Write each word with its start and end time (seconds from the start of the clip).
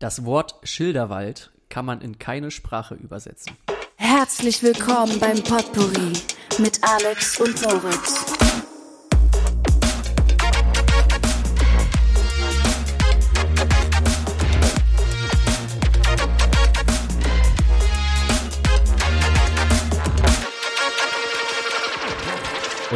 Das 0.00 0.24
Wort 0.24 0.54
Schilderwald 0.62 1.50
kann 1.70 1.84
man 1.84 2.00
in 2.00 2.20
keine 2.20 2.52
Sprache 2.52 2.94
übersetzen. 2.94 3.56
Herzlich 3.96 4.62
willkommen 4.62 5.18
beim 5.18 5.42
Potpourri 5.42 6.12
mit 6.58 6.78
Alex 6.84 7.40
und 7.40 7.60
Moritz. 7.62 8.37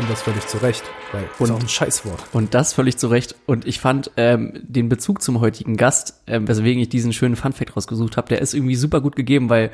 Und 0.03 0.11
das 0.11 0.23
völlig 0.23 0.45
zu 0.49 0.57
Recht, 0.59 0.83
weil 1.13 1.23
das 1.39 1.49
ist 1.49 1.55
auch 1.55 1.61
ein 1.61 1.69
Scheißwort. 1.69 2.25
Und 2.33 2.55
das 2.55 2.73
völlig 2.73 2.97
zu 2.97 3.07
Recht. 3.07 3.37
Und 3.47 3.69
ich 3.69 3.79
fand 3.79 4.11
ähm, 4.17 4.59
den 4.61 4.89
Bezug 4.89 5.23
zum 5.23 5.41
heutigen 5.41 5.77
Gast, 5.77 6.21
ähm, 6.27 6.49
weswegen 6.49 6.83
ich 6.83 6.89
diesen 6.89 7.13
schönen 7.13 7.37
Funfact 7.37 7.77
rausgesucht 7.77 8.17
habe, 8.17 8.29
der 8.29 8.41
ist 8.41 8.53
irgendwie 8.53 8.75
super 8.75 9.01
gut 9.01 9.15
gegeben, 9.15 9.49
weil 9.49 9.71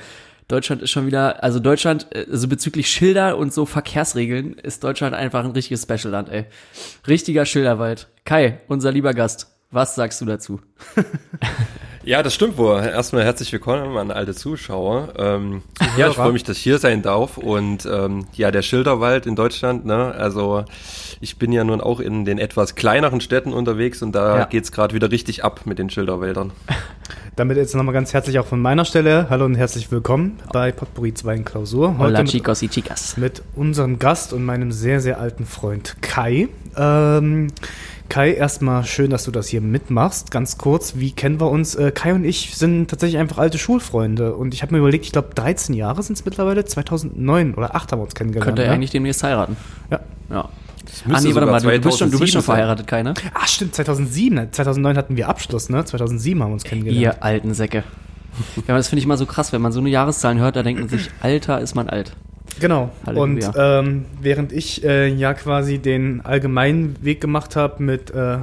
Deutschland 0.47 0.83
ist 0.83 0.91
schon 0.91 1.07
wieder, 1.07 1.43
also 1.43 1.61
Deutschland, 1.61 2.09
äh, 2.11 2.27
also 2.31 2.47
bezüglich 2.47 2.91
Schilder 2.91 3.39
und 3.39 3.55
so 3.55 3.65
Verkehrsregeln, 3.65 4.53
ist 4.53 4.85
Deutschland 4.85 5.15
einfach 5.15 5.47
ein 5.47 5.53
richtiges 5.53 5.85
Specialland, 5.85 6.29
ey. 6.29 6.45
Richtiger 7.07 7.47
Schilderwald. 7.47 8.09
Kai, 8.27 8.61
unser 8.69 8.93
lieber 8.93 9.15
Gast, 9.15 9.57
was 9.71 9.95
sagst 9.95 10.21
du 10.21 10.27
dazu? 10.27 10.61
Ja, 12.09 12.23
das 12.23 12.33
stimmt 12.33 12.57
wohl. 12.57 12.79
Erstmal 12.79 13.23
herzlich 13.23 13.53
willkommen 13.53 13.99
an 13.99 14.11
alte 14.11 14.35
Zuschauer. 14.35 15.13
Ähm, 15.19 15.61
ja, 15.99 16.09
ich 16.09 16.15
freue 16.15 16.33
mich, 16.33 16.43
dass 16.43 16.57
ich 16.57 16.63
hier 16.63 16.79
sein 16.79 17.03
darf. 17.03 17.37
Und 17.37 17.85
ähm, 17.85 18.25
ja, 18.33 18.51
der 18.51 18.63
Schilderwald 18.63 19.27
in 19.27 19.37
Deutschland, 19.37 19.85
ne? 19.85 20.15
Also 20.15 20.65
ich 21.21 21.37
bin 21.37 21.53
ja 21.53 21.65
nun 21.65 21.83
auch 21.83 22.01
in 22.01 22.25
den 22.25 22.39
etwas 22.39 22.77
kleineren 22.77 23.21
Städten 23.21 23.53
unterwegs 23.53 24.01
und 24.01 24.13
da 24.13 24.39
Ja. 24.39 24.45
geht's 24.47 24.73
gerade 24.73 24.95
wieder 24.95 25.11
richtig 25.11 25.45
ab 25.45 25.67
mit 25.67 25.79
den 25.79 25.91
Schilderwäldern. 25.91 26.53
Damit 27.37 27.59
jetzt 27.59 27.75
nochmal 27.75 27.93
ganz 27.93 28.15
herzlich 28.15 28.39
auch 28.39 28.47
von 28.47 28.59
meiner 28.63 28.87
Stelle. 28.87 29.27
Hallo 29.29 29.45
und 29.45 29.57
herzlich 29.57 29.93
willkommen 29.93 30.41
bei 30.51 30.73
Potpourri 30.73 31.13
2 31.13 31.35
in 31.35 31.45
Klausur. 31.45 31.99
Hola 31.99 32.23
mit, 32.23 32.31
chicos 32.31 32.63
y 32.63 32.71
chicas. 32.71 33.19
mit 33.19 33.43
unserem 33.55 33.99
Gast 33.99 34.33
und 34.33 34.47
meinem 34.47 34.73
sehr, 34.73 35.03
sehr 35.03 35.21
alten 35.21 35.45
Freund 35.45 35.97
Kai. 36.01 36.49
Ähm, 36.75 37.49
Kai, 38.09 38.33
erstmal 38.33 38.85
schön, 38.85 39.11
dass 39.11 39.25
du 39.25 39.31
das 39.31 39.49
hier 39.49 39.61
mitmachst. 39.61 40.31
Ganz 40.31 40.57
kurz, 40.57 40.95
wie 40.97 41.13
kennen 41.13 41.41
wir 41.41 41.51
uns? 41.51 41.75
Äh, 41.75 41.93
Kai 41.93 42.15
und 42.15 42.25
ich 42.25 42.57
sind 42.57 42.89
tatsächlich 42.89 43.19
einfach 43.19 43.39
alte 43.39 43.59
Schulfreunde. 43.59 44.35
Und 44.35 44.55
ich 44.55 44.63
habe 44.63 44.73
mir 44.73 44.79
überlegt, 44.79 45.05
ich 45.05 45.13
glaube 45.13 45.35
13 45.35 45.75
Jahre 45.75 46.03
sind 46.03 46.17
es 46.19 46.25
mittlerweile. 46.25 46.65
2009 46.65 47.55
oder 47.55 47.75
8 47.75 47.93
haben 47.93 47.99
wir 48.01 48.05
uns 48.05 48.15
kennengelernt. 48.15 48.47
Könnte 48.47 48.63
er 48.63 48.69
ne? 48.69 48.75
eigentlich 48.75 48.91
demnächst 48.91 49.23
heiraten. 49.23 49.57
Ja. 49.91 50.01
Ja. 50.31 50.49
Ah, 51.11 51.21
nee, 51.21 51.35
warte 51.35 51.47
mal, 51.47 51.61
du, 51.61 51.81
bist 51.81 51.99
schon, 51.99 52.11
du 52.11 52.19
bist 52.19 52.33
schon 52.33 52.41
2007 52.41 52.43
sein. 52.43 52.43
verheiratet, 52.43 52.87
Kai, 52.87 53.03
ne? 53.03 53.15
Ah, 53.35 53.47
stimmt, 53.47 53.75
2007. 53.75 54.53
2009 54.53 54.97
hatten 54.97 55.17
wir 55.17 55.29
Abschluss, 55.29 55.69
ne? 55.69 55.85
2007 55.85 56.43
haben 56.43 56.51
wir 56.51 56.55
uns 56.55 56.65
kennengelernt. 56.65 57.03
Ihr 57.03 57.23
alten 57.23 57.53
Säcke. 57.53 57.85
Ja, 58.67 58.77
das 58.77 58.89
finde 58.89 59.01
ich 59.01 59.05
immer 59.05 59.17
so 59.17 59.27
krass, 59.27 59.53
wenn 59.53 59.61
man 59.61 59.73
so 59.73 59.81
eine 59.81 59.91
Jahreszahlen 59.91 60.39
hört, 60.39 60.57
da 60.57 60.63
denkt 60.63 60.81
man 60.81 60.89
sich, 60.89 61.11
Alter, 61.21 61.61
ist 61.61 61.75
man 61.75 61.89
alt. 61.89 62.17
Genau. 62.61 62.91
Halleluja. 63.07 63.49
Und 63.49 63.55
ähm, 63.57 64.05
während 64.21 64.53
ich 64.53 64.85
äh, 64.85 65.09
ja 65.09 65.35
quasi 65.35 65.79
den 65.79 66.21
allgemeinen 66.25 66.97
Weg 67.03 67.21
gemacht 67.21 67.57
habe 67.57 67.83
mit 67.83 68.11
äh, 68.11 68.39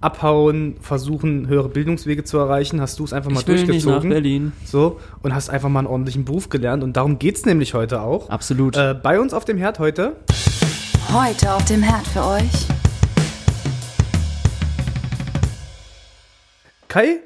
Abhauen, 0.00 0.76
versuchen, 0.80 1.48
höhere 1.48 1.68
Bildungswege 1.68 2.22
zu 2.22 2.38
erreichen, 2.38 2.80
hast 2.80 2.98
du 2.98 3.04
es 3.04 3.12
einfach 3.12 3.30
mal 3.30 3.40
Ich 3.40 3.46
will 3.46 3.54
nicht 3.54 3.66
nach 3.66 3.72
durchgezogen. 3.72 4.10
Berlin. 4.10 4.52
So, 4.64 5.00
und 5.22 5.34
hast 5.34 5.48
einfach 5.48 5.68
mal 5.68 5.80
einen 5.80 5.88
ordentlichen 5.88 6.24
Beruf 6.24 6.48
gelernt. 6.48 6.84
Und 6.84 6.96
darum 6.96 7.18
geht's 7.18 7.44
nämlich 7.46 7.74
heute 7.74 8.02
auch. 8.02 8.28
Absolut. 8.30 8.76
Äh, 8.76 8.94
bei 9.02 9.18
uns 9.18 9.32
auf 9.32 9.44
dem 9.44 9.56
Herd 9.58 9.78
heute. 9.78 10.16
Heute 11.12 11.52
auf 11.52 11.64
dem 11.64 11.82
Herd 11.82 12.06
für 12.08 12.24
euch 12.24 12.66
Kai 16.88 17.20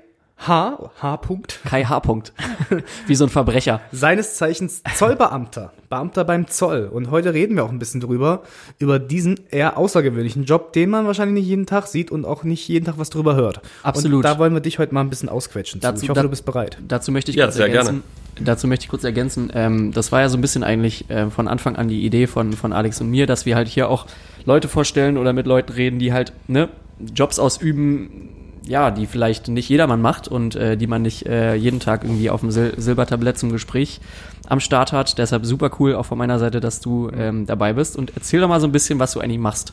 H. 0.46 0.91
H. 1.02 1.16
Punkt, 1.19 1.60
Kai 1.64 1.84
H. 1.84 2.00
Punkt. 2.00 2.33
Wie 3.06 3.14
so 3.14 3.24
ein 3.24 3.30
Verbrecher. 3.30 3.80
seines 3.92 4.36
Zeichens 4.36 4.83
Zollbeamter, 4.96 5.72
Beamter 5.91 6.24
beim 6.24 6.46
Zoll. 6.48 6.88
Und 6.91 7.10
heute 7.10 7.34
reden 7.34 7.56
wir 7.56 7.64
auch 7.64 7.69
ein 7.70 7.78
bisschen 7.78 8.00
drüber, 8.00 8.42
über 8.78 8.98
diesen 8.98 9.39
eher 9.51 9.77
außergewöhnlichen 9.77 10.45
Job, 10.45 10.73
den 10.73 10.89
man 10.90 11.06
wahrscheinlich 11.06 11.42
nicht 11.42 11.48
jeden 11.48 11.67
Tag 11.67 11.86
sieht 11.89 12.11
und 12.11 12.24
auch 12.24 12.42
nicht 12.42 12.67
jeden 12.68 12.86
Tag 12.86 12.95
was 12.96 13.11
drüber 13.11 13.34
hört. 13.36 13.61
Absolut. 13.83 14.17
Und 14.17 14.23
da 14.24 14.39
wollen 14.39 14.55
wir 14.55 14.61
dich 14.61 14.78
heute 14.78 14.95
mal 14.95 15.02
ein 15.02 15.11
bisschen 15.11 15.28
ausquetschen. 15.28 15.80
Zu. 15.80 15.86
Dazu- 15.86 16.05
ich 16.05 16.08
hoffe, 16.08 16.17
da- 16.18 16.23
du 16.23 16.30
bist 16.30 16.45
bereit. 16.46 16.78
Dazu 16.89 17.12
möchte 17.12 17.30
ich 17.30 17.36
Ja, 17.36 17.45
kurz 17.46 17.57
sehr 17.57 17.67
ergänzen. 17.67 18.02
Dazu 18.42 18.67
möchte 18.67 18.84
ich 18.84 18.89
kurz 18.89 19.05
ergänzen. 19.05 19.51
Ähm, 19.55 19.92
das 19.92 20.11
war 20.12 20.20
ja 20.22 20.30
so 20.30 20.39
ein 20.39 20.40
bisschen 20.40 20.64
eigentlich 20.64 21.11
äh, 21.11 21.28
von 21.28 21.48
Anfang 21.48 21.77
an 21.77 21.89
die 21.89 22.07
Idee 22.07 22.27
von, 22.27 22.55
von 22.55 22.72
Alex 22.72 22.98
und 23.02 23.11
mir, 23.11 23.27
dass 23.27 23.45
wir 23.45 23.57
halt 23.57 23.68
hier 23.68 23.90
auch 23.90 24.07
Leute 24.46 24.68
vorstellen 24.68 25.18
oder 25.18 25.34
mit 25.34 25.46
Leuten 25.46 25.72
reden, 25.74 25.98
die 25.98 26.14
halt 26.14 26.33
ne, 26.48 26.70
Jobs 27.14 27.39
ausüben, 27.39 28.30
ja, 28.66 28.90
die 28.90 29.06
vielleicht 29.06 29.48
nicht 29.48 29.68
jedermann 29.68 30.00
macht 30.00 30.28
und 30.28 30.54
äh, 30.54 30.76
die 30.76 30.86
man 30.86 31.02
nicht 31.02 31.26
äh, 31.26 31.54
jeden 31.54 31.80
Tag 31.80 32.04
irgendwie 32.04 32.30
auf 32.30 32.40
dem 32.40 32.50
Sil 32.52 32.74
Silbertablett 32.76 33.38
zum 33.38 33.50
Gespräch 33.52 34.00
am 34.48 34.60
Start 34.60 34.92
hat. 34.92 35.18
Deshalb 35.18 35.46
super 35.46 35.70
cool 35.78 35.94
auch 35.94 36.06
von 36.06 36.18
meiner 36.18 36.38
Seite, 36.38 36.60
dass 36.60 36.80
du 36.80 37.10
ähm, 37.10 37.46
dabei 37.46 37.72
bist. 37.72 37.96
Und 37.96 38.12
erzähl 38.14 38.40
doch 38.40 38.48
mal 38.48 38.60
so 38.60 38.66
ein 38.66 38.72
bisschen, 38.72 38.98
was 38.98 39.12
du 39.12 39.20
eigentlich 39.20 39.38
machst 39.38 39.72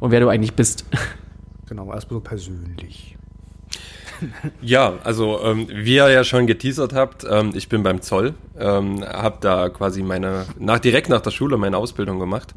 und 0.00 0.10
wer 0.10 0.20
du 0.20 0.28
eigentlich 0.28 0.54
bist. 0.54 0.84
Genau, 1.68 1.92
erstmal 1.92 2.18
so 2.18 2.20
persönlich. 2.20 3.16
Ja, 4.60 4.94
also 5.04 5.40
ähm, 5.44 5.68
wie 5.70 5.94
ihr 5.94 6.10
ja 6.10 6.24
schon 6.24 6.48
geteasert 6.48 6.92
habt, 6.92 7.24
ähm, 7.30 7.52
ich 7.54 7.68
bin 7.68 7.84
beim 7.84 8.02
Zoll, 8.02 8.34
ähm, 8.58 9.04
habe 9.04 9.38
da 9.40 9.68
quasi 9.68 10.02
meine, 10.02 10.46
nach 10.58 10.80
direkt 10.80 11.08
nach 11.08 11.20
der 11.20 11.30
Schule 11.30 11.56
meine 11.56 11.76
Ausbildung 11.76 12.18
gemacht 12.18 12.52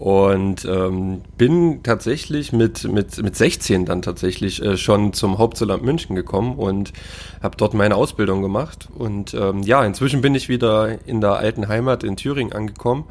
und 0.00 0.64
ähm, 0.64 1.20
bin 1.36 1.82
tatsächlich 1.82 2.54
mit, 2.54 2.90
mit, 2.90 3.22
mit 3.22 3.36
16 3.36 3.84
dann 3.84 4.00
tatsächlich 4.00 4.62
äh, 4.64 4.78
schon 4.78 5.12
zum 5.12 5.36
Hauptzollamt 5.36 5.84
München 5.84 6.16
gekommen 6.16 6.54
und 6.56 6.94
habe 7.42 7.58
dort 7.58 7.74
meine 7.74 7.96
Ausbildung 7.96 8.40
gemacht. 8.40 8.88
Und 8.96 9.34
ähm, 9.34 9.62
ja, 9.62 9.84
inzwischen 9.84 10.22
bin 10.22 10.34
ich 10.34 10.48
wieder 10.48 11.06
in 11.06 11.20
der 11.20 11.32
alten 11.34 11.68
Heimat 11.68 12.02
in 12.02 12.16
Thüringen 12.16 12.54
angekommen. 12.54 13.04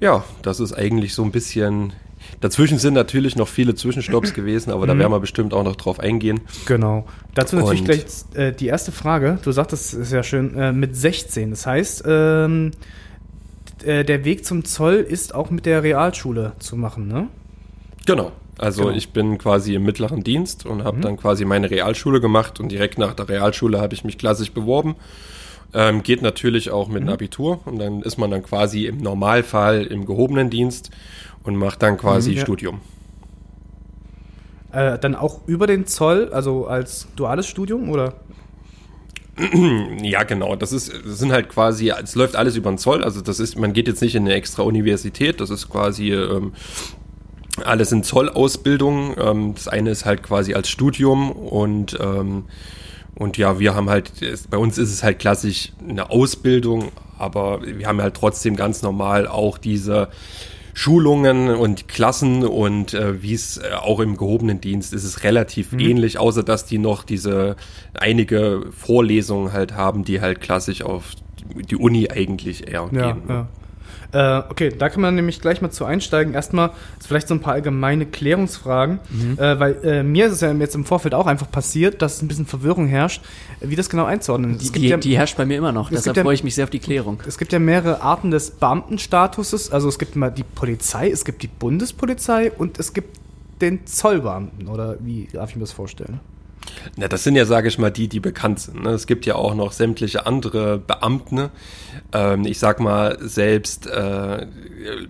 Ja, 0.00 0.22
das 0.42 0.60
ist 0.60 0.74
eigentlich 0.74 1.14
so 1.14 1.22
ein 1.24 1.30
bisschen... 1.30 1.94
Dazwischen 2.42 2.78
sind 2.78 2.92
natürlich 2.92 3.34
noch 3.36 3.48
viele 3.48 3.74
Zwischenstopps 3.74 4.34
gewesen, 4.34 4.72
aber 4.72 4.86
da 4.86 4.98
werden 4.98 5.10
wir 5.10 5.20
bestimmt 5.20 5.54
auch 5.54 5.64
noch 5.64 5.76
drauf 5.76 6.00
eingehen. 6.00 6.40
Genau. 6.66 7.06
Dazu 7.34 7.56
natürlich 7.56 7.80
Und- 7.80 7.86
gleich 7.86 8.04
äh, 8.34 8.52
die 8.52 8.66
erste 8.66 8.92
Frage. 8.92 9.38
Du 9.42 9.52
sagtest, 9.52 9.94
es 9.94 9.98
ist 10.00 10.12
ja 10.12 10.22
schön, 10.22 10.54
äh, 10.54 10.70
mit 10.70 10.94
16. 10.94 11.48
Das 11.50 11.64
heißt, 11.64 12.04
ähm, 12.06 12.72
äh, 13.84 14.04
der 14.04 14.24
Weg 14.24 14.44
zum 14.44 14.64
Zoll 14.64 14.94
ist 14.96 15.34
auch 15.34 15.50
mit 15.50 15.66
der 15.66 15.82
Realschule 15.82 16.52
zu 16.58 16.76
machen, 16.76 17.08
ne? 17.08 17.28
Genau. 18.06 18.32
Also 18.58 18.84
Genau. 18.84 18.96
ich 18.96 19.10
bin 19.10 19.38
quasi 19.38 19.74
im 19.74 19.84
mittleren 19.84 20.22
Dienst 20.22 20.66
und 20.66 20.84
habe 20.84 21.00
dann 21.00 21.16
quasi 21.16 21.44
meine 21.46 21.70
Realschule 21.70 22.20
gemacht 22.20 22.60
und 22.60 22.70
direkt 22.70 22.98
nach 22.98 23.14
der 23.14 23.28
Realschule 23.28 23.80
habe 23.80 23.94
ich 23.94 24.04
mich 24.04 24.18
klassisch 24.18 24.52
beworben. 24.52 24.96
Ähm, 25.72 26.02
geht 26.02 26.20
natürlich 26.20 26.70
auch 26.70 26.88
mit 26.88 27.00
einem 27.02 27.10
Abitur 27.12 27.60
und 27.64 27.78
dann 27.78 28.02
ist 28.02 28.18
man 28.18 28.30
dann 28.30 28.42
quasi 28.42 28.86
im 28.86 28.98
Normalfall 28.98 29.86
im 29.86 30.04
gehobenen 30.04 30.50
Dienst 30.50 30.90
und 31.44 31.56
macht 31.56 31.80
dann 31.82 31.96
quasi 31.96 32.32
Mhm, 32.32 32.36
ja. 32.36 32.42
Studium. 32.42 32.80
Äh, 34.72 34.98
dann 34.98 35.14
auch 35.14 35.40
über 35.46 35.66
den 35.66 35.86
Zoll, 35.86 36.30
also 36.32 36.66
als 36.66 37.08
duales 37.16 37.46
Studium 37.46 37.88
oder? 37.90 38.14
Ja, 40.02 40.22
genau. 40.24 40.56
Das 40.56 40.72
ist, 40.72 40.92
das 40.92 41.18
sind 41.18 41.32
halt 41.32 41.48
quasi, 41.48 41.90
es 41.90 42.14
läuft 42.14 42.36
alles 42.36 42.56
über 42.56 42.70
den 42.70 42.78
Zoll. 42.78 43.02
Also 43.02 43.20
das 43.20 43.40
ist, 43.40 43.58
man 43.58 43.72
geht 43.72 43.88
jetzt 43.88 44.02
nicht 44.02 44.14
in 44.14 44.24
eine 44.24 44.34
extra 44.34 44.62
Universität. 44.62 45.40
Das 45.40 45.50
ist 45.50 45.68
quasi 45.68 46.12
ähm, 46.12 46.52
alles 47.64 47.92
in 47.92 48.02
Zollausbildung. 48.02 49.16
Ähm, 49.18 49.54
das 49.54 49.68
eine 49.68 49.90
ist 49.90 50.04
halt 50.04 50.22
quasi 50.22 50.54
als 50.54 50.68
Studium 50.68 51.30
und 51.30 51.98
ähm, 52.00 52.44
und 53.16 53.36
ja, 53.36 53.58
wir 53.58 53.74
haben 53.74 53.90
halt, 53.90 54.12
bei 54.48 54.56
uns 54.56 54.78
ist 54.78 54.90
es 54.90 55.02
halt 55.02 55.18
klassisch 55.18 55.72
eine 55.86 56.08
Ausbildung, 56.08 56.90
aber 57.18 57.60
wir 57.62 57.86
haben 57.86 58.00
halt 58.00 58.14
trotzdem 58.14 58.56
ganz 58.56 58.80
normal 58.80 59.26
auch 59.26 59.58
diese 59.58 60.08
Schulungen 60.74 61.48
und 61.50 61.88
Klassen 61.88 62.44
und 62.44 62.94
äh, 62.94 63.22
wie 63.22 63.34
es 63.34 63.58
äh, 63.58 63.70
auch 63.80 64.00
im 64.00 64.16
gehobenen 64.16 64.60
Dienst 64.60 64.92
ist 64.92 65.04
es 65.04 65.24
relativ 65.24 65.72
ähnlich, 65.72 66.18
außer 66.18 66.42
dass 66.42 66.64
die 66.66 66.78
noch 66.78 67.04
diese 67.04 67.56
einige 67.94 68.62
Vorlesungen 68.70 69.52
halt 69.52 69.74
haben, 69.74 70.04
die 70.04 70.20
halt 70.20 70.40
klassisch 70.40 70.82
auf 70.82 71.12
die 71.54 71.76
Uni 71.76 72.08
eigentlich 72.10 72.68
eher 72.68 72.88
Ja, 72.92 73.12
gehen. 73.12 73.26
ne? 73.26 73.32
ja. 73.34 73.48
Äh, 74.12 74.42
okay, 74.48 74.70
da 74.76 74.88
kann 74.88 75.00
man 75.02 75.14
nämlich 75.14 75.40
gleich 75.40 75.62
mal 75.62 75.70
zu 75.70 75.84
einsteigen. 75.84 76.34
Erstmal 76.34 76.70
ist 76.98 77.06
vielleicht 77.06 77.28
so 77.28 77.34
ein 77.34 77.40
paar 77.40 77.52
allgemeine 77.54 78.06
Klärungsfragen, 78.06 78.98
äh, 79.38 79.58
weil 79.60 79.76
äh, 79.84 80.02
mir 80.02 80.26
ist 80.26 80.32
es 80.32 80.40
ja 80.40 80.52
jetzt 80.52 80.74
im 80.74 80.84
Vorfeld 80.84 81.14
auch 81.14 81.26
einfach 81.26 81.50
passiert, 81.50 82.02
dass 82.02 82.20
ein 82.22 82.26
bisschen 82.28 82.46
Verwirrung 82.46 82.86
herrscht, 82.88 83.22
wie 83.60 83.76
das 83.76 83.88
genau 83.88 84.04
einzuordnen 84.06 84.56
ist. 84.56 84.74
Die, 84.74 84.80
die, 84.80 84.88
ja- 84.88 84.96
die 84.96 85.16
herrscht 85.16 85.36
bei 85.36 85.46
mir 85.46 85.58
immer 85.58 85.72
noch. 85.72 85.90
Es 85.90 85.98
Deshalb 85.98 86.16
ja- 86.16 86.22
freue 86.24 86.34
ich 86.34 86.42
mich 86.44 86.54
sehr 86.54 86.64
auf 86.64 86.70
die 86.70 86.80
Klärung. 86.80 87.22
Es 87.26 87.38
gibt 87.38 87.52
ja 87.52 87.58
mehrere 87.58 88.02
Arten 88.02 88.30
des 88.30 88.50
Beamtenstatuses. 88.52 89.70
Also 89.70 89.88
es 89.88 89.98
gibt 89.98 90.16
mal 90.16 90.30
die 90.30 90.42
Polizei, 90.44 91.10
es 91.10 91.24
gibt 91.24 91.42
die 91.42 91.48
Bundespolizei 91.48 92.50
und 92.50 92.78
es 92.78 92.92
gibt 92.92 93.18
den 93.60 93.86
Zollbeamten. 93.86 94.66
Oder 94.68 94.96
wie 95.00 95.28
darf 95.32 95.50
ich 95.50 95.56
mir 95.56 95.60
das 95.60 95.72
vorstellen? 95.72 96.18
Na, 96.96 97.08
das 97.08 97.24
sind 97.24 97.36
ja, 97.36 97.44
sage 97.44 97.68
ich 97.68 97.78
mal, 97.78 97.90
die, 97.90 98.08
die 98.08 98.20
bekannt 98.20 98.60
sind. 98.60 98.82
Ne? 98.82 98.90
Es 98.90 99.06
gibt 99.06 99.26
ja 99.26 99.34
auch 99.34 99.54
noch 99.54 99.72
sämtliche 99.72 100.26
andere 100.26 100.78
Beamten. 100.78 101.48
Ähm, 102.12 102.44
ich 102.44 102.58
sag 102.58 102.80
mal, 102.80 103.18
selbst 103.20 103.86
äh, 103.86 104.46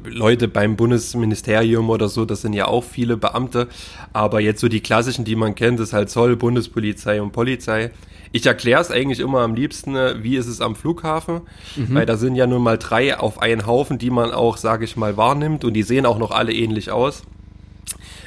Leute 0.04 0.48
beim 0.48 0.76
Bundesministerium 0.76 1.90
oder 1.90 2.08
so, 2.08 2.24
das 2.24 2.42
sind 2.42 2.52
ja 2.52 2.66
auch 2.66 2.84
viele 2.84 3.16
Beamte. 3.16 3.68
Aber 4.12 4.40
jetzt 4.40 4.60
so 4.60 4.68
die 4.68 4.80
klassischen, 4.80 5.24
die 5.24 5.36
man 5.36 5.54
kennt, 5.54 5.80
ist 5.80 5.92
halt 5.92 6.10
Zoll, 6.10 6.36
Bundespolizei 6.36 7.20
und 7.20 7.32
Polizei. 7.32 7.90
Ich 8.32 8.46
erkläre 8.46 8.80
es 8.80 8.92
eigentlich 8.92 9.18
immer 9.18 9.40
am 9.40 9.54
liebsten, 9.54 9.96
äh, 9.96 10.22
wie 10.22 10.36
ist 10.36 10.46
es 10.46 10.60
am 10.60 10.76
Flughafen, 10.76 11.40
weil 11.88 12.06
da 12.06 12.16
sind 12.16 12.36
ja 12.36 12.46
nun 12.46 12.62
mal 12.62 12.78
drei 12.78 13.18
auf 13.18 13.42
einen 13.42 13.66
Haufen, 13.66 13.98
die 13.98 14.10
man 14.10 14.30
auch, 14.30 14.56
sage 14.56 14.84
ich 14.84 14.96
mal, 14.96 15.16
wahrnimmt 15.16 15.64
und 15.64 15.74
die 15.74 15.82
sehen 15.82 16.06
auch 16.06 16.18
noch 16.18 16.30
alle 16.30 16.52
ähnlich 16.52 16.92
aus. 16.92 17.22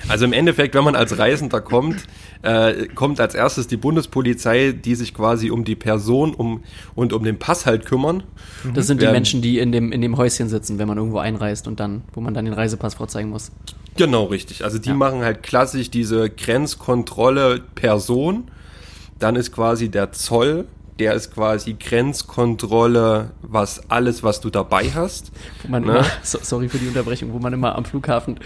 Also 0.10 0.26
im 0.26 0.34
Endeffekt, 0.34 0.76
wenn 0.76 0.84
man 0.84 0.96
als 0.96 1.18
Reisender 1.18 1.62
kommt, 1.62 2.04
äh, 2.42 2.88
kommt 2.88 3.20
als 3.22 3.36
erstes 3.36 3.68
die 3.68 3.78
Bundespolizei, 3.78 4.72
die 4.74 4.96
sich 4.96 5.14
quasi 5.14 5.50
um 5.50 5.64
die 5.64 5.76
Person 5.76 6.34
um, 6.34 6.64
und 6.96 7.14
um 7.14 7.24
den 7.24 7.40
Pass 7.40 7.66
halt 7.66 7.86
kümmern. 7.86 8.24
Das 8.74 8.88
sind 8.88 8.98
die 8.98 9.04
Werden- 9.04 9.14
Menschen, 9.14 9.42
die 9.42 9.60
in 9.60 9.72
dem, 9.72 9.92
in 9.92 10.02
dem 10.02 10.18
Häuschen 10.18 10.50
sitzen, 10.50 10.78
wenn 10.78 10.88
man 10.88 10.98
irgendwo 10.98 11.20
einreist 11.20 11.68
und 11.68 11.80
dann, 11.80 12.02
wo 12.14 12.20
man 12.22 12.34
dann 12.34 12.46
den 12.46 12.54
Reisepass 12.54 12.96
vorzeigen 12.96 13.30
muss. 13.30 13.52
Genau, 13.96 14.26
richtig. 14.26 14.64
Also 14.64 14.78
die 14.80 14.90
Ja. 14.90 14.96
machen 14.96 15.22
halt 15.22 15.44
klassisch 15.44 15.90
diese 15.92 16.30
Grenzkontrolle 16.30 17.62
Person. 17.76 18.46
Dann 19.20 19.36
ist 19.36 19.52
quasi 19.54 19.90
der 19.90 20.12
Zoll, 20.12 20.66
der 21.00 21.14
ist 21.14 21.34
quasi 21.34 21.74
Grenzkontrolle, 21.80 23.32
was 23.42 23.90
alles, 23.90 24.24
was 24.24 24.42
du 24.42 24.50
dabei 24.50 24.90
hast. 24.94 25.32
Wo 25.64 25.70
man 25.72 25.84
Ne? 25.84 25.92
immer, 25.92 26.06
so, 26.24 26.40
sorry 26.42 26.70
für 26.70 26.78
die 26.78 26.88
Unterbrechung, 26.88 27.32
wo 27.34 27.40
man 27.40 27.54
immer 27.54 27.76
am 27.76 27.86
Flughafen 27.86 28.40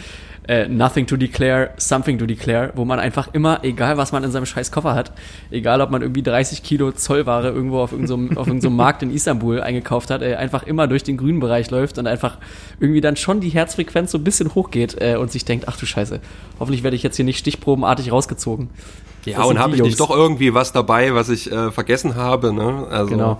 äh, 0.48 0.68
nothing 0.68 1.06
to 1.06 1.18
declare, 1.18 1.72
something 1.78 2.18
to 2.18 2.26
declare, 2.26 2.72
wo 2.76 2.86
man 2.86 3.00
einfach 3.00 3.34
immer, 3.34 3.64
egal 3.64 3.98
was 3.98 4.12
man 4.12 4.24
in 4.24 4.32
seinem 4.32 4.46
scheiß 4.46 4.72
Koffer 4.72 4.96
hat, 4.96 5.12
egal 5.52 5.82
ob 5.82 5.92
man 5.92 6.02
irgendwie 6.02 6.24
30 6.24 6.64
Kilo 6.64 6.92
Zollware 6.92 7.50
irgendwo 7.50 7.80
auf 7.80 7.92
irgendeinem 7.92 8.38
auf 8.38 8.48
irgendeinem 8.48 8.76
Markt 8.76 9.04
in 9.04 9.14
Istanbul 9.14 9.62
eingekauft 9.62 10.10
hat, 10.10 10.22
äh, 10.22 10.36
einfach 10.36 10.64
immer 10.64 10.88
durch 10.88 11.04
den 11.04 11.18
grünen 11.18 11.40
Bereich 11.40 11.70
läuft 11.70 11.98
und 11.98 12.08
einfach 12.08 12.38
irgendwie 12.80 13.02
dann 13.02 13.16
schon 13.16 13.42
die 13.42 13.50
Herzfrequenz 13.50 14.12
so 14.12 14.18
ein 14.18 14.24
bisschen 14.24 14.56
hochgeht 14.56 14.96
äh, 15.00 15.18
und 15.18 15.32
sich 15.32 15.46
denkt, 15.46 15.66
ach 15.68 15.78
du 15.78 15.86
Scheiße, 15.86 16.20
hoffentlich 16.60 16.84
werde 16.84 16.96
ich 16.96 17.04
jetzt 17.04 17.18
hier 17.18 17.26
nicht 17.26 17.40
stichprobenartig 17.40 18.12
rausgezogen. 18.12 18.70
Ja, 19.26 19.44
und 19.44 19.60
habe 19.60 19.76
ich 19.76 19.82
nicht 19.82 19.98
Jungs. 19.98 19.98
doch 19.98 20.16
irgendwie 20.16 20.54
was 20.54 20.72
dabei, 20.72 21.14
was 21.14 21.28
ich 21.28 21.52
äh, 21.52 21.70
vergessen 21.72 22.16
habe, 22.16 22.54
ne? 22.54 22.88
Also 22.90 23.12
Genau. 23.12 23.38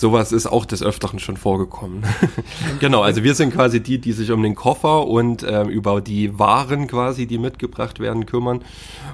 Sowas 0.00 0.32
ist 0.32 0.46
auch 0.46 0.64
des 0.64 0.82
Öfteren 0.82 1.18
schon 1.18 1.36
vorgekommen. 1.36 2.02
genau, 2.80 3.02
also 3.02 3.24
wir 3.24 3.34
sind 3.34 3.52
quasi 3.52 3.80
die, 3.80 3.98
die 3.98 4.12
sich 4.12 4.30
um 4.30 4.42
den 4.42 4.54
Koffer 4.54 5.06
und 5.06 5.44
ähm, 5.48 5.68
über 5.68 6.00
die 6.00 6.38
Waren 6.38 6.86
quasi, 6.86 7.26
die 7.26 7.38
mitgebracht 7.38 8.00
werden, 8.00 8.26
kümmern. 8.26 8.62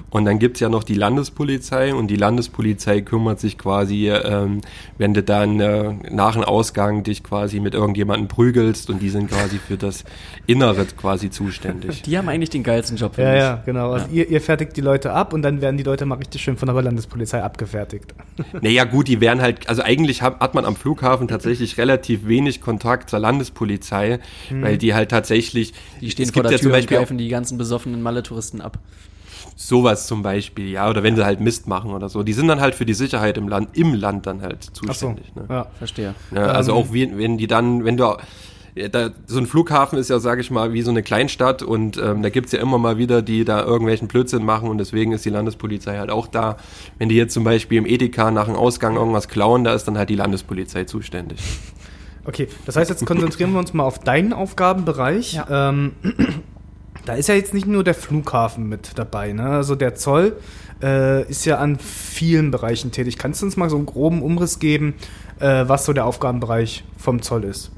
Und 0.09 0.25
dann 0.25 0.39
gibt's 0.39 0.59
ja 0.59 0.69
noch 0.69 0.83
die 0.83 0.93
Landespolizei 0.93 1.93
und 1.93 2.07
die 2.07 2.15
Landespolizei 2.15 3.01
kümmert 3.01 3.39
sich 3.39 3.57
quasi, 3.57 4.09
ähm, 4.09 4.61
wenn 4.97 5.13
du 5.13 5.23
dann 5.23 5.59
äh, 5.59 5.93
nach 6.09 6.33
dem 6.33 6.43
Ausgang 6.43 7.03
dich 7.03 7.23
quasi 7.23 7.59
mit 7.59 7.73
irgendjemandem 7.73 8.27
prügelst 8.27 8.89
und 8.89 9.01
die 9.01 9.09
sind 9.09 9.29
quasi 9.29 9.57
für 9.57 9.77
das 9.77 10.03
Innere 10.47 10.85
quasi 10.85 11.29
zuständig. 11.29 12.03
Die 12.03 12.17
haben 12.17 12.29
eigentlich 12.29 12.51
den 12.51 12.63
geilsten 12.63 12.97
Job. 12.97 13.17
Ja, 13.17 13.33
ich. 13.33 13.39
ja, 13.39 13.63
genau. 13.65 13.91
Also 13.91 14.05
Ja. 14.07 14.13
Ihr, 14.13 14.29
ihr 14.29 14.41
fertigt 14.41 14.77
die 14.77 14.81
Leute 14.81 15.11
ab 15.11 15.33
und 15.33 15.41
dann 15.41 15.61
werden 15.61 15.77
die 15.77 15.83
Leute 15.83 16.05
mal 16.05 16.15
richtig 16.15 16.41
schön 16.41 16.57
von 16.57 16.67
der 16.67 16.81
Landespolizei 16.81 17.41
abgefertigt. 17.43 18.13
Naja, 18.61 18.83
gut, 18.83 19.07
die 19.07 19.21
werden 19.21 19.41
halt, 19.41 19.67
also 19.67 19.81
eigentlich 19.81 20.21
hat 20.21 20.53
man 20.53 20.65
am 20.65 20.74
Flughafen 20.75 21.27
tatsächlich 21.27 21.77
relativ 21.77 22.27
wenig 22.27 22.61
Kontakt 22.61 23.09
zur 23.09 23.19
Landespolizei, 23.19 24.19
weil 24.51 24.77
die 24.77 24.93
halt 24.93 25.09
tatsächlich, 25.11 25.73
Die 26.01 26.11
stehen 26.11 26.31
vor 26.31 26.43
der 26.43 26.51
ja 26.53 26.57
Tür 26.57 26.63
zum 26.63 26.71
und 26.71 26.77
Beispiel 26.77 26.97
auch 26.97 27.01
greifen 27.01 27.17
die 27.17 27.27
ganzen 27.29 27.57
besoffenen 27.57 28.01
Malle-Touristen 28.01 28.61
ab. 28.61 28.77
sowas 29.55 30.07
zum 30.07 30.21
Beispiel, 30.21 30.69
ja, 30.69 30.89
oder 30.89 31.01
wenn 31.03 31.15
sie 31.15 31.23
halt 31.25 31.39
Mist 31.39 31.67
machen 31.67 31.91
oder 31.91 32.09
so. 32.09 32.23
Die 32.23 32.33
sind 32.33 32.47
dann 32.47 32.59
halt 32.59 32.75
für 32.75 32.85
die 32.85 32.93
Sicherheit 32.93 33.37
im 33.37 33.47
Land, 33.47 33.69
im 33.77 33.93
Land 33.93 34.25
dann 34.27 34.41
halt 34.41 34.67
Ach 34.69 34.75
so. 34.75 34.85
zuständig. 34.87 35.33
Ne? 35.35 35.45
Ja. 35.49 35.67
Verstehe. 35.77 36.13
Ja, 36.33 36.47
also 36.47 36.71
Ähm. 36.73 36.77
auch 36.77 36.93
wie, 36.93 37.17
wenn 37.17 37.37
die 37.37 37.47
dann, 37.47 37.85
wenn 37.85 37.95
du 37.97 38.17
da, 38.75 39.11
so 39.25 39.39
ein 39.39 39.45
Flughafen 39.45 39.97
ist 39.97 40.09
ja, 40.09 40.19
sage 40.19 40.41
ich 40.41 40.51
mal, 40.51 40.73
wie 40.73 40.81
so 40.81 40.91
eine 40.91 41.01
Kleinstadt 41.01 41.63
und 41.63 41.97
ähm, 41.97 42.21
da 42.21 42.29
gibt's 42.29 42.51
ja 42.51 42.59
immer 42.59 42.77
mal 42.77 42.97
wieder, 42.97 43.21
die 43.21 43.45
da 43.45 43.63
irgendwelchen 43.63 44.09
Blödsinn 44.09 44.43
machen 44.43 44.69
und 44.69 44.77
deswegen 44.77 45.13
ist 45.13 45.23
die 45.23 45.29
Landespolizei 45.29 45.97
halt 45.97 46.09
auch 46.09 46.27
da. 46.27 46.57
Wenn 46.97 47.07
die 47.07 47.15
jetzt 47.15 47.33
zum 47.33 47.45
Beispiel 47.45 47.77
im 47.77 47.85
Edeka 47.85 48.31
nach 48.31 48.45
dem 48.45 48.55
Ausgang 48.55 48.97
irgendwas 48.97 49.29
klauen, 49.29 49.63
da 49.63 49.73
ist 49.73 49.85
dann 49.85 49.97
halt 49.97 50.09
die 50.09 50.15
Landespolizei 50.15 50.83
zuständig. 50.83 51.39
Okay, 52.25 52.47
das 52.65 52.75
heißt, 52.75 52.89
jetzt 52.89 53.05
konzentrieren 53.05 53.53
wir 53.53 53.59
uns 53.59 53.73
mal 53.73 53.83
auf 53.83 53.99
deinen 53.99 54.33
Aufgabenbereich. 54.33 55.39
Ähm, 55.49 55.93
da 57.05 57.13
ist 57.13 57.29
ja 57.29 57.35
jetzt 57.35 57.53
nicht 57.53 57.67
nur 57.67 57.83
der 57.83 57.93
Flughafen 57.93 58.67
mit 58.67 58.97
dabei. 58.97 59.31
Ne? 59.31 59.43
Also 59.43 59.75
der 59.75 59.95
Zoll 59.95 60.35
äh, 60.81 61.29
ist 61.29 61.45
ja 61.45 61.59
an 61.59 61.77
vielen 61.77 62.51
Bereichen 62.51 62.91
tätig. 62.91 63.17
Kannst 63.17 63.41
du 63.41 63.45
uns 63.45 63.57
mal 63.57 63.69
so 63.69 63.77
einen 63.77 63.85
groben 63.85 64.21
Umriss 64.21 64.59
geben, 64.59 64.95
äh, 65.39 65.65
was 65.67 65.85
so 65.85 65.93
der 65.93 66.05
Aufgabenbereich 66.05 66.83
vom 66.97 67.21
Zoll 67.21 67.43
ist? 67.43 67.71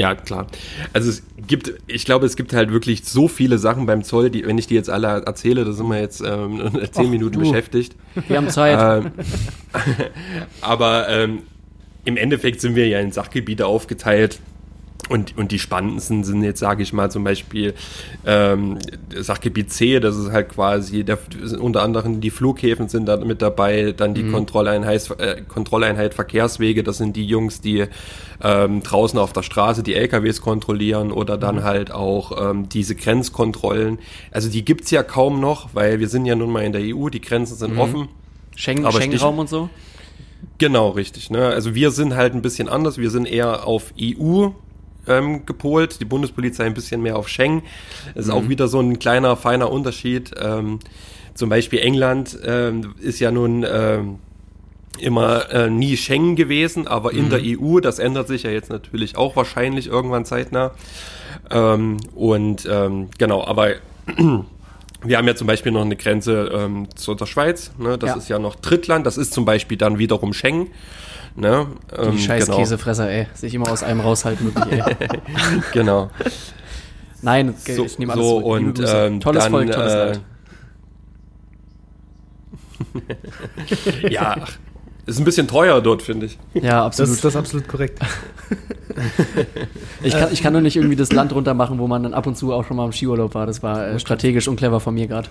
Ja, 0.00 0.14
klar. 0.14 0.46
Also 0.94 1.10
es 1.10 1.22
gibt, 1.46 1.74
ich 1.86 2.06
glaube, 2.06 2.24
es 2.24 2.36
gibt 2.36 2.54
halt 2.54 2.72
wirklich 2.72 3.04
so 3.04 3.28
viele 3.28 3.58
Sachen 3.58 3.84
beim 3.84 4.02
Zoll, 4.02 4.30
die, 4.30 4.46
wenn 4.46 4.56
ich 4.56 4.66
die 4.66 4.74
jetzt 4.74 4.88
alle 4.88 5.08
erzähle, 5.26 5.64
da 5.64 5.72
sind 5.72 5.88
wir 5.88 6.00
jetzt 6.00 6.22
ähm, 6.22 6.70
zehn 6.90 7.06
Ach, 7.06 7.10
Minuten 7.10 7.34
du. 7.34 7.40
beschäftigt. 7.40 7.94
Wir 8.26 8.38
haben 8.38 8.48
Zeit. 8.48 9.04
Ähm, 9.04 9.12
aber 10.62 11.08
ähm, 11.08 11.40
im 12.04 12.16
Endeffekt 12.16 12.62
sind 12.62 12.76
wir 12.76 12.88
ja 12.88 12.98
in 12.98 13.12
Sachgebiete 13.12 13.66
aufgeteilt. 13.66 14.40
Und, 15.10 15.36
und 15.36 15.50
die 15.50 15.58
spannendsten 15.58 16.22
sind 16.22 16.44
jetzt, 16.44 16.60
sage 16.60 16.84
ich 16.84 16.92
mal, 16.92 17.10
zum 17.10 17.24
Beispiel 17.24 17.74
ähm, 18.24 18.78
Sachgebiet 19.12 19.72
C, 19.72 19.98
das 19.98 20.16
ist 20.16 20.30
halt 20.30 20.50
quasi, 20.50 21.02
der, 21.02 21.18
unter 21.58 21.82
anderem 21.82 22.20
die 22.20 22.30
Flughäfen 22.30 22.88
sind 22.88 23.06
da 23.06 23.16
mit 23.16 23.42
dabei, 23.42 23.90
dann 23.90 24.14
die 24.14 24.30
Kontrolleinheit, 24.30 25.10
äh, 25.18 25.42
Kontrolleinheit 25.42 26.14
Verkehrswege, 26.14 26.84
das 26.84 26.98
sind 26.98 27.16
die 27.16 27.26
Jungs, 27.26 27.60
die 27.60 27.86
ähm, 28.40 28.84
draußen 28.84 29.18
auf 29.18 29.32
der 29.32 29.42
Straße 29.42 29.82
die 29.82 29.96
LKWs 29.96 30.40
kontrollieren 30.40 31.10
oder 31.10 31.36
dann 31.36 31.64
halt 31.64 31.90
auch 31.90 32.50
ähm, 32.50 32.68
diese 32.68 32.94
Grenzkontrollen. 32.94 33.98
Also 34.30 34.48
die 34.48 34.64
gibt's 34.64 34.92
ja 34.92 35.02
kaum 35.02 35.40
noch, 35.40 35.70
weil 35.74 35.98
wir 35.98 36.06
sind 36.06 36.24
ja 36.24 36.36
nun 36.36 36.52
mal 36.52 36.62
in 36.62 36.72
der 36.72 36.82
EU, 36.84 37.08
die 37.08 37.20
Grenzen 37.20 37.56
sind 37.56 37.76
offen. 37.78 38.08
Schengen, 38.54 38.86
aber 38.86 39.00
Schengen-Raum 39.00 39.40
und 39.40 39.48
so. 39.48 39.70
Genau, 40.58 40.90
richtig. 40.90 41.30
Ne? 41.30 41.46
Also 41.46 41.74
wir 41.74 41.90
sind 41.90 42.14
halt 42.14 42.34
ein 42.34 42.42
bisschen 42.42 42.68
anders. 42.68 42.98
Wir 42.98 43.10
sind 43.10 43.26
eher 43.26 43.66
auf 43.66 43.92
EU 44.00 44.50
ähm, 45.06 45.46
gepolt, 45.46 46.00
die 46.00 46.04
Bundespolizei 46.04 46.64
ein 46.64 46.74
bisschen 46.74 47.02
mehr 47.02 47.16
auf 47.16 47.28
Schengen. 47.28 47.62
Das 48.14 48.26
ist 48.26 48.30
auch 48.30 48.48
wieder 48.48 48.68
so 48.68 48.80
ein 48.80 48.98
kleiner, 48.98 49.36
feiner 49.36 49.70
Unterschied. 49.70 50.32
Ähm, 50.40 50.78
zum 51.34 51.48
Beispiel 51.48 51.78
England 51.80 52.38
ähm, 52.44 52.94
ist 53.00 53.18
ja 53.20 53.30
nun 53.30 53.64
ähm, 53.68 54.18
immer 54.98 55.50
äh, 55.50 55.70
nie 55.70 55.96
Schengen 55.96 56.36
gewesen, 56.36 56.86
aber 56.86 57.12
in 57.12 57.30
der 57.30 57.40
EU, 57.42 57.80
das 57.80 57.98
ändert 57.98 58.28
sich 58.28 58.42
ja 58.42 58.50
jetzt 58.50 58.68
natürlich 58.70 59.16
auch 59.16 59.36
wahrscheinlich 59.36 59.86
irgendwann 59.86 60.24
zeitnah. 60.24 60.72
Ähm, 61.50 61.98
und 62.14 62.68
ähm, 62.70 63.08
genau, 63.16 63.44
aber 63.44 63.76
wir 65.02 65.16
haben 65.16 65.26
ja 65.26 65.34
zum 65.34 65.46
Beispiel 65.46 65.72
noch 65.72 65.80
eine 65.82 65.96
Grenze 65.96 66.50
ähm, 66.52 66.88
zu 66.94 67.14
der 67.14 67.26
Schweiz. 67.26 67.70
Ne? 67.78 67.96
Das 67.96 68.10
Ja. 68.10 68.16
ist 68.16 68.28
ja 68.28 68.38
noch 68.38 68.56
Drittland. 68.56 69.06
Das 69.06 69.16
ist 69.16 69.32
zum 69.32 69.44
Beispiel 69.44 69.78
dann 69.78 69.98
wiederum 69.98 70.32
Schengen. 70.34 70.68
Ne? 71.36 71.66
Ähm, 71.96 72.12
Die 72.12 72.18
scheiß 72.18 72.46
genau, 72.46 72.58
Käsefresser, 72.58 73.08
ey. 73.10 73.26
Sich 73.34 73.54
immer 73.54 73.70
aus 73.70 73.82
einem 73.82 74.00
raushalten, 74.00 74.54
wirklich, 74.54 74.82
ey. 74.82 74.96
Genau. 75.72 76.10
Nein, 77.22 77.54
So, 77.58 77.84
ich 77.84 77.98
nehme 77.98 78.12
alles 78.14 78.24
so 78.24 78.38
und 78.38 78.82
ähm, 78.86 79.20
Tolles 79.20 79.44
dann, 79.44 79.52
Volk, 79.52 79.70
tolles 79.72 79.92
äh, 79.92 80.06
Land. 80.06 80.20
ja, 84.10 84.36
ist 85.06 85.18
ein 85.18 85.24
bisschen 85.24 85.48
teuer 85.48 85.80
dort, 85.80 86.02
finde 86.02 86.26
ich. 86.26 86.38
Ja, 86.54 86.84
Das, 86.86 87.00
absolut. 87.00 87.10
ist- 87.12 87.24
das 87.24 87.34
ist 87.34 87.38
absolut 87.38 87.68
korrekt. 87.68 87.98
ich, 90.02 90.12
kann, 90.12 90.28
ich 90.32 90.42
kann 90.42 90.52
nur 90.52 90.62
nicht 90.62 90.76
irgendwie 90.76 90.96
das 90.96 91.12
Land 91.12 91.34
runter 91.34 91.54
machen, 91.54 91.78
wo 91.78 91.86
man 91.86 92.02
dann 92.02 92.14
ab 92.14 92.26
und 92.26 92.36
zu 92.36 92.52
auch 92.52 92.64
schon 92.64 92.76
mal 92.76 92.86
im 92.86 92.92
Skiurlaub 92.92 93.34
war. 93.34 93.46
Das 93.46 93.62
war 93.62 93.86
äh, 93.88 94.00
strategisch 94.00 94.48
unclever 94.48 94.80
von 94.80 94.94
mir 94.94 95.06
gerade. 95.06 95.28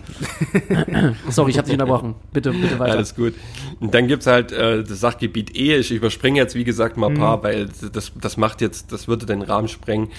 Sorry, 1.29 1.51
ich 1.51 1.57
habe 1.57 1.65
dich 1.65 1.73
unterbrochen. 1.73 2.15
Bitte, 2.33 2.51
bitte 2.51 2.79
weiter. 2.79 2.93
Alles 2.93 3.15
gut. 3.15 3.33
Und 3.79 3.93
dann 3.93 4.07
gibt's 4.07 4.27
halt 4.27 4.51
äh, 4.51 4.83
das 4.83 4.99
Sachgebiet 4.99 5.55
E. 5.55 5.77
Ich 5.77 5.91
überspringe 5.91 6.37
jetzt, 6.39 6.55
wie 6.55 6.63
gesagt, 6.63 6.97
mal 6.97 7.09
ein 7.09 7.17
paar, 7.17 7.43
weil 7.43 7.67
das, 7.93 8.11
das 8.19 8.37
macht 8.37 8.61
jetzt, 8.61 8.91
das 8.91 9.07
würde 9.07 9.25
den 9.25 9.41
Rahmen 9.41 9.67
sprengen. 9.67 10.09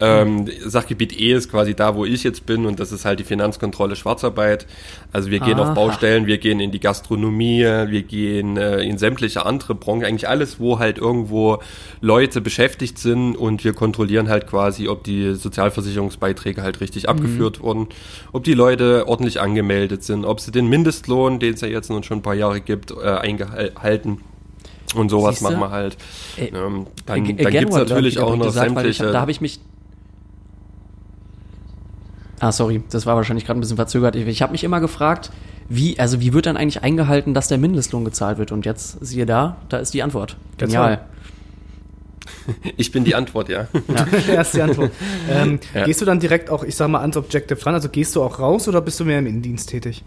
Ähm, 0.00 0.48
Sachgebiet 0.64 1.18
E 1.18 1.32
ist 1.34 1.50
quasi 1.50 1.74
da, 1.74 1.94
wo 1.94 2.04
ich 2.04 2.24
jetzt 2.24 2.46
bin 2.46 2.66
und 2.66 2.80
das 2.80 2.92
ist 2.92 3.04
halt 3.04 3.20
die 3.20 3.24
Finanzkontrolle 3.24 3.96
Schwarzarbeit. 3.96 4.66
Also 5.12 5.30
wir 5.30 5.40
gehen 5.40 5.58
Aha. 5.60 5.68
auf 5.70 5.74
Baustellen, 5.74 6.26
wir 6.26 6.38
gehen 6.38 6.60
in 6.60 6.70
die 6.70 6.80
Gastronomie, 6.80 7.62
wir 7.64 8.02
gehen 8.02 8.56
äh, 8.56 8.80
in 8.82 8.95
sämtliche 8.98 9.44
andere 9.46 9.74
Branchen, 9.74 10.04
eigentlich 10.04 10.28
alles, 10.28 10.58
wo 10.60 10.78
halt 10.78 10.98
irgendwo 10.98 11.58
Leute 12.00 12.40
beschäftigt 12.40 12.98
sind 12.98 13.36
und 13.36 13.64
wir 13.64 13.72
kontrollieren 13.72 14.28
halt 14.28 14.46
quasi, 14.46 14.88
ob 14.88 15.04
die 15.04 15.34
Sozialversicherungsbeiträge 15.34 16.62
halt 16.62 16.80
richtig 16.80 17.08
abgeführt 17.08 17.60
wurden, 17.60 17.88
ob 18.32 18.44
die 18.44 18.54
Leute 18.54 19.08
ordentlich 19.08 19.40
angemeldet 19.40 20.04
sind, 20.04 20.24
ob 20.24 20.40
sie 20.40 20.50
den 20.50 20.68
Mindestlohn, 20.68 21.38
den 21.38 21.54
es 21.54 21.60
ja 21.60 21.68
jetzt 21.68 21.90
nun 21.90 22.02
schon 22.02 22.18
ein 22.18 22.22
paar 22.22 22.34
Jahre 22.34 22.60
gibt, 22.60 22.90
äh, 22.90 22.94
eingehalten. 23.08 24.20
Und 24.94 25.08
sowas 25.10 25.40
Siehste? 25.40 25.52
machen 25.56 25.60
wir 25.68 25.70
halt. 25.70 25.96
Ey, 26.36 26.52
Ähm, 26.54 26.86
dann 27.06 27.20
Ag- 27.26 27.36
dann 27.38 27.54
what 27.54 27.72
Love 27.72 27.88
natürlich 27.94 28.18
auch 28.20 28.36
noch 28.36 28.46
gesagt, 28.46 28.66
ich 28.66 28.72
hab, 28.72 28.82
sämtliche. 28.82 29.12
Da 29.12 29.20
habe 29.20 29.30
ich 29.32 29.40
mich. 29.40 29.60
Ah, 32.38 32.52
sorry, 32.52 32.82
das 32.90 33.06
war 33.06 33.16
wahrscheinlich 33.16 33.46
gerade 33.46 33.58
ein 33.58 33.62
bisschen 33.62 33.76
verzögert. 33.76 34.14
Ich, 34.14 34.26
ich 34.26 34.42
habe 34.42 34.52
mich 34.52 34.62
immer 34.62 34.80
gefragt, 34.80 35.30
wie, 35.68 35.98
also 35.98 36.20
wie 36.20 36.32
wird 36.32 36.46
dann 36.46 36.56
eigentlich 36.56 36.82
eingehalten, 36.82 37.34
dass 37.34 37.48
der 37.48 37.58
Mindestlohn 37.58 38.04
gezahlt 38.04 38.38
wird? 38.38 38.52
Und 38.52 38.66
jetzt, 38.66 39.04
siehe 39.04 39.26
da, 39.26 39.56
da 39.68 39.78
ist 39.78 39.94
die 39.94 40.02
Antwort. 40.02 40.36
Genial. 40.58 41.04
ich 42.76 42.92
bin 42.92 43.04
die 43.04 43.14
Antwort, 43.14 43.48
ja. 43.48 43.68
Erste 44.28 44.64
Antwort. 44.64 44.92
Ähm, 45.28 45.58
Ja. 45.74 45.84
Gehst 45.84 46.00
du 46.00 46.04
dann 46.04 46.20
direkt 46.20 46.50
auch, 46.50 46.62
ich 46.64 46.74
sag 46.74 46.88
mal, 46.88 47.00
ans 47.00 47.16
Objective 47.16 47.64
ran? 47.64 47.74
Also 47.74 47.88
gehst 47.88 48.16
du 48.16 48.22
auch 48.22 48.38
raus 48.38 48.68
oder 48.68 48.80
bist 48.80 48.98
du 49.00 49.04
mehr 49.04 49.18
im 49.18 49.26
Innendienst 49.26 49.68
tätig? 49.68 50.04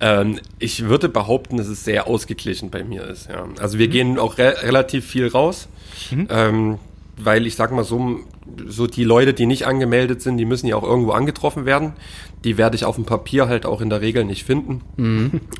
Ähm, 0.00 0.40
ich 0.58 0.84
würde 0.84 1.08
behaupten, 1.08 1.56
dass 1.56 1.68
es 1.68 1.84
sehr 1.84 2.06
ausgeglichen 2.06 2.70
bei 2.70 2.82
mir 2.82 3.06
ist. 3.06 3.28
Ja. 3.28 3.46
Also 3.60 3.78
wir 3.78 3.88
gehen 3.88 4.18
auch 4.18 4.38
re 4.38 4.56
relativ 4.62 5.06
viel 5.06 5.28
raus, 5.28 5.68
ähm, 6.28 6.78
weil 7.16 7.46
ich 7.46 7.56
sag 7.56 7.72
mal 7.72 7.84
so, 7.84 8.20
so 8.66 8.86
die 8.86 9.04
Leute, 9.04 9.34
die 9.34 9.46
nicht 9.46 9.66
angemeldet 9.66 10.22
sind, 10.22 10.38
die 10.38 10.44
müssen 10.44 10.66
ja 10.66 10.76
auch 10.76 10.82
irgendwo 10.82 11.12
angetroffen 11.12 11.64
werden. 11.66 11.92
Die 12.44 12.58
werde 12.58 12.76
ich 12.76 12.84
auf 12.84 12.96
dem 12.96 13.04
Papier 13.04 13.48
halt 13.48 13.66
auch 13.66 13.80
in 13.80 13.90
der 13.90 14.00
Regel 14.00 14.24
nicht 14.24 14.44
finden. 14.44 14.80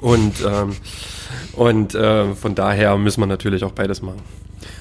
Und, 0.00 0.34
ähm, 0.46 0.76
und 1.52 1.94
äh, 1.94 2.34
von 2.34 2.54
daher 2.54 2.96
müssen 2.96 3.20
wir 3.20 3.26
natürlich 3.26 3.64
auch 3.64 3.72
beides 3.72 4.02
machen. 4.02 4.20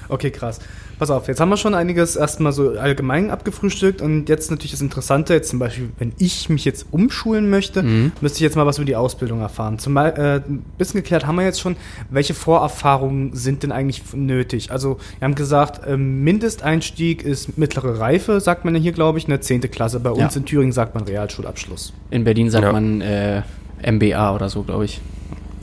Okay, 0.08 0.30
krass. 0.30 0.60
Pass 0.98 1.10
auf, 1.10 1.26
jetzt 1.26 1.40
haben 1.40 1.48
wir 1.48 1.56
schon 1.56 1.74
einiges 1.74 2.14
erstmal 2.14 2.52
so 2.52 2.78
allgemein 2.78 3.30
abgefrühstückt 3.30 4.00
und 4.00 4.28
jetzt 4.28 4.50
natürlich 4.52 4.70
das 4.70 4.80
Interessante, 4.82 5.34
jetzt 5.34 5.48
zum 5.50 5.58
Beispiel, 5.58 5.88
wenn 5.98 6.12
ich 6.18 6.48
mich 6.48 6.64
jetzt 6.64 6.86
umschulen 6.92 7.50
möchte, 7.50 7.82
müsste 7.82 8.36
ich 8.36 8.40
jetzt 8.40 8.54
mal 8.54 8.66
was 8.66 8.78
über 8.78 8.84
die 8.84 8.94
Ausbildung 8.94 9.40
erfahren. 9.40 9.80
Zum 9.80 9.96
äh, 9.96 10.36
ein 10.36 10.64
bisschen 10.78 11.00
geklärt 11.02 11.26
haben 11.26 11.34
wir 11.36 11.44
jetzt 11.44 11.60
schon, 11.60 11.74
welche 12.10 12.34
Vorerfahrungen 12.34 13.34
sind 13.34 13.64
denn 13.64 13.72
eigentlich 13.72 14.02
nötig? 14.14 14.70
Also, 14.70 14.98
wir 15.18 15.24
haben 15.26 15.34
gesagt, 15.34 15.80
ähm, 15.88 16.22
Mindesteinstieg 16.22 17.24
ist 17.24 17.58
mittlere 17.58 17.98
Reife, 17.98 18.40
sagt 18.40 18.64
man 18.64 18.74
ja 18.76 18.80
hier, 18.80 18.92
glaube 18.92 19.18
ich, 19.18 19.26
eine 19.26 19.40
10. 19.40 19.62
Klasse. 19.62 19.98
Bei 19.98 20.10
uns 20.10 20.34
Ja. 20.34 20.40
in 20.40 20.44
Thüringen 20.44 20.72
sagt 20.72 20.94
man 20.94 21.02
Realschulabschluss. 21.04 21.92
In 22.10 22.22
Berlin 22.22 22.48
sagt 22.50 22.64
Ja. 22.64 22.72
man 22.72 23.00
äh, 23.00 23.42
MBA 23.84 24.34
oder 24.34 24.48
so, 24.48 24.62
glaube 24.62 24.84
ich. 24.84 25.00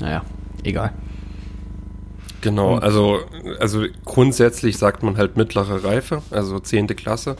Naja, 0.01 0.23
egal. 0.63 0.91
Genau, 2.41 2.75
also, 2.75 3.19
also 3.59 3.85
grundsätzlich 4.05 4.77
sagt 4.77 5.03
man 5.03 5.17
halt 5.17 5.35
mittlere 5.35 5.83
Reife, 5.83 6.21
also 6.31 6.59
zehnte 6.59 6.95
Klasse. 6.95 7.35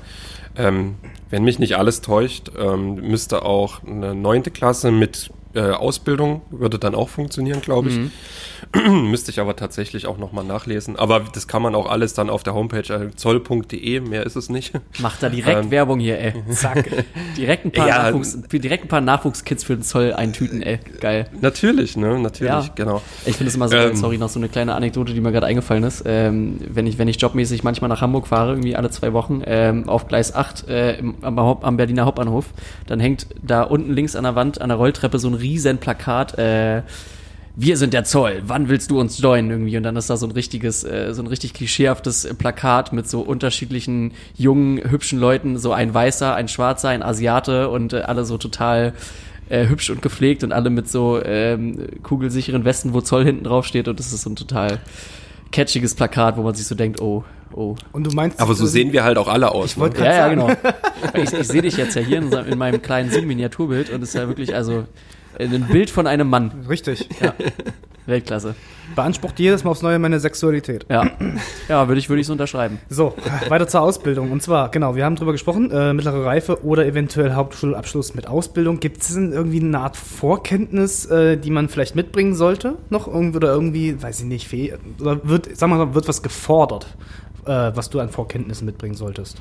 Ähm, 0.56 0.96
wenn 1.30 1.44
mich 1.44 1.60
nicht 1.60 1.78
alles 1.78 2.02
täuscht, 2.02 2.52
ähm, 2.58 2.96
müsste 2.96 3.44
auch 3.44 3.84
eine 3.84 4.14
neunte 4.14 4.52
Klasse 4.52 4.92
mit 4.92 5.32
äh, 5.54 5.62
Ausbildung, 5.72 6.42
würde 6.52 6.78
dann 6.80 6.94
auch 6.96 7.10
funktionieren, 7.10 7.62
glaube 7.62 7.90
ich. 7.90 8.00
Müsste 8.92 9.32
ich 9.32 9.40
aber 9.40 9.56
tatsächlich 9.56 10.06
auch 10.06 10.18
nochmal 10.18 10.44
nachlesen. 10.44 10.96
Aber 10.98 11.22
das 11.34 11.48
kann 11.48 11.62
man 11.62 11.74
auch 11.76 11.90
alles 11.90 12.14
dann 12.14 12.30
auf 12.30 12.44
der 12.44 12.54
Homepage 12.54 12.94
äh, 12.94 13.16
zoll.de, 13.16 14.00
mehr 14.02 14.26
ist 14.26 14.36
es 14.36 14.50
nicht. 14.50 14.74
Macht 15.00 15.24
da 15.24 15.30
direkt 15.30 15.64
Ähm. 15.66 15.72
Werbung 15.72 16.00
hier, 16.00 16.20
ey. 16.20 16.34
Zack. 16.52 16.88
direkt 17.38 17.66
ein 17.66 17.72
paar, 17.72 17.88
Ja. 17.88 18.04
Nachwuchs, 18.04 18.38
direkt 18.52 18.86
ein 18.86 18.88
paar 18.90 19.02
Nachwuchskits 19.02 19.64
für 19.64 19.76
den 19.76 19.84
Zoll 19.84 20.14
eintüten, 20.14 20.62
ey. 20.62 20.80
Geil. 21.00 21.28
Natürlich, 21.42 21.98
ne, 21.98 22.20
natürlich, 22.20 22.50
Ja. 22.54 22.66
genau. 22.76 23.02
Ich 23.26 23.36
finde 23.38 23.50
es 23.50 23.56
immer 23.56 23.70
so, 23.70 23.76
Ähm. 23.76 23.96
sorry, 23.96 24.18
noch 24.18 24.30
so 24.30 24.40
eine 24.40 24.50
kleine 24.50 24.76
Anekdote, 24.76 25.14
die 25.14 25.22
mir 25.22 25.32
gerade 25.32 25.48
eingefallen 25.48 25.84
ist. 25.84 26.04
Ähm, 26.06 26.60
wenn, 26.68 26.86
ich, 26.86 26.98
wenn 26.98 27.08
ich 27.08 27.20
jobmäßig 27.20 27.64
manchmal 27.64 27.90
nach 27.90 28.02
Hamburg 28.02 28.28
fahre, 28.28 28.52
irgendwie 28.52 28.76
alle 28.76 28.90
zwei 28.92 29.14
Wochen, 29.14 29.42
ähm, 29.46 29.90
auf 29.90 30.08
Gleis 30.08 30.36
8 30.36 30.68
äh, 30.68 30.98
am, 31.22 31.40
am 31.40 31.78
Berliner 31.78 32.06
Hauptbahnhof, 32.06 32.46
dann 32.88 33.00
hängt 33.00 33.28
da 33.42 33.64
unten 33.64 33.94
links 33.94 34.16
an 34.16 34.24
der 34.26 34.36
Wand, 34.36 34.62
an 34.62 34.70
der 34.70 34.78
Rolltreppe 34.78 35.18
so 35.18 35.28
ein 35.28 35.39
riesen 35.40 35.78
Plakat, 35.78 36.38
äh, 36.38 36.84
wir 37.56 37.76
sind 37.76 37.94
der 37.94 38.06
Zoll, 38.06 38.42
wann 38.46 38.70
willst 38.70 38.90
du 38.90 39.00
uns 39.00 39.18
joinen 39.20 39.52
irgendwie? 39.52 39.76
Und 39.76 39.84
dann 39.84 39.98
ist 39.98 40.10
da 40.10 40.16
so 40.16 40.26
ein 40.26 40.32
richtiges, 40.32 40.86
äh, 40.86 41.14
so 41.14 41.22
ein 41.22 41.28
richtig 41.28 41.54
klischeehaftes 41.54 42.34
Plakat 42.38 42.94
mit 42.94 43.10
so 43.10 43.20
unterschiedlichen 43.20 44.14
jungen, 44.38 44.90
hübschen 44.90 45.20
Leuten, 45.20 45.58
so 45.58 45.74
ein 45.74 45.94
Weißer, 45.94 46.36
ein 46.36 46.48
Schwarzer, 46.48 46.90
ein 46.90 47.04
Asiate 47.04 47.70
und 47.70 47.92
äh, 47.92 48.02
alle 48.02 48.24
so 48.24 48.38
total 48.38 48.94
äh, 49.50 49.68
hübsch 49.68 49.90
und 49.90 50.02
gepflegt 50.02 50.44
und 50.44 50.54
alle 50.54 50.70
mit 50.70 50.90
so 50.90 51.22
ähm, 51.22 51.88
kugelsicheren 52.02 52.64
Westen, 52.64 52.94
wo 52.94 53.02
Zoll 53.02 53.26
hinten 53.26 53.44
drauf 53.44 53.66
steht 53.66 53.90
und 53.90 54.00
das 54.00 54.14
ist 54.14 54.22
so 54.22 54.30
ein 54.30 54.38
total 54.38 54.80
catchiges 55.52 55.96
Plakat, 55.96 56.38
wo 56.38 56.44
man 56.44 56.54
sich 56.54 56.66
so 56.66 56.76
denkt, 56.76 57.02
oh, 57.02 57.24
oh. 57.54 57.76
Und 57.92 58.06
du 58.06 58.12
meinst. 58.12 58.40
Aber 58.40 58.54
so 58.54 58.68
sehen 58.68 58.94
wir 58.94 59.04
halt 59.04 59.18
auch 59.18 59.28
alle 59.28 59.52
aus. 59.52 59.72
Ich 59.72 59.78
wollte 59.78 60.00
ne? 60.00 60.06
Ja, 60.06 60.12
ja, 60.12 60.18
sagen. 60.30 60.36
genau. 60.36 60.54
Ich, 61.14 61.34
ich 61.34 61.48
sehe 61.48 61.62
dich 61.62 61.78
jetzt 61.78 61.96
ja 61.96 62.02
hier 62.02 62.18
in, 62.18 62.32
in 62.32 62.58
meinem 62.58 62.82
kleinen 62.82 63.10
Zoom-Miniaturbild 63.10 63.90
und 63.90 64.04
es 64.04 64.10
ist 64.10 64.16
ja 64.16 64.28
wirklich, 64.28 64.54
also 64.54 64.86
ein 65.38 65.68
Bild 65.68 65.90
von 65.90 66.08
einem 66.08 66.30
Mann. 66.30 66.66
Richtig. 66.68 67.10
Weltklasse. 68.10 68.56
Beansprucht 68.96 69.40
jedes 69.40 69.64
Mal 69.64 69.72
aufs 69.72 69.82
Neue 69.82 70.00
meine 70.00 70.20
Sexualität. 70.20 70.86
Ja, 70.90 71.12
ja 71.70 71.88
würde 71.88 72.00
ich, 72.00 72.10
würde 72.10 72.22
ich 72.22 72.28
so 72.28 72.34
unterschreiben. 72.34 72.80
So, 72.90 73.16
weiter 73.48 73.68
zur 73.68 73.82
Ausbildung. 73.82 74.32
Und 74.32 74.42
zwar, 74.42 74.70
genau, 74.72 74.96
wir 74.96 75.06
haben 75.06 75.16
drüber 75.16 75.32
gesprochen, 75.32 75.72
äh, 75.72 75.94
mittlere 75.94 76.26
Reife 76.26 76.66
oder 76.66 76.86
eventuell 76.86 77.34
Hauptschulabschluss 77.34 78.16
mit 78.16 78.28
Ausbildung. 78.28 78.80
Gibt 78.80 79.02
es 79.02 79.14
denn 79.14 79.32
irgendwie 79.32 79.62
eine 79.62 79.80
Art 79.80 79.96
Vorkenntnis, 79.96 81.06
äh, 81.06 81.38
die 81.38 81.52
man 81.52 81.70
vielleicht 81.70 81.96
mitbringen 81.96 82.36
sollte? 82.36 82.78
Noch 82.90 83.08
irgendwie 83.08 83.38
oder 83.38 83.54
irgendwie, 83.54 84.02
weiß 84.02 84.22
ich 84.22 84.26
nicht, 84.26 84.52
oder 85.00 85.20
wird, 85.24 85.56
sag 85.56 85.70
mal, 85.70 85.94
wird 85.94 86.08
was 86.08 86.24
gefordert, 86.24 86.88
äh, 87.46 87.72
was 87.74 87.90
du 87.90 88.00
an 88.00 88.10
Vorkenntnissen 88.10 88.66
mitbringen 88.66 88.96
solltest? 88.96 89.38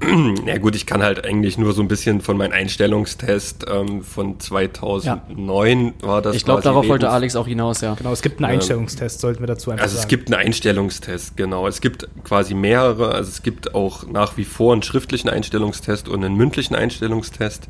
Ja 0.46 0.58
gut, 0.58 0.74
ich 0.74 0.86
kann 0.86 1.02
halt 1.02 1.24
eigentlich 1.26 1.58
nur 1.58 1.72
so 1.72 1.82
ein 1.82 1.88
bisschen 1.88 2.20
von 2.20 2.36
meinem 2.36 2.52
Einstellungstest 2.52 3.66
ähm, 3.70 4.02
von 4.02 4.40
2009 4.40 5.94
war 6.00 6.22
das. 6.22 6.36
Ich 6.36 6.44
glaube, 6.44 6.62
darauf 6.62 6.86
wollte 6.88 7.10
Alex 7.10 7.36
auch 7.36 7.46
hinaus, 7.46 7.80
ja. 7.80 7.94
Genau, 7.94 8.12
es 8.12 8.22
gibt 8.22 8.38
einen 8.42 8.50
Ähm, 8.52 8.58
Einstellungstest, 8.58 9.20
sollten 9.20 9.40
wir 9.40 9.46
dazu 9.46 9.70
einfach 9.70 9.82
Also 9.82 9.94
es 9.96 10.02
sagen. 10.02 10.08
gibt 10.10 10.32
einen 10.32 10.40
Einstellungstest, 10.46 11.36
genau. 11.36 11.66
Es 11.66 11.80
gibt 11.80 12.08
quasi 12.24 12.54
mehrere. 12.54 13.12
Also 13.14 13.28
es 13.30 13.42
gibt 13.42 13.74
auch 13.74 14.06
nach 14.06 14.36
wie 14.36 14.44
vor 14.44 14.72
einen 14.72 14.82
schriftlichen 14.82 15.28
Einstellungstest 15.28 16.08
und 16.08 16.24
einen 16.24 16.34
mündlichen 16.36 16.74
Einstellungstest. 16.74 17.68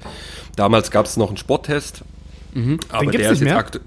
Damals 0.56 0.90
gab 0.90 1.06
es 1.06 1.16
noch 1.16 1.28
einen 1.28 1.36
Sporttest. 1.36 2.02
Aber 2.52 2.60
Mhm. 2.60 2.78
Den 3.00 3.10
gibt's 3.10 3.16
der 3.18 3.32
ist 3.32 3.40
jetzt 3.40 3.44
mehr? 3.44 3.58
aktu- 3.64 3.80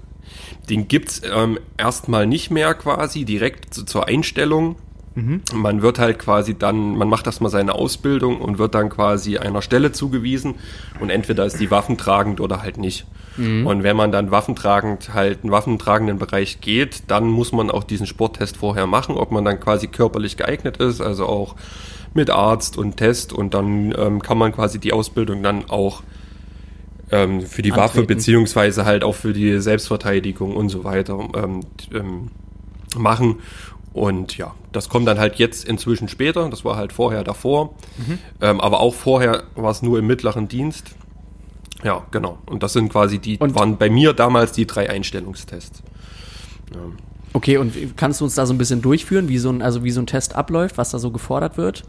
Den 0.70 0.88
gibt's 0.88 1.20
ähm, 1.34 1.58
erstmal 1.76 2.26
nicht 2.26 2.50
mehr 2.50 2.72
quasi 2.74 3.24
direkt 3.24 3.74
zu, 3.74 3.84
zur 3.84 4.08
Einstellung. 4.08 4.76
Mhm. 5.14 5.42
Man 5.54 5.82
wird 5.82 5.98
halt 5.98 6.18
quasi 6.18 6.58
dann, 6.58 6.96
man 6.96 7.08
macht 7.08 7.26
erstmal 7.26 7.50
seine 7.50 7.74
Ausbildung 7.74 8.40
und 8.40 8.58
wird 8.58 8.74
dann 8.74 8.88
quasi 8.88 9.38
einer 9.38 9.62
Stelle 9.62 9.92
zugewiesen 9.92 10.56
und 11.00 11.10
entweder 11.10 11.44
ist 11.46 11.60
die 11.60 11.70
waffentragend 11.70 12.40
oder 12.40 12.62
halt 12.62 12.78
nicht. 12.78 13.06
Mhm. 13.36 13.66
Und 13.66 13.82
wenn 13.82 13.96
man 13.96 14.10
dann 14.12 14.30
waffentragend 14.30 15.14
halt 15.14 15.42
einen 15.42 15.52
waffentragenden 15.52 16.18
Bereich 16.18 16.60
geht, 16.60 17.04
dann 17.08 17.28
muss 17.28 17.52
man 17.52 17.70
auch 17.70 17.84
diesen 17.84 18.06
Sporttest 18.06 18.56
vorher 18.56 18.86
machen, 18.86 19.16
ob 19.16 19.30
man 19.30 19.44
dann 19.44 19.60
quasi 19.60 19.86
körperlich 19.86 20.36
geeignet 20.36 20.78
ist, 20.78 21.00
also 21.00 21.26
auch 21.26 21.54
mit 22.12 22.30
Arzt 22.30 22.78
und 22.78 22.96
Test 22.96 23.32
und 23.32 23.54
dann 23.54 23.94
ähm, 23.96 24.22
kann 24.22 24.38
man 24.38 24.52
quasi 24.52 24.78
die 24.78 24.92
Ausbildung 24.92 25.42
dann 25.42 25.68
auch 25.68 26.02
ähm, 27.10 27.42
für 27.42 27.62
die 27.62 27.72
Waffe 27.72 28.00
Antreten. 28.00 28.06
beziehungsweise 28.06 28.84
halt 28.84 29.04
auch 29.04 29.14
für 29.14 29.32
die 29.32 29.60
Selbstverteidigung 29.60 30.56
und 30.56 30.68
so 30.68 30.84
weiter 30.84 31.18
ähm, 31.34 31.60
ähm, 31.92 32.30
machen. 32.96 33.36
Und 33.94 34.36
ja, 34.36 34.54
das 34.72 34.88
kommt 34.90 35.06
dann 35.08 35.18
halt 35.18 35.36
jetzt 35.36 35.64
inzwischen 35.64 36.08
später. 36.08 36.48
Das 36.50 36.64
war 36.64 36.76
halt 36.76 36.92
vorher 36.92 37.22
davor. 37.24 37.74
Ähm, 38.42 38.60
aber 38.60 38.80
auch 38.80 38.92
vorher 38.94 39.44
war 39.54 39.70
es 39.70 39.80
nur 39.82 39.98
im 40.00 40.06
mittleren 40.06 40.48
Dienst. 40.48 40.90
Ja, 41.84 42.04
genau. 42.10 42.38
Und 42.46 42.62
das 42.62 42.72
sind 42.72 42.88
quasi 42.90 43.18
die, 43.20 43.38
Und- 43.38 43.54
waren 43.54 43.76
bei 43.78 43.88
mir 43.88 44.12
damals 44.12 44.50
die 44.52 44.66
drei 44.66 44.90
Einstellungstests. 44.90 45.82
Okay, 47.32 47.56
und 47.56 47.96
kannst 47.96 48.20
du 48.20 48.24
uns 48.24 48.34
da 48.34 48.46
so 48.46 48.52
ein 48.54 48.58
bisschen 48.58 48.82
durchführen, 48.82 49.28
wie 49.28 49.38
so 49.38 49.50
ein, 49.50 49.62
also 49.62 49.84
wie 49.84 49.90
so 49.90 50.00
ein 50.00 50.06
Test 50.06 50.34
abläuft, 50.34 50.76
was 50.78 50.90
da 50.90 50.98
so 50.98 51.10
gefordert 51.10 51.56
wird? 51.56 51.84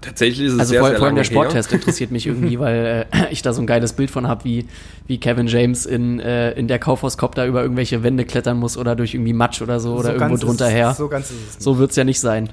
Tatsächlich 0.00 0.46
ist 0.46 0.52
es 0.54 0.58
Also 0.60 0.70
sehr, 0.70 0.80
vor, 0.80 0.88
sehr 0.90 0.98
vor 0.98 1.06
allem 1.06 1.16
der 1.16 1.24
Sporttest 1.24 1.72
interessiert 1.72 2.10
mich 2.10 2.26
irgendwie, 2.26 2.58
weil 2.60 3.06
äh, 3.10 3.26
ich 3.30 3.42
da 3.42 3.52
so 3.52 3.62
ein 3.62 3.66
geiles 3.66 3.92
Bild 3.94 4.10
von 4.10 4.26
habe, 4.28 4.44
wie, 4.44 4.66
wie 5.06 5.18
Kevin 5.18 5.46
James 5.46 5.86
in, 5.86 6.20
äh, 6.20 6.52
in 6.52 6.68
der 6.68 6.78
Kaufhauskopter 6.78 7.46
über 7.46 7.62
irgendwelche 7.62 8.02
Wände 8.02 8.24
klettern 8.24 8.58
muss 8.58 8.76
oder 8.76 8.94
durch 8.96 9.14
irgendwie 9.14 9.32
Matsch 9.32 9.62
oder 9.62 9.80
so, 9.80 9.94
oder 9.94 10.02
So 10.02 10.08
irgendwo 10.08 10.28
ganz 10.28 10.34
ist 10.42 10.46
drunter 10.46 10.68
her. 10.68 10.94
So 10.94 11.04
So, 11.04 11.08
ganz 11.08 11.30
ist 11.30 11.36
es 11.36 11.54
nicht. 11.54 11.62
so 11.62 11.78
wird's 11.78 11.96
ja 11.96 12.04
nicht 12.04 12.20
sein. 12.20 12.48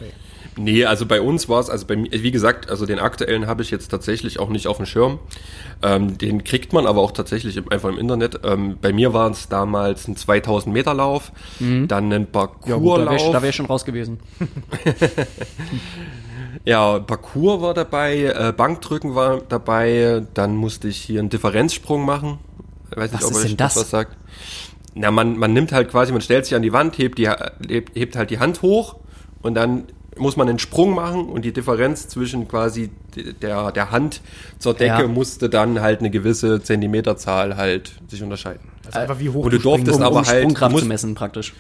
Nee, 0.56 0.86
also 0.86 1.08
bei 1.08 1.20
uns 1.20 1.50
war 1.50 1.60
es, 1.62 1.70
also 1.72 1.88
bei 1.88 1.96
mir, 1.96 2.12
wie 2.12 2.30
gesagt, 2.30 2.70
also 2.70 2.86
den 2.86 3.00
aktuellen 3.00 3.48
habe 3.48 3.64
ich 3.64 3.72
jetzt 3.72 3.88
tatsächlich 3.88 4.40
auch 4.40 4.50
nicht 4.50 4.68
auf 4.68 4.78
dem 4.78 4.86
Schirm. 4.86 5.18
Ähm, 5.82 6.18
den 6.20 6.44
kriegt 6.44 6.74
man 6.74 6.86
aber 6.86 7.02
auch 7.02 7.12
tatsächlich 7.12 7.58
im, 7.58 7.70
einfach 7.72 7.90
im 7.90 7.98
Internet. 7.98 8.40
Ähm, 8.44 8.78
bei 8.80 8.94
mir 8.94 9.14
war 9.14 9.32
es 9.32 9.50
damals 9.50 10.08
ein 10.08 10.16
2000 10.16 10.72
Meter 10.72 10.94
Lauf, 10.94 11.32
dann 11.60 12.14
ein 12.14 12.22
Mhm. 12.22 12.28
Ja, 12.68 12.76
gut, 12.76 13.00
da 13.00 13.06
wäre 13.06 13.06
Parcourslauf. 13.08 13.42
wär 13.42 13.50
ich 13.50 13.56
schon 13.56 13.66
raus 13.66 13.84
gewesen. 13.84 14.20
Ja, 16.66 17.00
Parcours 17.00 17.62
war 17.62 17.74
dabei, 17.74 18.24
äh, 18.26 18.54
Bankdrücken 18.56 19.16
war 19.16 19.42
dabei, 19.50 20.24
dann 20.34 20.56
musste 20.56 20.88
ich 20.88 20.98
hier 20.98 21.20
einen 21.20 21.30
Differenzsprung 21.30 22.06
machen. 22.06 22.40
Ich 22.92 22.98
weiß 22.98 23.12
nicht, 23.12 23.22
Was 23.24 23.30
ob 23.30 23.38
ist 23.38 23.44
euch 23.44 23.48
denn 23.50 23.58
das? 23.58 23.76
was 23.76 23.90
sagt. 23.90 24.16
Na, 24.96 25.10
man, 25.10 25.38
man 25.38 25.54
nimmt 25.54 25.72
halt 25.72 25.90
quasi, 25.90 26.12
man 26.12 26.22
stellt 26.22 26.46
sich 26.46 26.56
an 26.56 26.62
die 26.62 26.72
Wand, 26.74 26.98
hebt, 27.00 27.18
die, 27.18 27.28
hebt, 27.68 27.96
hebt 27.96 28.16
halt 28.16 28.30
die 28.30 28.40
Hand 28.40 28.62
hoch 28.62 28.98
und 29.42 29.56
dann 29.56 29.86
muss 30.16 30.38
man 30.38 30.48
einen 30.48 30.60
Sprung 30.60 30.94
machen 30.94 31.26
und 31.26 31.44
die 31.44 31.52
Differenz 31.54 32.08
zwischen 32.08 32.48
quasi 32.48 32.92
der, 33.42 33.72
der 33.72 33.90
Hand 33.90 34.22
zur 34.60 34.76
Decke 34.76 35.02
Ja. 35.02 35.08
musste 35.08 35.50
dann 35.50 35.82
halt 35.82 36.02
eine 36.02 36.12
gewisse 36.12 36.62
Zentimeterzahl 36.62 37.58
halt 37.58 37.94
sich 38.08 38.22
unterscheiden. 38.22 38.62
Also 38.86 39.00
einfach 39.00 39.18
wie 39.20 39.30
hoch 39.30 39.46
Und 39.46 39.54
du 39.54 39.58
durftest 39.58 39.96
springen 39.96 40.04
aber 40.06 40.20
um 40.20 40.26
halt- 40.28 40.42
Sprungkraft 40.42 40.70
du 40.70 40.74
musst- 40.74 40.84
zu 40.84 40.88
messen 40.90 41.16
praktisch. 41.16 41.54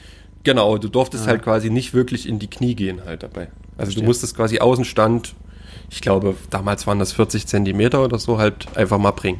Genau, 0.44 0.78
du 0.78 0.88
durftest 0.90 1.26
halt 1.26 1.42
quasi 1.42 1.72
nicht 1.72 1.94
wirklich 1.96 2.28
in 2.30 2.38
die 2.38 2.50
Knie 2.50 2.76
gehen 2.76 3.02
halt 3.06 3.24
dabei. 3.24 3.48
Also 3.78 3.94
du 3.94 4.04
musstest 4.04 4.36
quasi 4.36 4.60
Außenstand, 4.60 5.36
ich 5.90 6.02
glaube, 6.02 6.36
damals 6.50 6.88
waren 6.88 7.00
das 7.00 7.14
40 7.14 7.48
Zentimeter 7.48 8.04
oder 8.04 8.20
so, 8.20 8.38
halt 8.38 8.68
einfach 8.78 8.98
mal 8.98 9.12
bringen. 9.12 9.40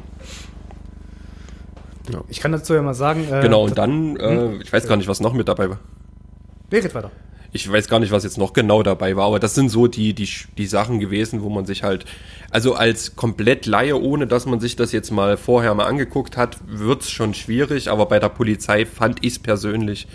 Ich 2.28 2.40
kann 2.40 2.52
dazu 2.52 2.74
ja 2.74 2.82
mal 2.82 2.94
sagen. 2.94 3.26
Äh, 3.32 3.42
genau, 3.42 3.64
und 3.64 3.78
dann, 3.78 4.18
äh, 4.18 4.56
ich 4.58 4.72
weiß 4.74 4.88
gar 4.88 4.98
nicht, 4.98 5.08
was 5.08 5.20
noch 5.20 5.34
mit 5.34 5.48
dabei 5.48 5.70
war. 5.70 5.80
Red 6.72 6.94
weiter. 6.96 7.12
ich 7.54 7.72
weiß 7.72 7.88
gar 7.88 8.00
nicht, 8.00 8.12
was 8.12 8.24
jetzt 8.24 8.38
noch 8.40 8.54
genau 8.54 8.82
dabei 8.82 9.16
war, 9.16 9.28
aber 9.28 9.40
das 9.40 9.54
sind 9.54 9.70
so 9.70 9.86
die, 9.88 10.14
die, 10.14 10.28
die 10.58 10.66
Sachen 10.66 11.00
gewesen, 11.00 11.44
wo 11.44 11.50
man 11.50 11.66
sich 11.66 11.84
halt, 11.84 12.06
also 12.50 12.74
als 12.74 13.16
komplett 13.16 13.68
Laie, 13.68 13.96
ohne 14.00 14.26
dass 14.26 14.48
man 14.48 14.60
sich 14.60 14.76
das 14.76 14.92
jetzt 14.92 15.12
mal 15.12 15.38
vorher 15.38 15.74
mal 15.76 15.86
angeguckt 15.86 16.36
hat, 16.36 16.58
wird's 16.66 17.12
schon 17.12 17.36
schwierig, 17.36 17.90
aber 17.90 18.08
bei 18.08 18.20
der 18.20 18.30
Polizei 18.30 18.86
fand 18.88 19.24
ich 19.24 19.34
es 19.34 19.40
persönlich, 19.40 20.08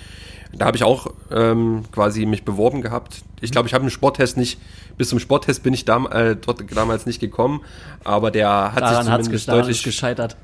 da 0.52 0.66
habe 0.66 0.76
ich 0.76 0.84
auch 0.84 1.08
ähm, 1.30 1.84
quasi 1.92 2.26
mich 2.26 2.44
beworben 2.44 2.82
gehabt. 2.82 3.22
Ich 3.40 3.50
glaube, 3.52 3.68
ich 3.68 3.74
habe 3.74 3.82
einen 3.82 3.90
Sporttest 3.90 4.36
nicht, 4.36 4.58
bis 4.96 5.08
zum 5.10 5.18
Sporttest 5.18 5.62
bin 5.62 5.74
ich 5.74 5.84
dam, 5.84 6.06
äh, 6.10 6.34
dort 6.36 6.64
damals 6.74 7.06
nicht 7.06 7.20
gekommen, 7.20 7.60
aber 8.04 8.30
der 8.30 8.48
hat 8.74 8.82
Daran 8.82 9.04
sich 9.04 9.12
zumindest 9.14 9.34
es 9.34 9.46
deutlich 9.46 9.82
gescheitert. 9.84 10.36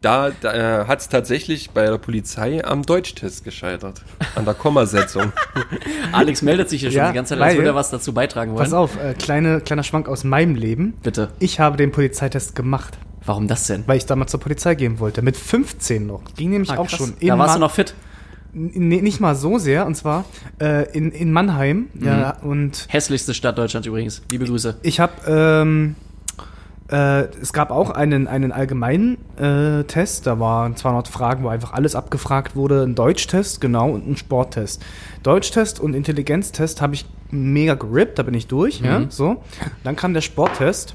da, 0.00 0.30
da 0.40 0.82
äh, 0.82 0.86
hat 0.86 1.00
es 1.00 1.08
tatsächlich 1.08 1.70
bei 1.70 1.86
der 1.86 1.96
Polizei 1.98 2.62
am 2.64 2.82
Deutschtest 2.82 3.44
gescheitert. 3.44 4.02
An 4.34 4.44
der 4.44 4.54
Kommasetzung. 4.54 5.32
Alex 6.12 6.42
meldet 6.42 6.68
sich 6.68 6.80
hier 6.80 6.90
schon 6.90 6.98
Ja, 6.98 7.08
die 7.08 7.14
ganze 7.14 7.34
Zeit, 7.34 7.42
als 7.42 7.54
würde 7.54 7.68
er 7.68 7.74
was 7.74 7.90
dazu 7.90 8.12
beitragen 8.12 8.52
wollen. 8.52 8.62
Pass 8.64 8.72
auf, 8.74 8.98
äh, 9.02 9.14
kleine, 9.14 9.60
kleiner 9.60 9.82
Schwank 9.82 10.08
aus 10.08 10.24
meinem 10.24 10.56
Leben. 10.56 10.94
Bitte. 11.02 11.30
Ich 11.38 11.58
habe 11.60 11.76
den 11.76 11.90
Polizeitest 11.92 12.54
gemacht, 12.54 12.98
Warum 13.24 13.48
das 13.48 13.66
denn? 13.66 13.84
weil 13.86 13.96
ich 13.96 14.04
damals 14.06 14.30
zur 14.32 14.40
Polizei 14.40 14.74
gehen 14.74 14.98
wollte. 14.98 15.22
Mit 15.22 15.36
15 15.38 16.06
noch. 16.06 16.22
Ging 16.36 16.50
nämlich 16.50 16.70
Ah, 16.70 16.78
auch 16.78 16.90
schon. 16.90 17.14
Da 17.20 17.38
warst 17.38 17.54
du 17.54 17.60
Ma- 17.60 17.66
noch 17.66 17.72
fit. 17.72 17.94
Nee, 18.54 19.02
nicht 19.02 19.20
mal 19.20 19.34
so 19.34 19.58
sehr. 19.58 19.84
Und 19.86 19.96
zwar 19.96 20.24
äh, 20.60 20.90
in, 20.96 21.10
in 21.10 21.32
Mannheim. 21.32 21.88
Mhm. 21.94 22.04
Ja, 22.06 22.36
und 22.42 22.86
Hässlichste 22.88 23.34
Stadt 23.34 23.58
Deutschlands 23.58 23.86
übrigens. 23.88 24.22
Liebe 24.30 24.44
Grüße. 24.44 24.76
ich 24.82 25.00
habe, 25.00 25.12
ähm, 25.26 25.96
äh, 26.90 27.24
es 27.40 27.52
gab 27.52 27.70
auch 27.70 27.90
einen, 27.90 28.26
einen 28.28 28.52
allgemeinen 28.52 29.16
äh, 29.38 29.84
Test. 29.84 30.26
Da 30.26 30.38
waren 30.38 30.76
200 30.76 31.08
Fragen, 31.08 31.42
wo 31.44 31.48
einfach 31.48 31.72
alles 31.72 31.94
abgefragt 31.94 32.54
wurde. 32.56 32.82
Ein 32.82 32.94
Deutschtest, 32.94 33.60
genau, 33.60 33.90
und 33.90 34.06
ein 34.08 34.16
Sporttest. 34.16 34.82
Deutschtest 35.22 35.80
und 35.80 35.94
Intelligenztest 35.94 36.80
habe 36.80 36.94
ich 36.94 37.06
mega 37.30 37.74
gerippt, 37.74 38.18
da 38.18 38.22
bin 38.22 38.34
ich 38.34 38.46
durch. 38.46 38.80
Ja, 38.80 39.00
Mhm. 39.00 39.10
so. 39.10 39.42
Dann 39.82 39.96
kam 39.96 40.14
der 40.14 40.20
Sporttest. 40.20 40.94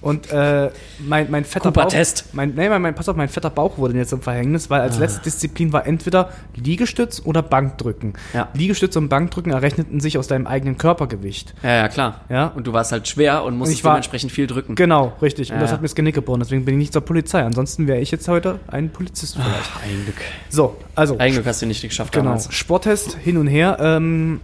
Und 0.00 0.30
äh, 0.30 0.70
mein, 0.98 1.30
mein 1.30 1.44
fetter 1.44 1.70
Cooper-Test. 1.72 2.24
Bauch, 2.26 2.34
mein, 2.34 2.54
nee, 2.54 2.68
mein, 2.68 2.82
mein, 2.82 2.94
pass 2.94 3.08
auf, 3.08 3.16
mein 3.16 3.28
fetter 3.28 3.50
Bauch 3.50 3.78
wurde 3.78 3.96
jetzt 3.96 4.10
zum 4.10 4.20
Verhängnis, 4.22 4.70
weil 4.70 4.80
Ah. 4.80 4.84
als 4.84 4.98
letzte 4.98 5.22
Disziplin 5.22 5.72
war 5.72 5.86
entweder 5.86 6.30
Liegestütz 6.54 7.22
oder 7.24 7.42
Bankdrücken. 7.42 8.14
Ja. 8.32 8.48
Liegestütz 8.54 8.96
und 8.96 9.08
Bankdrücken 9.08 9.52
errechneten 9.52 10.00
sich 10.00 10.18
aus 10.18 10.26
deinem 10.26 10.46
eigenen 10.46 10.76
Körpergewicht. 10.78 11.54
Ja, 11.62 11.70
ja, 11.76 11.88
klar. 11.88 12.20
Ja. 12.28 12.48
Und 12.48 12.66
du 12.66 12.72
warst 12.72 12.92
halt 12.92 13.08
schwer 13.08 13.44
und 13.44 13.56
musstest 13.56 13.78
ich 13.80 13.84
war- 13.84 13.92
dementsprechend 13.94 14.32
viel 14.32 14.46
drücken. 14.46 14.74
Genau, 14.74 15.12
richtig. 15.22 15.50
Und 15.50 15.56
Ja, 15.56 15.60
das 15.62 15.70
ja. 15.70 15.74
hat 15.74 15.82
mir 15.82 15.88
das 15.88 15.94
Genick 15.94 16.14
gebrochen, 16.14 16.40
deswegen 16.40 16.64
bin 16.64 16.74
ich 16.74 16.78
nicht 16.78 16.92
zur 16.92 17.02
Polizei. 17.02 17.42
Ansonsten 17.42 17.86
wäre 17.86 18.00
ich 18.00 18.10
jetzt 18.10 18.28
heute 18.28 18.60
ein 18.68 18.90
Polizist 18.90 19.34
vielleicht. 19.34 19.50
Ein 19.84 20.04
Glück. 20.04 20.16
So, 20.50 20.76
also 20.94 21.16
Ein 21.18 21.32
Glück 21.32 21.46
hast 21.46 21.62
du 21.62 21.66
nicht 21.66 21.82
geschafft 21.82 22.12
genau. 22.12 22.24
damals. 22.26 22.52
Sporttest 22.54 23.16
hin 23.22 23.36
und 23.38 23.46
her. 23.46 23.78
Ähm, 23.80 24.40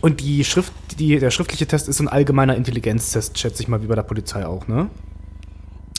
und 0.00 0.20
die 0.20 0.44
Schrift, 0.44 0.72
die, 0.98 1.18
der 1.18 1.30
schriftliche 1.30 1.66
Test 1.66 1.88
ist 1.88 2.00
ein 2.00 2.08
allgemeiner 2.08 2.56
Intelligenztest, 2.56 3.38
schätze 3.38 3.62
ich 3.62 3.68
mal, 3.68 3.82
wie 3.82 3.86
bei 3.86 3.94
der 3.94 4.02
Polizei 4.02 4.46
auch, 4.46 4.68
ne? 4.68 4.88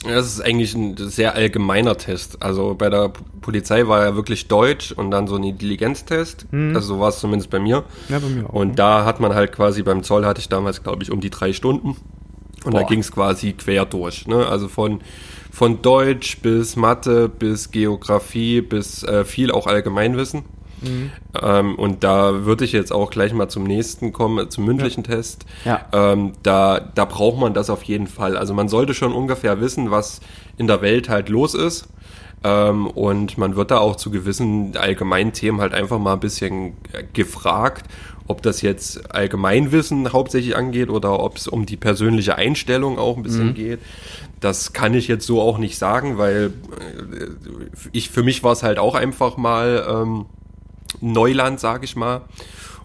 Das 0.04 0.26
ist 0.26 0.40
eigentlich 0.40 0.74
ein 0.74 0.96
sehr 0.96 1.34
allgemeiner 1.34 1.96
Test. 1.96 2.40
Also 2.40 2.76
bei 2.76 2.88
der 2.88 3.08
P- 3.08 3.20
Polizei 3.40 3.88
war 3.88 4.04
ja 4.04 4.14
wirklich 4.14 4.46
Deutsch 4.46 4.92
und 4.92 5.10
dann 5.10 5.26
so 5.26 5.34
ein 5.34 5.42
Intelligenztest. 5.42 6.46
Also 6.52 6.80
so 6.94 7.00
war 7.00 7.08
es 7.08 7.18
zumindest 7.18 7.50
bei 7.50 7.58
mir. 7.58 7.82
Ja, 8.08 8.20
bei 8.20 8.28
mir 8.28 8.48
auch. 8.48 8.52
Und 8.52 8.78
da 8.78 9.04
hat 9.04 9.18
man 9.18 9.34
halt 9.34 9.50
quasi 9.50 9.82
beim 9.82 10.04
Zoll 10.04 10.24
hatte 10.24 10.40
ich 10.40 10.48
damals, 10.48 10.84
glaube 10.84 11.02
ich, 11.02 11.10
um 11.10 11.20
die 11.20 11.30
drei 11.30 11.52
Stunden. 11.52 11.96
Und 12.64 12.74
da 12.74 12.80
Boah. 12.82 12.86
ging 12.86 13.00
es 13.00 13.10
quasi 13.10 13.54
quer 13.54 13.86
durch. 13.86 14.28
Ne? 14.28 14.46
Also 14.46 14.68
von, 14.68 15.00
von 15.50 15.82
Deutsch 15.82 16.38
bis 16.42 16.76
Mathe 16.76 17.28
bis 17.28 17.72
Geografie 17.72 18.60
bis 18.60 19.02
äh, 19.02 19.24
viel 19.24 19.50
auch 19.50 19.66
Allgemeinwissen. 19.66 20.44
Ähm, 21.40 21.74
und 21.74 22.04
da 22.04 22.44
würde 22.44 22.64
ich 22.64 22.72
jetzt 22.72 22.92
auch 22.92 23.10
gleich 23.10 23.32
mal 23.32 23.48
zum 23.48 23.64
nächsten 23.64 24.12
kommen, 24.12 24.50
zum 24.50 24.64
mündlichen 24.64 25.04
Test. 25.04 25.44
Ja. 25.64 25.86
Ähm, 25.92 26.32
da, 26.42 26.80
da 26.80 27.04
braucht 27.04 27.38
man 27.38 27.54
das 27.54 27.70
auf 27.70 27.82
jeden 27.82 28.06
Fall. 28.06 28.36
Also 28.36 28.54
man 28.54 28.68
sollte 28.68 28.94
schon 28.94 29.12
ungefähr 29.12 29.60
wissen, 29.60 29.90
was 29.90 30.20
in 30.56 30.66
der 30.66 30.82
Welt 30.82 31.08
halt 31.08 31.28
los 31.28 31.54
ist. 31.54 31.88
Ähm, 32.44 32.86
und 32.86 33.36
man 33.36 33.56
wird 33.56 33.70
da 33.70 33.78
auch 33.78 33.96
zu 33.96 34.10
gewissen 34.10 34.76
allgemeinen 34.76 35.32
Themen 35.32 35.60
halt 35.60 35.74
einfach 35.74 35.98
mal 35.98 36.12
ein 36.12 36.20
bisschen 36.20 36.76
äh, 36.92 37.02
gefragt, 37.12 37.86
ob 38.28 38.42
das 38.42 38.62
jetzt 38.62 39.12
Allgemeinwissen 39.12 40.12
hauptsächlich 40.12 40.54
angeht 40.54 40.90
oder 40.90 41.18
ob 41.18 41.36
es 41.36 41.48
um 41.48 41.66
die 41.66 41.76
persönliche 41.76 42.36
Einstellung 42.36 42.98
auch 42.98 43.16
ein 43.16 43.22
bisschen 43.22 43.54
geht. 43.54 43.80
Das 44.38 44.72
kann 44.72 44.94
ich 44.94 45.08
jetzt 45.08 45.26
so 45.26 45.40
auch 45.40 45.58
nicht 45.58 45.78
sagen, 45.78 46.18
weil 46.18 46.52
äh, 46.78 47.26
ich 47.90 48.10
für 48.10 48.22
mich 48.22 48.44
war 48.44 48.52
es 48.52 48.62
halt 48.62 48.78
auch 48.78 48.94
einfach 48.94 49.36
mal 49.36 49.84
ähm, 49.88 50.26
Neuland, 51.00 51.60
sag 51.60 51.84
ich 51.84 51.96
mal. 51.96 52.22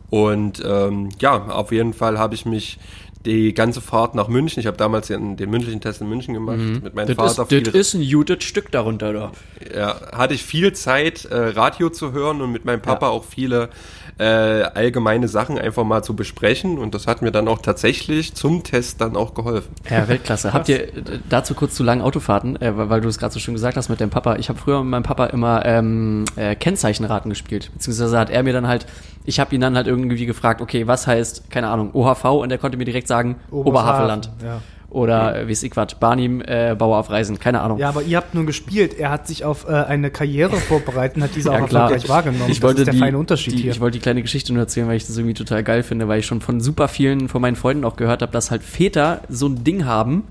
Und 0.09 0.61
ähm, 0.65 1.09
ja, 1.19 1.45
auf 1.47 1.71
jeden 1.71 1.93
Fall 1.93 2.19
habe 2.19 2.35
ich 2.35 2.45
mich 2.45 2.77
die 3.25 3.53
ganze 3.53 3.79
Fahrt 3.81 4.15
nach 4.15 4.27
München, 4.27 4.59
ich 4.59 4.67
habe 4.67 4.75
damals 4.75 5.07
den, 5.07 5.37
den 5.37 5.49
mündlichen 5.49 5.79
Test 5.79 6.01
in 6.01 6.09
München 6.09 6.33
gemacht, 6.33 6.57
mit 6.57 6.93
meinem 6.93 7.07
Mhm. 7.07 7.15
Das 7.15 7.35
Vater. 7.37 7.55
ist, 7.55 7.67
das 7.67 7.73
ist 7.73 7.93
ein 7.93 8.01
Judith 8.01 8.43
Stück 8.43 8.69
darunter, 8.71 9.13
da. 9.13 9.31
ja, 9.73 9.95
hatte 10.11 10.33
ich 10.33 10.43
viel 10.43 10.73
Zeit, 10.73 11.25
äh, 11.25 11.35
Radio 11.35 11.89
zu 11.89 12.11
hören 12.11 12.41
und 12.41 12.51
mit 12.51 12.65
meinem 12.65 12.81
Papa 12.81 13.07
auch 13.07 13.23
viele 13.23 13.69
äh, 14.17 14.23
allgemeine 14.23 15.27
Sachen 15.27 15.57
einfach 15.57 15.83
mal 15.83 16.03
zu 16.03 16.15
besprechen. 16.15 16.77
Und 16.77 16.95
das 16.95 17.07
hat 17.07 17.21
mir 17.21 17.31
dann 17.31 17.47
auch 17.47 17.61
tatsächlich 17.61 18.33
zum 18.33 18.63
Test 18.63 19.01
dann 19.01 19.15
auch 19.15 19.33
geholfen. 19.33 19.73
Ja, 19.89 20.07
Weltklasse. 20.07 20.53
Habt 20.53 20.69
ihr 20.69 20.87
äh, 20.97 21.19
dazu 21.29 21.53
kurz 21.53 21.75
zu 21.75 21.83
langen 21.83 22.01
Autofahrten, 22.01 22.61
äh, 22.61 22.77
weil 22.77 22.93
weil 22.93 23.01
du 23.01 23.09
es 23.09 23.17
gerade 23.17 23.33
so 23.33 23.39
schön 23.39 23.55
gesagt 23.55 23.75
hast 23.75 23.89
mit 23.89 23.99
deinem 24.01 24.11
Papa. 24.11 24.35
Ich 24.35 24.49
habe 24.49 24.59
früher 24.59 24.79
mit 24.83 24.91
meinem 24.91 25.03
Papa 25.03 25.25
immer 25.25 25.65
ähm, 25.65 26.25
äh, 26.35 26.55
Kennzeichenraten 26.55 27.29
gespielt. 27.29 27.71
Beziehungsweise 27.73 28.17
hat 28.19 28.29
er 28.29 28.43
mir 28.43 28.53
dann 28.53 28.67
halt, 28.67 28.85
ich 29.25 29.39
habe 29.39 29.55
ihn 29.55 29.61
dann 29.61 29.75
halt 29.75 29.87
irgendwie 29.87 30.25
gefragt, 30.25 30.61
okay, 30.61 30.85
was 30.85 31.07
heißt, 31.07 31.49
keine 31.49 31.69
Ahnung, 31.69 31.89
OHV? 31.93 32.25
Und 32.25 32.51
er 32.51 32.59
konnte 32.59 32.77
mir 32.77 32.85
direkt 32.85 33.07
sagen, 33.07 33.37
Oberhavelland. 33.49 34.29
Ja. 34.43 34.61
Oder 34.93 35.35
äh, 35.41 35.47
wie 35.47 35.53
es 35.53 35.63
ich 35.63 35.75
was, 35.75 35.95
Barnim, 35.95 36.39
äh, 36.41 36.75
Bauer 36.77 36.99
auf 36.99 37.09
Reisen, 37.09 37.39
keine 37.39 37.61
Ahnung. 37.61 37.79
Ja, 37.79 37.89
aber 37.89 38.03
ihr 38.03 38.15
habt 38.15 38.35
nur 38.35 38.45
gespielt. 38.45 38.93
Er 38.93 39.09
hat 39.09 39.27
sich 39.27 39.43
auf 39.43 39.67
äh, 39.67 39.71
eine 39.71 40.11
Karriere 40.11 40.55
vorbereitet 40.55 41.17
und 41.17 41.23
hat 41.23 41.31
diese 41.35 41.49
Ja, 41.51 41.63
auch 41.63 41.67
klar. 41.67 41.83
erfolgreich 41.91 42.09
wahrgenommen. 42.09 42.51
Ich 42.51 42.61
wollte 42.61 42.81
das 42.81 42.81
ist 42.81 42.85
der 42.85 42.93
die, 42.93 42.99
feine 42.99 43.17
Unterschied 43.17 43.53
die, 43.53 43.63
hier. 43.63 43.71
Ich 43.71 43.79
wollte 43.79 43.97
die 43.97 44.03
kleine 44.03 44.21
Geschichte 44.21 44.53
nur 44.53 44.61
erzählen, 44.61 44.87
weil 44.87 44.97
ich 44.97 45.07
das 45.07 45.17
irgendwie 45.17 45.33
total 45.33 45.63
geil 45.63 45.81
finde, 45.81 46.07
weil 46.07 46.19
ich 46.19 46.27
schon 46.27 46.41
von 46.41 46.61
super 46.61 46.87
vielen 46.87 47.27
von 47.27 47.41
meinen 47.41 47.55
Freunden 47.55 47.85
auch 47.85 47.95
gehört 47.95 48.21
habe, 48.21 48.31
dass 48.31 48.51
halt 48.51 48.61
Väter 48.61 49.21
so 49.29 49.47
ein 49.47 49.63
Ding 49.63 49.85
haben, 49.85 50.25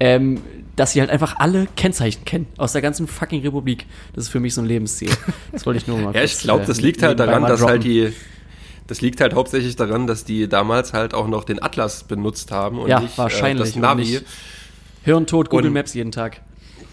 ähm, 0.00 0.40
dass 0.74 0.90
sie 0.90 1.00
halt 1.00 1.10
einfach 1.10 1.36
alle 1.38 1.68
Kennzeichen 1.76 2.24
kennen 2.24 2.46
aus 2.56 2.72
der 2.72 2.82
ganzen 2.82 3.06
fucking 3.06 3.42
Republik. 3.42 3.86
Das 4.12 4.24
ist 4.24 4.30
für 4.30 4.40
mich 4.40 4.54
so 4.54 4.60
ein 4.60 4.66
Lebensziel. 4.66 5.10
Das 5.52 5.66
wollte 5.66 5.78
ich 5.78 5.86
nur 5.86 5.98
mal 5.98 6.12
Ja, 6.16 6.24
ich 6.24 6.36
glaube, 6.40 6.64
äh, 6.64 6.66
das 6.66 6.80
liegt 6.80 7.00
halt 7.00 7.20
daran, 7.20 7.42
dass 7.44 7.62
halt 7.62 7.84
die, 7.84 8.12
das 8.86 9.00
liegt 9.00 9.20
halt 9.20 9.34
hauptsächlich 9.34 9.76
daran, 9.76 10.06
dass 10.06 10.24
die 10.24 10.48
damals 10.48 10.92
halt 10.92 11.14
auch 11.14 11.26
noch 11.28 11.44
den 11.44 11.62
Atlas 11.62 12.04
benutzt 12.04 12.50
haben 12.52 12.78
und 12.78 12.88
Ja, 12.88 13.00
nicht 13.00 13.16
wahrscheinlich, 13.18 13.70
äh, 13.76 13.80
das 13.80 13.80
Navi. 13.80 14.20
Hirntod, 15.02 15.50
Google 15.50 15.66
Und- 15.68 15.72
Maps 15.74 15.94
jeden 15.94 16.12
Tag. 16.12 16.40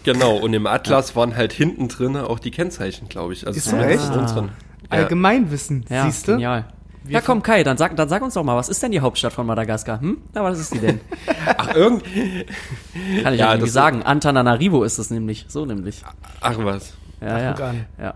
Genau, 0.04 0.36
und 0.36 0.52
im 0.52 0.66
Atlas 0.66 1.14
waren 1.14 1.36
halt 1.36 1.52
hinten 1.52 1.86
drin 1.88 2.16
auch 2.16 2.40
die 2.40 2.50
Kennzeichen, 2.50 3.08
glaube 3.08 3.32
ich. 3.34 3.46
Also 3.46 3.56
Ist 3.58 3.64
so 3.66 3.70
zumindest 3.70 4.08
echt? 4.10 4.16
unseren. 4.18 4.46
Ja. 4.46 4.98
Allgemeinwissen, 4.98 5.84
Ja, 5.88 6.04
siehst 6.06 6.26
du? 6.28 6.32
genial. 6.32 6.64
Ja, 7.08 7.20
komm, 7.20 7.42
Kai, 7.42 7.64
dann 7.64 7.76
sag, 7.76 7.96
dann 7.96 8.08
sag 8.08 8.22
uns 8.22 8.34
doch 8.34 8.44
mal, 8.44 8.56
was 8.56 8.68
ist 8.68 8.80
denn 8.82 8.92
die 8.92 9.00
Hauptstadt 9.00 9.32
von 9.32 9.44
Madagaskar? 9.46 10.00
Hm? 10.00 10.18
Na, 10.34 10.44
was 10.44 10.58
ist 10.60 10.72
die 10.74 10.78
denn? 10.78 11.00
Ach, 11.56 11.74
irgend. 11.74 12.04
Kann 12.04 12.12
ich 12.14 13.22
Ja, 13.22 13.30
ja 13.30 13.46
irgendwie 13.52 13.66
das- 13.66 13.72
sagen. 13.72 14.02
Antananarivo 14.02 14.84
ist 14.84 14.98
es 14.98 15.10
nämlich. 15.10 15.46
So 15.48 15.64
nämlich. 15.66 16.02
Ach 16.40 16.54
was. 16.58 16.92
Ja, 17.20 17.38
ja. 17.40 17.52
guck 17.52 17.60
an. 17.62 17.86
ja. 18.00 18.14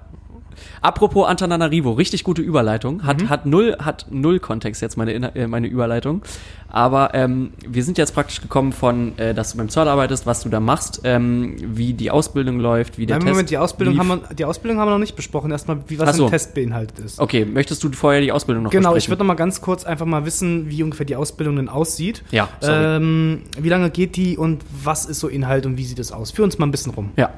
Apropos 0.82 1.26
Antananarivo, 1.26 1.92
richtig 1.92 2.24
gute 2.24 2.42
Überleitung. 2.42 3.04
Hat, 3.04 3.22
Mhm. 3.22 3.28
hat, 3.28 3.46
null, 3.46 3.76
hat 3.80 4.06
null 4.10 4.38
Kontext 4.38 4.82
jetzt 4.82 4.96
meine, 4.96 5.12
äh, 5.34 5.46
meine 5.46 5.66
Überleitung. 5.66 6.22
Aber 6.68 7.14
ähm, 7.14 7.52
wir 7.66 7.84
sind 7.84 7.96
jetzt 7.96 8.12
praktisch 8.12 8.40
gekommen 8.42 8.72
von, 8.72 9.16
äh, 9.18 9.34
dass 9.34 9.52
du 9.52 9.58
beim 9.58 9.68
Zoll 9.68 9.86
arbeitest, 9.88 10.26
was 10.26 10.42
du 10.42 10.48
da 10.48 10.58
machst, 10.60 11.00
ähm, 11.04 11.56
wie 11.58 11.92
die 11.94 12.10
Ausbildung 12.10 12.58
läuft, 12.60 12.98
wie 12.98 13.06
der 13.06 13.16
Nein, 13.16 13.26
Test 13.26 13.32
Moment, 13.34 13.50
die 13.50 13.58
Ausbildung, 13.58 13.94
lief. 13.94 14.00
haben 14.00 14.08
wir, 14.28 14.34
die 14.34 14.44
Ausbildung 14.44 14.78
haben 14.80 14.88
wir 14.88 14.92
noch 14.92 14.98
nicht 14.98 15.14
besprochen. 15.16 15.50
Erstmal, 15.52 15.78
wie 15.86 15.98
was 15.98 16.16
so. 16.16 16.24
ein 16.26 16.30
Test 16.30 16.54
beinhaltet 16.54 16.98
ist. 16.98 17.20
Okay, 17.20 17.44
möchtest 17.44 17.82
du 17.84 17.92
vorher 17.92 18.20
die 18.20 18.32
Ausbildung 18.32 18.64
noch 18.64 18.70
Genau, 18.72 18.90
ich 18.90 18.94
besprechen? 18.96 19.10
würde 19.12 19.18
noch 19.24 19.28
mal 19.28 19.34
ganz 19.34 19.60
kurz 19.60 19.84
einfach 19.84 20.06
mal 20.06 20.26
wissen, 20.26 20.68
wie 20.68 20.82
ungefähr 20.82 21.06
die 21.06 21.16
Ausbildung 21.16 21.56
denn 21.56 21.68
aussieht. 21.68 22.24
Ja, 22.32 22.48
sorry. 22.60 22.96
Ähm, 22.96 23.42
wie 23.58 23.68
lange 23.68 23.90
geht 23.90 24.16
die 24.16 24.36
und 24.36 24.62
was 24.82 25.06
ist 25.06 25.20
so 25.20 25.28
Inhalt 25.28 25.66
und 25.66 25.78
wie 25.78 25.84
sieht 25.84 25.98
es 26.00 26.10
aus? 26.12 26.30
Führ 26.32 26.44
uns 26.44 26.58
mal 26.58 26.66
ein 26.66 26.72
bisschen 26.72 26.92
rum. 26.92 27.10
Ja, 27.16 27.30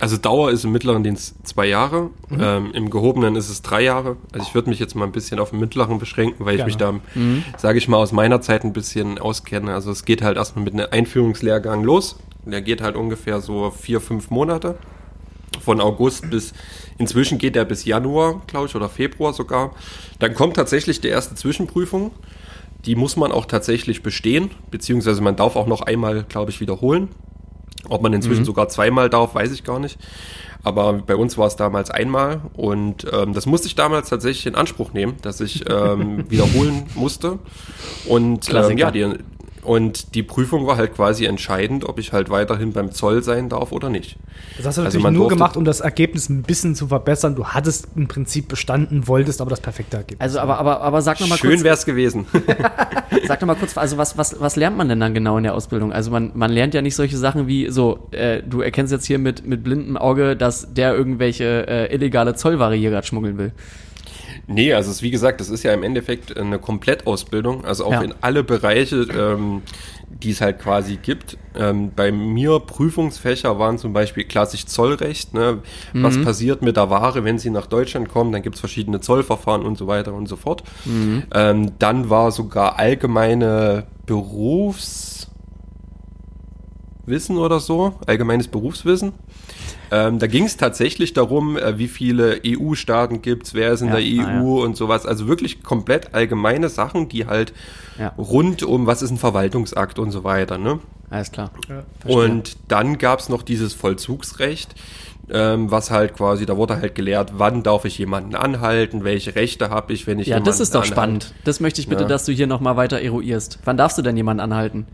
Also 0.00 0.16
Dauer 0.16 0.50
ist 0.50 0.64
im 0.64 0.72
mittleren 0.72 1.04
Dienst 1.04 1.46
zwei 1.46 1.66
Jahre, 1.66 2.10
ähm, 2.38 2.70
im 2.72 2.88
gehobenen 2.90 3.36
ist 3.36 3.50
es 3.50 3.60
drei 3.60 3.82
Jahre. 3.82 4.16
Also 4.32 4.46
ich 4.48 4.54
würde 4.54 4.70
mich 4.70 4.78
jetzt 4.78 4.94
mal 4.94 5.04
ein 5.04 5.12
bisschen 5.12 5.38
auf 5.38 5.50
den 5.50 5.60
mittleren 5.60 5.98
beschränken, 5.98 6.46
weil 6.46 6.58
ich 6.58 6.64
mich 6.64 6.76
da, 6.78 6.94
sage 7.58 7.78
ich 7.78 7.86
mal, 7.86 7.98
aus 7.98 8.10
meiner 8.12 8.40
Zeit 8.40 8.64
ein 8.64 8.72
bisschen 8.72 9.18
auskenne. 9.18 9.74
Also 9.74 9.90
es 9.90 10.04
geht 10.06 10.22
halt 10.22 10.38
erstmal 10.38 10.64
mit 10.64 10.72
einem 10.74 10.86
Einführungslehrgang 10.90 11.84
los. 11.84 12.16
Der 12.46 12.62
geht 12.62 12.80
halt 12.80 12.96
ungefähr 12.96 13.40
so 13.40 13.70
vier, 13.70 14.00
fünf 14.00 14.30
Monate. 14.30 14.76
Von 15.60 15.80
August 15.80 16.30
bis, 16.30 16.54
inzwischen 16.96 17.36
geht 17.36 17.54
der 17.54 17.66
bis 17.66 17.84
Januar, 17.84 18.40
glaube 18.46 18.66
ich, 18.66 18.74
oder 18.74 18.88
Februar 18.88 19.34
sogar. 19.34 19.72
Dann 20.18 20.32
kommt 20.32 20.56
tatsächlich 20.56 21.00
die 21.02 21.08
erste 21.08 21.34
Zwischenprüfung. 21.34 22.12
Die 22.86 22.94
muss 22.94 23.16
man 23.16 23.30
auch 23.30 23.44
tatsächlich 23.44 24.02
bestehen, 24.02 24.50
beziehungsweise 24.70 25.20
man 25.20 25.36
darf 25.36 25.56
auch 25.56 25.66
noch 25.66 25.82
einmal, 25.82 26.24
glaube 26.26 26.50
ich, 26.50 26.60
wiederholen. 26.60 27.08
Ob 27.88 28.02
man 28.02 28.12
inzwischen 28.12 28.44
sogar 28.44 28.68
zweimal 28.68 29.08
darf, 29.08 29.34
weiß 29.34 29.52
ich 29.52 29.64
gar 29.64 29.78
nicht. 29.78 29.98
Aber 30.62 30.92
bei 30.92 31.16
uns 31.16 31.38
war 31.38 31.46
es 31.46 31.56
damals 31.56 31.90
einmal 31.90 32.42
und 32.52 33.06
ähm, 33.10 33.32
das 33.32 33.46
musste 33.46 33.66
ich 33.66 33.74
damals 33.74 34.10
tatsächlich 34.10 34.46
in 34.46 34.54
Anspruch 34.54 34.92
nehmen, 34.92 35.16
dass 35.22 35.40
ich 35.40 35.64
ähm, 35.70 36.24
wiederholen 36.30 36.84
musste. 36.94 37.38
Und 38.06 38.52
ähm, 38.52 38.76
ja, 38.76 38.90
die, 38.90 39.14
und 39.62 40.14
die 40.14 40.22
Prüfung 40.22 40.66
war 40.66 40.76
halt 40.76 40.94
quasi 40.94 41.26
entscheidend, 41.26 41.84
ob 41.84 41.98
ich 41.98 42.12
halt 42.12 42.30
weiterhin 42.30 42.72
beim 42.72 42.92
Zoll 42.92 43.22
sein 43.22 43.48
darf 43.48 43.72
oder 43.72 43.90
nicht. 43.90 44.16
Das 44.56 44.66
hast 44.66 44.78
du 44.78 44.82
Also 44.82 44.98
natürlich 44.98 45.18
nur 45.18 45.28
gemacht, 45.28 45.56
um 45.56 45.64
das 45.64 45.80
Ergebnis 45.80 46.28
ein 46.28 46.42
bisschen 46.42 46.74
zu 46.74 46.88
verbessern. 46.88 47.34
Du 47.34 47.46
hattest 47.46 47.88
im 47.94 48.08
Prinzip 48.08 48.48
bestanden, 48.48 49.06
wolltest 49.06 49.40
aber 49.40 49.50
das 49.50 49.60
perfekte 49.60 49.98
Ergebnis. 49.98 50.20
Also, 50.20 50.40
aber, 50.40 50.58
aber, 50.58 50.80
aber 50.80 51.02
sag 51.02 51.20
noch 51.20 51.28
mal 51.28 51.36
Schön 51.36 51.50
kurz, 51.50 51.64
wär's 51.64 51.84
gewesen. 51.84 52.26
sag 53.26 53.40
noch 53.40 53.48
mal 53.48 53.54
kurz, 53.54 53.76
also 53.76 53.98
was, 53.98 54.16
was, 54.16 54.40
was 54.40 54.56
lernt 54.56 54.76
man 54.76 54.88
denn 54.88 55.00
dann 55.00 55.14
genau 55.14 55.36
in 55.36 55.44
der 55.44 55.54
Ausbildung? 55.54 55.92
Also 55.92 56.10
man, 56.10 56.32
man 56.34 56.50
lernt 56.50 56.74
ja 56.74 56.82
nicht 56.82 56.96
solche 56.96 57.16
Sachen 57.16 57.46
wie 57.46 57.70
so, 57.70 58.08
äh, 58.12 58.42
du 58.42 58.62
erkennst 58.62 58.92
jetzt 58.92 59.06
hier 59.06 59.18
mit, 59.18 59.46
mit 59.46 59.62
blindem 59.62 59.96
Auge, 59.96 60.36
dass 60.36 60.72
der 60.72 60.94
irgendwelche 60.94 61.66
äh, 61.68 61.94
illegale 61.94 62.34
Zollware 62.34 62.74
hier 62.74 62.90
gerade 62.90 63.06
schmuggeln 63.06 63.38
will. 63.38 63.52
Nee, 64.52 64.74
also 64.74 64.90
es, 64.90 64.96
ist, 64.96 65.02
wie 65.02 65.12
gesagt, 65.12 65.40
das 65.40 65.48
ist 65.48 65.62
ja 65.62 65.72
im 65.72 65.84
Endeffekt 65.84 66.36
eine 66.36 66.58
Komplettausbildung, 66.58 67.64
also 67.64 67.84
auch 67.84 67.92
Ja. 67.92 68.00
in 68.02 68.12
alle 68.20 68.42
Bereiche, 68.42 68.96
ähm, 69.16 69.62
die 70.08 70.30
es 70.32 70.40
halt 70.40 70.58
quasi 70.58 70.96
gibt. 70.96 71.38
Ähm, 71.54 71.92
bei 71.94 72.10
mir 72.10 72.58
Prüfungsfächer 72.58 73.60
waren 73.60 73.78
zum 73.78 73.92
Beispiel 73.92 74.24
klassisch 74.24 74.66
Zollrecht. 74.66 75.34
Ne? 75.34 75.60
Was 75.92 76.16
Mhm. 76.16 76.24
passiert 76.24 76.62
mit 76.62 76.76
der 76.76 76.90
Ware, 76.90 77.22
wenn 77.22 77.38
sie 77.38 77.50
nach 77.50 77.66
Deutschland 77.66 78.08
kommen? 78.08 78.32
Dann 78.32 78.42
gibt 78.42 78.56
es 78.56 78.60
verschiedene 78.60 79.00
Zollverfahren 79.00 79.62
und 79.64 79.78
so 79.78 79.86
weiter 79.86 80.12
und 80.14 80.26
so 80.28 80.34
fort. 80.34 80.64
Mhm. 80.84 81.22
Ähm, 81.32 81.70
dann 81.78 82.10
war 82.10 82.32
sogar 82.32 82.76
allgemeine 82.76 83.86
Berufswissen 84.06 85.30
oder 87.38 87.60
so, 87.60 87.94
allgemeines 88.06 88.48
Berufswissen. 88.48 89.12
Ähm, 89.90 90.18
da 90.18 90.26
ging 90.26 90.44
es 90.44 90.56
tatsächlich 90.56 91.12
darum, 91.12 91.56
äh, 91.56 91.78
wie 91.78 91.88
viele 91.88 92.40
EU-Staaten 92.46 93.22
gibt's, 93.22 93.54
wer 93.54 93.72
ist 93.72 93.80
in 93.80 93.88
Ja, 93.88 93.96
der 93.96 94.02
EU 94.04 94.22
ah, 94.22 94.32
ja. 94.60 94.64
und 94.64 94.76
sowas. 94.76 95.06
Also 95.06 95.26
wirklich 95.28 95.62
komplett 95.62 96.14
allgemeine 96.14 96.68
Sachen, 96.68 97.08
die 97.08 97.26
halt 97.26 97.52
Ja. 97.98 98.12
rund 98.18 98.62
um, 98.62 98.86
was 98.86 99.02
ist 99.02 99.10
ein 99.10 99.18
Verwaltungsakt 99.18 99.98
und 99.98 100.10
so 100.10 100.24
weiter. 100.24 100.58
Ne? 100.58 100.78
Alles 101.10 101.32
klar. 101.32 101.50
Und 102.04 102.56
dann 102.68 102.98
gab's 102.98 103.28
noch 103.28 103.42
dieses 103.42 103.74
Vollzugsrecht, 103.74 104.74
ähm, 105.32 105.70
was 105.70 105.90
halt 105.90 106.14
quasi, 106.14 106.46
da 106.46 106.56
wurde 106.56 106.76
halt 106.80 106.94
gelehrt, 106.94 107.32
wann 107.36 107.62
darf 107.62 107.84
ich 107.84 107.98
jemanden 107.98 108.34
anhalten, 108.34 109.04
welche 109.04 109.34
Rechte 109.34 109.70
habe 109.70 109.92
ich, 109.92 110.06
wenn 110.06 110.18
ich 110.18 110.26
Ja, 110.28 110.36
das 110.36 110.44
jemanden 110.46 110.62
ist 110.62 110.74
doch 110.74 110.80
anhalte. 110.80 110.94
spannend. 110.94 111.34
Das 111.44 111.60
möchte 111.60 111.80
ich 111.80 111.88
bitte, 111.88 112.02
Ja. 112.02 112.08
dass 112.08 112.24
du 112.24 112.32
hier 112.32 112.46
nochmal 112.46 112.76
weiter 112.76 113.00
eruierst. 113.00 113.58
Wann 113.64 113.76
darfst 113.76 113.98
du 113.98 114.02
denn 114.02 114.16
jemanden 114.16 114.40
anhalten? 114.40 114.86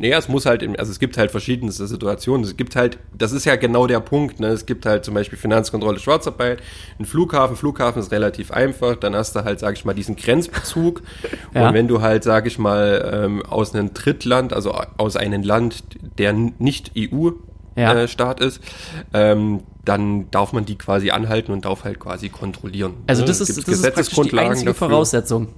Nee, 0.00 0.12
es 0.12 0.28
muss 0.28 0.46
halt, 0.46 0.62
also 0.78 0.92
es 0.92 1.00
gibt 1.00 1.18
halt 1.18 1.32
verschiedenste 1.32 1.88
Situationen. 1.88 2.44
Es 2.44 2.56
gibt 2.56 2.76
halt, 2.76 2.98
das 3.16 3.32
ist 3.32 3.44
ja 3.46 3.56
genau 3.56 3.88
der 3.88 3.98
Punkt, 3.98 4.38
ne? 4.38 4.46
Es 4.48 4.64
gibt 4.64 4.86
halt 4.86 5.04
zum 5.04 5.14
Beispiel 5.14 5.36
Finanzkontrolle 5.36 5.98
Schwarzarbeit, 5.98 6.62
ein 7.00 7.04
Flughafen. 7.04 7.56
Flughafen 7.56 8.00
ist 8.00 8.12
relativ 8.12 8.52
einfach. 8.52 8.94
Dann 8.94 9.16
hast 9.16 9.34
du 9.34 9.42
halt, 9.42 9.58
sag 9.58 9.74
ich 9.76 9.84
mal, 9.84 9.94
diesen 9.94 10.14
Grenzbezug. 10.16 11.02
Ja. 11.54 11.68
Und 11.68 11.74
wenn 11.74 11.88
du 11.88 12.00
halt, 12.02 12.22
sag 12.24 12.46
ich 12.46 12.58
mal, 12.58 13.10
ähm, 13.12 13.42
aus 13.44 13.74
einem 13.74 13.92
Drittland, 13.94 14.52
also 14.52 14.72
aus 14.98 15.16
einem 15.16 15.42
Land, 15.42 15.82
der 16.18 16.32
nicht 16.32 16.92
Ja. 16.94 17.10
EU-Staat 17.94 18.40
ist, 18.40 18.60
ähm, 19.14 19.60
dann 19.84 20.30
darf 20.30 20.52
man 20.52 20.64
die 20.66 20.76
quasi 20.76 21.10
anhalten 21.10 21.52
und 21.52 21.64
darf 21.64 21.84
halt 21.84 21.98
quasi 21.98 22.28
kontrollieren. 22.28 22.94
Also 23.06 23.22
Ne? 23.22 23.28
das 23.28 23.40
Es 23.40 23.48
ist, 23.50 23.66
das 23.66 23.74
ist 23.76 23.82
praktisch 23.94 24.14
die 24.30 24.38
einzige 24.38 24.70
dafür. 24.72 24.88
Voraussetzung 24.88 25.48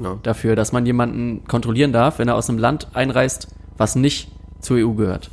Ja. 0.00 0.18
dafür, 0.22 0.54
dass 0.56 0.72
man 0.72 0.84
jemanden 0.86 1.44
kontrollieren 1.48 1.92
darf, 1.92 2.18
wenn 2.18 2.28
er 2.28 2.34
aus 2.36 2.48
einem 2.48 2.58
Land 2.58 2.88
einreist, 2.94 3.48
was 3.76 3.96
nicht 3.96 4.28
zur 4.60 4.78
EU 4.78 4.92
gehört. 4.92 5.30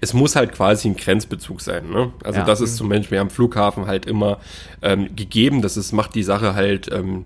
es 0.00 0.14
muss 0.14 0.34
halt 0.34 0.52
quasi 0.52 0.88
ein 0.88 0.96
Grenzbezug 0.96 1.60
sein. 1.60 1.88
Ne? 1.90 2.12
Also 2.24 2.40
Ja. 2.40 2.44
das 2.44 2.60
ist 2.60 2.76
zum 2.76 2.88
Beispiel 2.88 3.18
am 3.18 3.30
Flughafen 3.30 3.86
halt 3.86 4.04
immer 4.06 4.38
ähm, 4.80 5.14
gegeben. 5.14 5.62
Das 5.62 5.76
ist, 5.76 5.92
macht 5.92 6.14
die 6.16 6.24
Sache 6.24 6.54
halt 6.54 6.90
ähm, 6.90 7.24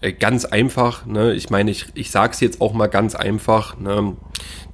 äh, 0.00 0.12
ganz 0.12 0.44
einfach. 0.44 1.06
Ne? 1.06 1.34
Ich 1.34 1.50
meine, 1.50 1.70
ich, 1.70 1.86
ich 1.94 2.10
sage 2.10 2.32
es 2.32 2.40
jetzt 2.40 2.60
auch 2.60 2.72
mal 2.72 2.88
ganz 2.88 3.14
einfach, 3.14 3.78
ne? 3.78 4.16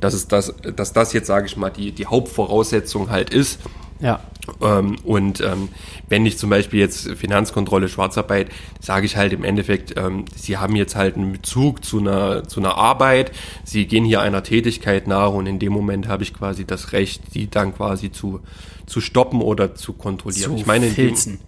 dass, 0.01 0.15
es 0.15 0.27
das, 0.29 0.55
dass 0.75 0.93
das 0.95 1.13
jetzt, 1.13 1.27
sage 1.27 1.47
ich 1.47 1.57
mal, 1.57 1.71
die, 1.71 1.93
die 1.93 2.07
Hauptvoraussetzung 2.07 3.11
halt 3.11 3.29
ist. 3.31 3.61
Ja. 4.01 4.21
Ähm, 4.63 4.97
und 5.05 5.41
ähm, 5.41 5.69
wenn 6.09 6.27
ich 6.27 6.39
zum 6.39 6.51
Beispiel 6.51 6.81
jetzt 6.81 7.09
Finanzkontrolle, 7.13 7.89
Schwarzarbeit, 7.89 8.51
sage 8.81 9.07
ich 9.07 9.17
halt 9.17 9.33
im 9.33 9.45
Endeffekt, 9.45 9.95
ähm, 9.97 10.25
sie 10.37 10.59
haben 10.59 10.77
jetzt 10.77 10.97
halt 10.97 11.17
einen 11.17 11.33
Bezug 11.33 11.85
zu 11.85 11.99
einer, 11.99 12.47
zu 12.47 12.61
einer 12.61 12.77
Arbeit, 12.77 13.33
sie 13.65 13.87
gehen 13.87 14.05
hier 14.05 14.21
einer 14.21 14.43
Tätigkeit 14.43 15.07
nach 15.07 15.33
und 15.33 15.47
in 15.47 15.59
dem 15.59 15.73
Moment 15.73 16.09
habe 16.09 16.23
ich 16.23 16.35
quasi 16.35 16.65
das 16.65 16.93
Recht, 16.93 17.35
die 17.35 17.49
dann 17.49 17.75
quasi 17.75 18.13
zu, 18.13 18.41
zu 18.87 19.01
stoppen 19.01 19.41
oder 19.41 19.75
zu 19.75 19.93
kontrollieren. 19.93 20.53
Zu 20.53 20.57
ich 20.57 20.67
meine, 20.67 20.87
in 20.87 20.95
dem- 20.95 21.09
filzen. 21.09 21.41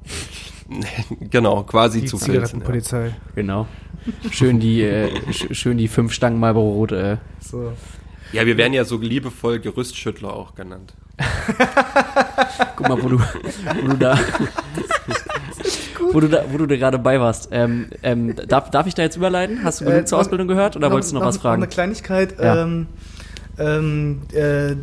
genau, 1.30 1.62
quasi 1.62 2.00
die 2.00 2.06
zu 2.06 2.18
filzen. 2.18 2.34
Ja. 2.34 2.44
Zigarettenpolizei. 2.44 3.14
Genau. 3.34 3.66
Schön 4.30 4.58
die, 4.58 4.82
äh, 4.82 5.10
sch 5.32 5.46
schön 5.52 5.78
die 5.78 5.86
fünf 5.86 6.12
Stangen 6.12 6.40
Marlboro 6.40 6.72
Rot. 6.72 6.92
Äh. 6.92 7.18
So. 7.40 7.72
ja, 8.32 8.46
wir 8.46 8.56
werden 8.56 8.72
ja 8.72 8.84
so 8.84 8.96
liebevoll 8.96 9.60
Gerüstschüttler 9.60 10.32
auch 10.32 10.54
genannt. 10.56 10.94
Guck 12.76 12.88
mal, 12.88 13.02
wo 13.02 13.08
du, 13.08 13.18
wo 13.20 13.88
du 13.88 13.96
da, 13.96 14.18
wo 16.12 16.20
du 16.20 16.28
da, 16.28 16.44
wo 16.50 16.58
du 16.58 16.66
da 16.66 16.76
gerade 16.76 16.98
bei 16.98 17.20
warst. 17.20 17.48
Ähm, 17.52 17.86
ähm, 18.02 18.34
darf, 18.48 18.70
darf 18.70 18.86
ich 18.86 18.94
da 18.94 19.02
jetzt 19.02 19.16
überleiten? 19.16 19.60
Hast 19.64 19.80
du 19.80 19.84
genug 19.84 20.00
Äh, 20.00 20.04
zur 20.04 20.18
noch- 20.18 20.24
Ausbildung 20.24 20.48
gehört 20.48 20.76
oder 20.76 20.90
wolltest 20.90 21.12
du 21.12 21.16
noch, 21.16 21.24
was 21.24 21.38
fragen? 21.38 21.60
Noch 21.60 21.66
eine 21.66 21.72
Kleinigkeit. 21.74 22.34
Ja. 22.40 22.62
Ähm, 22.62 22.86
ähm, 23.58 24.22
äh, 24.32 24.74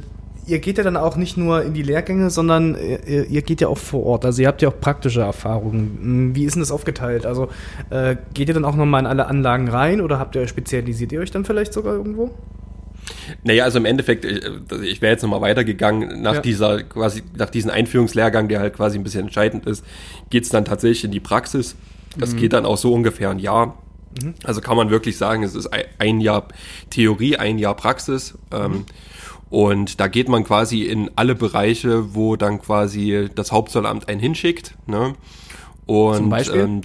ihr 0.45 0.59
geht 0.59 0.77
ja 0.77 0.83
dann 0.83 0.97
auch 0.97 1.15
nicht 1.15 1.37
nur 1.37 1.63
in 1.63 1.73
die 1.73 1.83
Lehrgänge, 1.83 2.29
sondern 2.29 2.75
ihr, 2.75 3.25
ihr 3.27 3.41
geht 3.41 3.61
ja 3.61 3.67
auch 3.67 3.77
vor 3.77 4.05
Ort. 4.05 4.25
Also 4.25 4.41
ihr 4.41 4.47
habt 4.47 4.61
ja 4.61 4.69
auch 4.69 4.79
praktische 4.79 5.21
Erfahrungen. 5.21 5.97
Hm, 6.01 6.35
Wie 6.35 6.45
ist 6.45 6.53
denn 6.55 6.61
das 6.61 6.71
aufgeteilt? 6.71 7.25
Also 7.25 7.49
äh, 7.89 8.15
geht 8.33 8.47
ihr 8.47 8.53
dann 8.53 8.65
auch 8.65 8.75
nochmal 8.75 9.01
in 9.01 9.07
alle 9.07 9.27
Anlagen 9.27 9.67
rein 9.67 10.01
oder 10.01 10.17
habt 10.19 10.35
ihr 10.35 10.47
spezialisiert 10.47 11.11
ihr 11.11 11.19
euch 11.21 11.31
dann 11.31 11.45
vielleicht 11.45 11.73
sogar 11.73 11.93
irgendwo? 11.93 12.31
Naja, 13.43 13.63
also 13.63 13.77
im 13.79 13.85
Endeffekt, 13.85 14.25
ich, 14.25 14.41
ich 14.81 15.01
wäre 15.01 15.11
jetzt 15.13 15.21
nochmal 15.21 15.41
weitergegangen, 15.41 16.21
nach 16.21 16.35
Ja. 16.35 16.41
dieser, 16.41 16.83
quasi, 16.83 17.23
nach 17.37 17.49
diesem 17.49 17.71
Einführungslehrgang, 17.71 18.47
der 18.47 18.59
halt 18.59 18.75
quasi 18.75 18.97
ein 18.97 19.03
bisschen 19.03 19.21
entscheidend 19.25 19.65
ist, 19.65 19.83
geht's 20.29 20.49
dann 20.49 20.65
tatsächlich 20.65 21.03
in 21.05 21.11
die 21.11 21.19
Praxis. 21.19 21.75
Das 22.17 22.35
geht 22.35 22.53
dann 22.53 22.65
auch 22.65 22.77
so 22.77 22.91
ungefähr 22.93 23.29
ein 23.29 23.39
Jahr. 23.39 23.77
Also 24.43 24.59
kann 24.61 24.75
man 24.75 24.89
wirklich 24.89 25.17
sagen, 25.17 25.43
es 25.43 25.53
ist 25.55 25.69
ein- 25.99 26.19
Jahr 26.19 26.47
Theorie, 26.89 27.37
ein 27.37 27.59
Jahr 27.59 27.75
Praxis. 27.75 28.33
Ähm, 28.51 28.85
und 29.51 29.99
da 29.99 30.07
geht 30.07 30.27
man 30.29 30.43
quasi 30.43 30.81
in 30.83 31.11
alle 31.15 31.35
Bereiche, 31.35 32.15
wo 32.15 32.35
dann 32.35 32.59
quasi 32.61 33.29
das 33.35 33.51
Hauptzollamt 33.51 34.09
einen 34.09 34.19
hinschickt. 34.19 34.73
Ne? 34.87 35.13
Und, 35.85 36.15
Zum 36.15 36.29
Beispiel? 36.29 36.61
Ähm, 36.61 36.81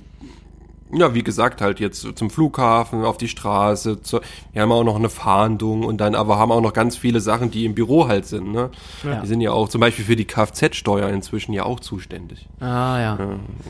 ja, 0.96 1.14
wie 1.14 1.22
gesagt, 1.22 1.60
halt 1.60 1.80
jetzt 1.80 2.06
zum 2.16 2.30
Flughafen, 2.30 3.04
auf 3.04 3.16
die 3.16 3.28
Straße. 3.28 4.02
Zu, 4.02 4.20
wir 4.52 4.62
haben 4.62 4.72
auch 4.72 4.84
noch 4.84 4.96
eine 4.96 5.08
Fahndung 5.08 5.84
und 5.84 5.98
dann 5.98 6.14
aber 6.14 6.38
haben 6.38 6.52
auch 6.52 6.60
noch 6.60 6.72
ganz 6.72 6.96
viele 6.96 7.20
Sachen, 7.20 7.50
die 7.50 7.64
im 7.64 7.74
Büro 7.74 8.08
halt 8.08 8.26
sind. 8.26 8.52
Ne? 8.52 8.70
Ja. 9.02 9.20
Die 9.20 9.26
sind 9.26 9.40
ja 9.40 9.52
auch 9.52 9.68
zum 9.68 9.80
Beispiel 9.80 10.04
für 10.04 10.16
die 10.16 10.24
Kfz-Steuer 10.24 11.08
inzwischen 11.08 11.52
ja 11.52 11.64
auch 11.64 11.80
zuständig. 11.80 12.48
Ah 12.60 12.98
ja. 13.00 13.18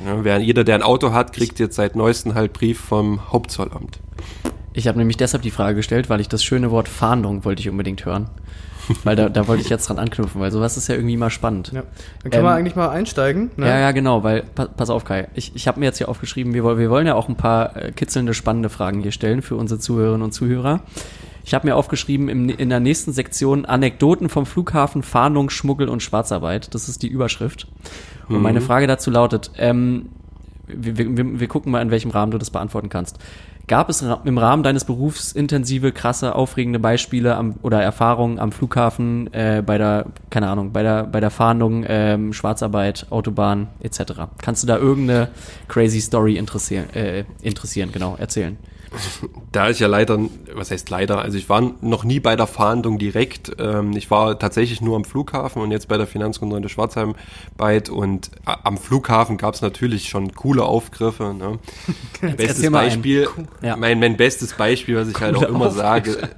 Ja, 0.06 0.22
wer, 0.22 0.38
jeder, 0.38 0.64
der 0.64 0.76
ein 0.76 0.82
Auto 0.82 1.12
hat, 1.12 1.32
kriegt 1.32 1.58
jetzt 1.58 1.76
seit 1.76 1.96
neuestem 1.96 2.34
halt 2.34 2.52
Brief 2.52 2.80
vom 2.80 3.32
Hauptzollamt. 3.32 4.00
Ich 4.72 4.88
habe 4.88 4.98
nämlich 4.98 5.16
deshalb 5.16 5.42
die 5.42 5.52
Frage 5.52 5.76
gestellt, 5.76 6.10
weil 6.10 6.20
ich 6.20 6.28
das 6.28 6.42
schöne 6.42 6.70
Wort 6.70 6.88
Fahndung 6.88 7.44
wollte 7.44 7.60
ich 7.60 7.68
unbedingt 7.68 8.04
hören. 8.04 8.28
Weil 9.04 9.16
da, 9.16 9.28
da 9.28 9.48
wollte 9.48 9.62
ich 9.62 9.68
jetzt 9.68 9.88
dran 9.88 9.98
anknüpfen, 9.98 10.40
weil 10.40 10.50
sowas 10.50 10.76
ist 10.76 10.88
ja 10.88 10.94
irgendwie 10.94 11.16
mal 11.16 11.30
spannend. 11.30 11.72
Ja. 11.72 11.82
Dann 12.22 12.30
können 12.30 12.44
Ähm, 12.44 12.50
wir 12.50 12.54
eigentlich 12.54 12.76
mal 12.76 12.88
einsteigen. 12.88 13.50
Ne? 13.56 13.66
Ja, 13.66 13.78
ja, 13.78 13.92
genau, 13.92 14.22
weil, 14.22 14.42
pa 14.42 14.66
pass 14.66 14.90
auf, 14.90 15.04
Kai, 15.04 15.28
ich, 15.34 15.54
ich 15.54 15.66
habe 15.68 15.80
mir 15.80 15.86
jetzt 15.86 15.98
hier 15.98 16.08
aufgeschrieben, 16.08 16.54
wir, 16.54 16.78
wir 16.78 16.90
wollen 16.90 17.06
ja 17.06 17.14
auch 17.14 17.28
ein 17.28 17.36
paar 17.36 17.76
äh, 17.76 17.92
kitzelnde, 17.92 18.34
spannende 18.34 18.68
Fragen 18.68 19.00
hier 19.00 19.12
stellen 19.12 19.42
für 19.42 19.56
unsere 19.56 19.80
Zuhörerinnen 19.80 20.22
und 20.22 20.32
Zuhörer. 20.32 20.80
Ich 21.44 21.52
habe 21.54 21.66
mir 21.66 21.76
aufgeschrieben, 21.76 22.28
im, 22.28 22.48
in 22.48 22.70
der 22.70 22.80
nächsten 22.80 23.12
Sektion 23.12 23.66
Anekdoten 23.66 24.28
vom 24.28 24.46
Flughafen, 24.46 25.02
Fahndung, 25.02 25.50
Schmuggel 25.50 25.88
und 25.88 26.02
Schwarzarbeit. 26.02 26.74
Das 26.74 26.88
ist 26.88 27.02
die 27.02 27.08
Überschrift. 27.08 27.68
Und 28.28 28.40
meine 28.40 28.62
Frage 28.62 28.86
dazu 28.86 29.10
lautet, 29.10 29.50
ähm, 29.58 30.08
wir, 30.66 30.96
wir 30.96 31.40
wir 31.40 31.48
gucken 31.48 31.70
mal, 31.72 31.82
in 31.82 31.90
welchem 31.90 32.10
Rahmen 32.10 32.32
du 32.32 32.38
das 32.38 32.48
beantworten 32.48 32.88
kannst. 32.88 33.18
Gab 33.66 33.88
es 33.88 34.02
im 34.02 34.38
Rahmen 34.38 34.62
deines 34.62 34.84
Berufs 34.84 35.32
intensive, 35.32 35.92
krasse, 35.92 36.34
aufregende 36.34 36.78
Beispiele 36.78 37.34
am, 37.34 37.54
oder 37.62 37.82
Erfahrungen 37.82 38.38
am 38.38 38.52
Flughafen, 38.52 39.32
äh, 39.32 39.62
bei 39.64 39.78
der, 39.78 40.06
keine 40.28 40.48
Ahnung, 40.48 40.72
bei 40.72 40.82
der, 40.82 41.04
bei 41.04 41.20
der 41.20 41.30
Fahndung, 41.30 41.84
ähm, 41.88 42.34
Schwarzarbeit, 42.34 43.06
Autobahn 43.08 43.68
etc.? 43.80 44.12
Kannst 44.36 44.62
du 44.62 44.66
da 44.66 44.76
irgendeine 44.76 45.28
crazy 45.68 46.00
Story 46.00 46.36
interessieren, 46.36 46.90
äh, 46.94 47.24
interessieren, 47.40 47.90
genau, 47.90 48.16
erzählen? 48.16 48.58
Da 49.52 49.70
ich 49.70 49.78
ja 49.80 49.86
leider, 49.86 50.18
was 50.54 50.70
heißt 50.70 50.90
leider, 50.90 51.20
also 51.20 51.36
ich 51.38 51.48
war 51.48 51.72
noch 51.80 52.04
nie 52.04 52.20
bei 52.20 52.36
der 52.36 52.46
Fahndung 52.46 52.98
direkt. 52.98 53.52
Ähm, 53.58 53.96
ich 53.96 54.10
war 54.10 54.38
tatsächlich 54.38 54.80
nur 54.80 54.96
am 54.96 55.04
Flughafen 55.04 55.62
und 55.62 55.70
jetzt 55.70 55.88
bei 55.88 55.96
der 55.96 56.06
Finanzkontrolle 56.06 56.68
Schwarzheim-Beit 56.68 57.88
und 57.88 58.30
a- 58.44 58.58
am 58.64 58.78
Flughafen 58.78 59.36
gab 59.36 59.54
es 59.54 59.62
natürlich 59.62 60.08
schon 60.08 60.32
coole 60.34 60.64
Aufgriffe. 60.64 61.34
Ne? 61.38 61.58
Bestes. 62.36 62.70
Beispiel, 62.70 63.28
Ja. 63.62 63.76
mein, 63.76 63.98
mein 64.00 64.16
bestes 64.16 64.54
Beispiel, 64.54 64.96
was 64.96 65.08
ich 65.08 65.20
halt 65.20 65.36
auch 65.36 65.40
Coole 65.40 65.50
immer 65.54 65.66
Aufgriffe. 65.66 65.78
sage, 66.12 66.28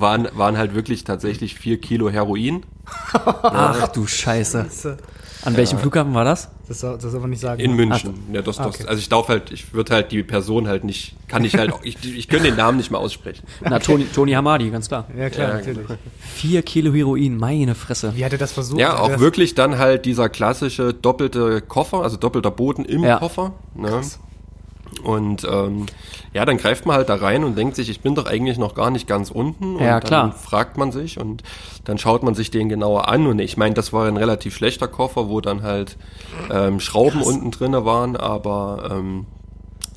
waren, 0.00 0.28
waren 0.34 0.58
halt 0.58 0.74
wirklich 0.74 1.04
tatsächlich 1.04 1.54
vier 1.54 1.80
Kilo 1.80 2.10
Heroin. 2.10 2.64
Ach 3.12 3.88
du 3.88 4.06
Scheiße. 4.06 4.98
An 5.44 5.56
welchem 5.56 5.78
Flughafen 5.78 6.12
war 6.14 6.24
das? 6.24 6.50
Das, 6.68 6.80
soll- 6.80 6.98
das 6.98 7.10
soll 7.10 7.20
man 7.20 7.30
nicht 7.30 7.40
sagen. 7.40 7.60
In 7.60 7.70
ne? 7.70 7.76
München. 7.86 8.14
Ja, 8.32 8.42
das, 8.42 8.56
das, 8.56 8.66
okay. 8.66 8.84
Also 8.86 8.98
ich 9.00 9.08
darf 9.08 9.28
halt, 9.28 9.50
ich 9.50 9.72
würde 9.72 9.94
halt 9.94 10.12
die 10.12 10.22
Person 10.22 10.68
halt 10.68 10.84
nicht, 10.84 11.16
kann 11.28 11.44
ich 11.44 11.56
halt, 11.56 11.72
ich, 11.82 11.96
ich 12.04 12.28
könnte 12.28 12.46
den 12.48 12.56
Namen 12.56 12.76
nicht 12.78 12.90
mehr 12.90 13.00
aussprechen. 13.00 13.44
Na, 13.60 13.78
Toni, 13.78 14.04
Toni 14.14 14.32
Hamadi, 14.32 14.70
ganz 14.70 14.88
klar. 14.88 15.06
Ja, 15.16 15.30
klar, 15.30 15.48
Ja, 15.48 15.54
natürlich. 15.56 15.86
Vier 16.20 16.62
Kilo 16.62 16.92
Heroin, 16.92 17.36
meine 17.36 17.74
Fresse. 17.74 18.14
Wie 18.16 18.24
hat 18.24 18.32
er 18.32 18.38
das 18.38 18.52
versucht? 18.52 18.80
Ja, 18.80 18.98
auch 18.98 19.18
wirklich 19.18 19.54
dann 19.54 19.78
halt 19.78 20.04
dieser 20.04 20.28
klassische 20.28 20.92
doppelte 20.92 21.60
Koffer, 21.62 22.02
also 22.02 22.16
doppelter 22.16 22.50
Boden 22.50 22.84
im 22.84 23.02
Ja. 23.04 23.18
Koffer. 23.18 23.52
Ne? 23.74 24.00
Und 25.02 25.44
ähm, 25.44 25.86
ja, 26.32 26.44
dann 26.44 26.56
greift 26.58 26.84
man 26.86 26.96
halt 26.96 27.08
da 27.08 27.14
rein 27.16 27.44
und 27.44 27.56
denkt 27.56 27.76
sich, 27.76 27.88
ich 27.88 28.00
bin 28.00 28.14
doch 28.14 28.26
eigentlich 28.26 28.58
noch 28.58 28.74
gar 28.74 28.90
nicht 28.90 29.06
ganz 29.06 29.30
unten. 29.30 29.76
Und 29.76 29.82
Ja, 29.82 30.00
dann 30.00 30.08
klar. 30.08 30.32
fragt 30.32 30.76
man 30.76 30.92
sich 30.92 31.18
und 31.18 31.42
dann 31.84 31.96
schaut 31.98 32.22
man 32.22 32.34
sich 32.34 32.50
den 32.50 32.68
genauer 32.68 33.08
an. 33.08 33.26
Und 33.26 33.38
ich 33.40 33.56
meine, 33.56 33.74
das 33.74 33.92
war 33.92 34.06
ein 34.06 34.16
relativ 34.16 34.54
schlechter 34.54 34.88
Koffer, 34.88 35.28
wo 35.28 35.40
dann 35.40 35.62
halt 35.62 35.96
ähm, 36.50 36.80
Schrauben 36.80 37.22
unten 37.22 37.50
drinne 37.50 37.84
waren, 37.84 38.16
aber 38.16 38.90
ähm, 38.92 39.26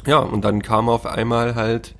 ja, 0.05 0.19
und 0.19 0.43
dann 0.43 0.61
kam 0.61 0.89
auf 0.89 1.05
einmal 1.05 1.55
halt 1.55 1.95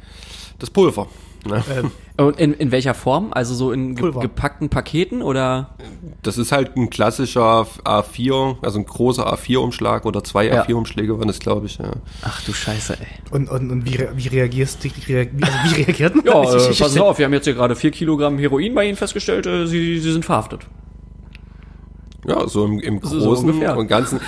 das 0.60 0.70
Pulver. 0.70 1.08
Ne? 1.46 1.62
Ähm, 1.76 1.92
Und 2.18 2.40
in, 2.40 2.54
in 2.54 2.72
welcher 2.72 2.94
Form? 2.94 3.30
Also 3.34 3.54
so 3.54 3.72
in 3.74 3.96
ge 3.96 4.02
Pulver. 4.04 4.22
gepackten 4.22 4.70
Paketen 4.70 5.22
oder? 5.22 5.76
Das 6.22 6.38
ist 6.38 6.52
halt 6.54 6.78
ein 6.78 6.90
klassischer 6.90 7.68
A4, 7.84 8.58
also 8.62 8.80
ein 8.80 8.86
großer 8.86 9.28
A4-Umschlag 9.34 10.06
oder 10.06 10.24
zwei 10.24 10.46
Ja. 10.46 10.64
A4-Umschläge 10.64 11.18
waren 11.20 11.28
das, 11.28 11.40
glaube 11.40 11.66
ich. 11.66 11.80
Ja. 11.80 11.92
Ach 12.22 12.42
du 12.44 12.54
Scheiße, 12.54 12.94
ey. 13.00 13.08
und, 13.32 13.50
und, 13.50 13.72
und 13.72 13.86
wie, 13.86 13.96
re- 13.96 14.14
wie 14.16 14.28
reagierst 14.30 14.84
du? 14.86 14.90
Wie, 15.06 15.16
also 15.18 15.30
wie 15.78 15.82
reagiert 15.84 16.16
man? 16.16 16.26
Ja, 16.26 16.44
Ich- 16.70 16.80
äh, 16.80 16.84
passen 16.84 17.02
auf, 17.02 17.18
wir 17.18 17.26
haben 17.26 17.34
jetzt 17.34 17.46
hier 17.46 17.56
gerade 17.56 17.76
vier 17.76 17.92
Kilogramm 17.92 18.38
Heroin 18.38 18.74
bei 18.74 18.86
Ihnen 18.88 18.96
festgestellt, 18.96 19.46
äh, 19.46 19.68
Sie, 19.68 20.00
Sie 20.00 20.12
sind 20.14 20.24
verhaftet. 20.24 20.62
Ja, 22.26 22.48
so 22.48 22.64
im, 22.66 22.80
im 22.80 23.02
Großen 23.02 23.20
so 23.22 23.72
und 23.78 23.88
Ganzen. 23.88 24.22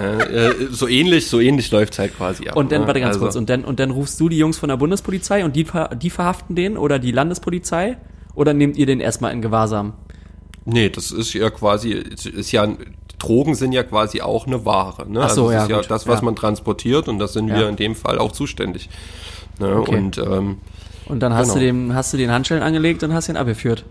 Ne, 0.00 0.22
äh, 0.24 0.54
so 0.70 0.88
ähnlich, 0.88 1.26
so 1.26 1.40
ähnlich 1.40 1.70
läuft's 1.70 1.98
halt 1.98 2.16
quasi 2.16 2.48
ab. 2.48 2.56
Und 2.56 2.72
dann, 2.72 2.82
ne? 2.82 2.86
warte 2.86 3.00
ganz 3.00 3.14
Also, 3.14 3.20
kurz, 3.20 3.36
und 3.36 3.50
dann, 3.50 3.64
und 3.64 3.78
dann 3.80 3.90
rufst 3.90 4.18
du 4.20 4.28
die 4.28 4.38
Jungs 4.38 4.58
von 4.58 4.68
der 4.68 4.76
Bundespolizei 4.76 5.44
und 5.44 5.54
die, 5.56 5.66
die 6.00 6.10
verhaften 6.10 6.54
den 6.56 6.76
oder 6.78 6.98
die 6.98 7.12
Landespolizei? 7.12 7.96
Oder 8.34 8.54
nehmt 8.54 8.76
ihr 8.76 8.86
den 8.86 9.00
erstmal 9.00 9.32
in 9.32 9.42
Gewahrsam? 9.42 9.94
Nee, 10.64 10.90
das 10.90 11.10
ist 11.10 11.32
ja 11.32 11.50
quasi, 11.50 11.90
ist 11.92 12.52
ja, 12.52 12.68
Drogen 13.18 13.54
sind 13.56 13.72
ja 13.72 13.82
quasi 13.82 14.20
auch 14.20 14.46
eine 14.46 14.64
Ware. 14.64 15.10
Ne? 15.10 15.20
Ach 15.24 15.30
so, 15.30 15.48
also 15.48 15.52
das 15.58 15.68
ja, 15.68 15.80
ist 15.80 15.86
ja 15.86 15.88
das, 15.88 16.06
was 16.06 16.20
ja. 16.20 16.24
man 16.24 16.36
transportiert 16.36 17.08
und 17.08 17.18
das 17.18 17.32
sind 17.32 17.48
Ja. 17.48 17.58
wir 17.58 17.68
in 17.68 17.76
dem 17.76 17.94
Fall 17.96 18.18
auch 18.18 18.30
zuständig. 18.32 18.88
Ne? 19.58 19.74
Okay. 19.76 19.96
Und 19.96 20.18
ähm, 20.18 20.58
Und 21.06 21.20
dann 21.20 21.34
hast, 21.34 21.48
Genau. 21.48 21.54
du 21.58 21.64
dem, 21.64 21.94
hast 21.94 22.12
du 22.12 22.16
den 22.16 22.30
Handschellen 22.30 22.62
angelegt 22.62 23.02
und 23.02 23.12
hast 23.12 23.28
ihn 23.28 23.36
abgeführt. 23.36 23.84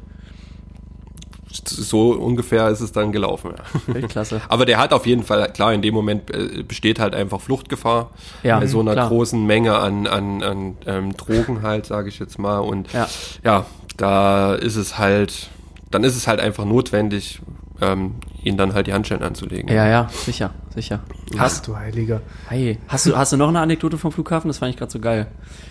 So 1.69 2.11
ungefähr 2.11 2.69
ist 2.69 2.81
es 2.81 2.91
dann 2.91 3.11
gelaufen. 3.11 3.51
Ja. 3.87 3.93
Weltklasse. 3.93 4.41
Aber 4.49 4.65
der 4.65 4.77
hat 4.79 4.93
auf 4.93 5.05
jeden 5.05 5.23
Fall, 5.23 5.51
klar, 5.51 5.73
in 5.73 5.81
dem 5.81 5.93
Moment 5.93 6.29
äh, 6.33 6.63
besteht 6.63 6.99
halt 6.99 7.15
einfach 7.15 7.41
Fluchtgefahr 7.41 8.11
Ja, 8.43 8.59
bei 8.59 8.67
so 8.67 8.79
einer 8.79 8.93
klar. 8.93 9.09
großen 9.09 9.45
Menge 9.45 9.77
an, 9.77 10.07
an, 10.07 10.43
an 10.43 10.77
ähm, 10.85 11.15
Drogen 11.17 11.61
halt, 11.61 11.85
sage 11.85 12.09
ich 12.09 12.19
jetzt 12.19 12.37
mal. 12.39 12.59
Und 12.59 12.91
Ja. 12.93 13.07
ja. 13.43 13.65
da 13.97 14.55
ist 14.55 14.75
es 14.75 14.97
halt, 14.97 15.49
dann 15.91 16.03
ist 16.03 16.15
es 16.15 16.27
halt 16.27 16.39
einfach 16.39 16.65
notwendig, 16.65 17.39
ähm, 17.81 18.15
ihn 18.43 18.57
dann 18.57 18.73
halt 18.73 18.87
die 18.87 18.93
Handschellen 18.93 19.23
anzulegen. 19.23 19.69
Ja, 19.73 19.87
ja, 19.87 20.09
sicher, 20.09 20.51
sicher. 20.73 21.01
Ach 21.37 21.59
du 21.61 21.75
Heiliger. 21.75 22.21
Hey, 22.47 22.79
hast 22.87 23.05
du, 23.05 23.15
hast 23.17 23.33
du 23.33 23.37
noch 23.37 23.49
eine 23.49 23.59
Anekdote 23.59 23.97
vom 23.97 24.11
Flughafen? 24.11 24.47
Das 24.47 24.57
fand 24.59 24.71
ich 24.71 24.77
gerade 24.77 24.91
so 24.91 24.99
geil. 24.99 25.27